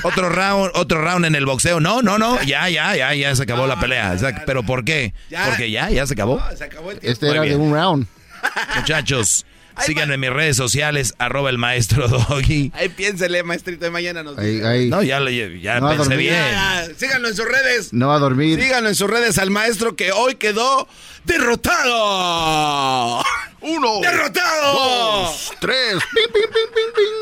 [0.02, 1.80] Otro round, otro round en el boxeo.
[1.80, 2.40] No, no, no.
[2.42, 4.16] Ya, ya, ya, ya se acabó la pelea.
[4.46, 5.14] ¿Pero por qué?
[5.30, 5.46] Ya.
[5.46, 6.38] Porque ya, ya se acabó.
[6.50, 7.12] No, se acabó el tiempo.
[7.12, 8.06] Este Muy era de un round.
[8.76, 9.44] Muchachos,
[9.84, 12.72] síganme en mis redes sociales, arroba el maestro Doggy.
[12.74, 14.88] Ahí piénsele, maestrito, de mañana nos Ahí.
[14.90, 16.34] No, ya, le- ya No, pensé bien.
[16.34, 17.92] Ya, ya, Síganlo en sus redes.
[17.92, 18.60] No va a dormir.
[18.60, 20.88] Síganlo en sus redes al maestro que hoy quedó
[21.24, 23.22] derrotado.
[23.62, 24.00] Uno.
[24.00, 24.72] ¡Derrotado!
[24.72, 25.52] Dos.
[25.60, 25.94] Tres.
[26.14, 27.14] Ping, ping, ping, ping, ping.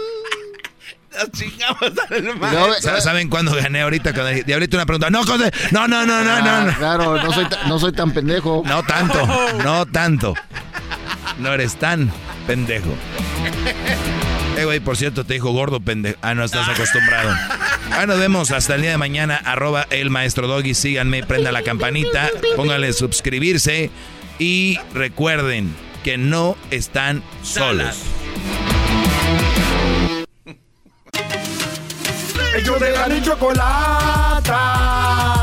[1.19, 2.81] Nos chingamos al No, maestro.
[2.81, 4.13] Sa- ¿Saben cuándo gané ahorita?
[4.13, 5.11] Cuando dije- Diablito una pregunta.
[5.11, 5.51] No, José.
[5.73, 6.51] No, no, no, no, no.
[6.51, 6.79] Ah, no.
[6.79, 8.63] Claro, no soy, no soy tan pendejo.
[8.67, 9.27] No tanto,
[9.65, 10.35] no tanto.
[11.39, 12.13] No eres tan
[12.47, 12.91] pendejo.
[14.57, 16.19] Eh, güey, por cierto, te dijo gordo pendejo.
[16.21, 17.31] Ah, no estás acostumbrado.
[17.93, 19.37] Ah, nos vemos hasta el día de mañana.
[19.45, 20.75] Arroba el maestro Doggy.
[20.75, 23.93] Síganme, prenda la campanita, pónganle suscribirse.
[24.41, 27.99] Y recuerden que no están solos.
[32.57, 34.53] Ellos de la ni chocolata.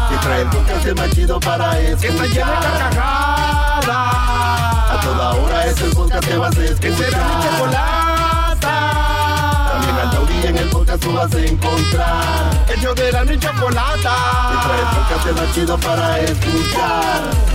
[0.10, 2.02] Que trae el podcast más chido para escuchar.
[2.02, 4.75] Que está llena de carcajadas.
[5.06, 6.80] Toda hora es el podcast que vas a escuchar.
[6.80, 8.76] Que será mi chocolata.
[9.72, 12.66] También al taurí en el podcast tú vas a encontrar.
[12.76, 14.16] Ellos de la ni chocolata.
[14.50, 17.55] Que trae el podcast más chido para escuchar.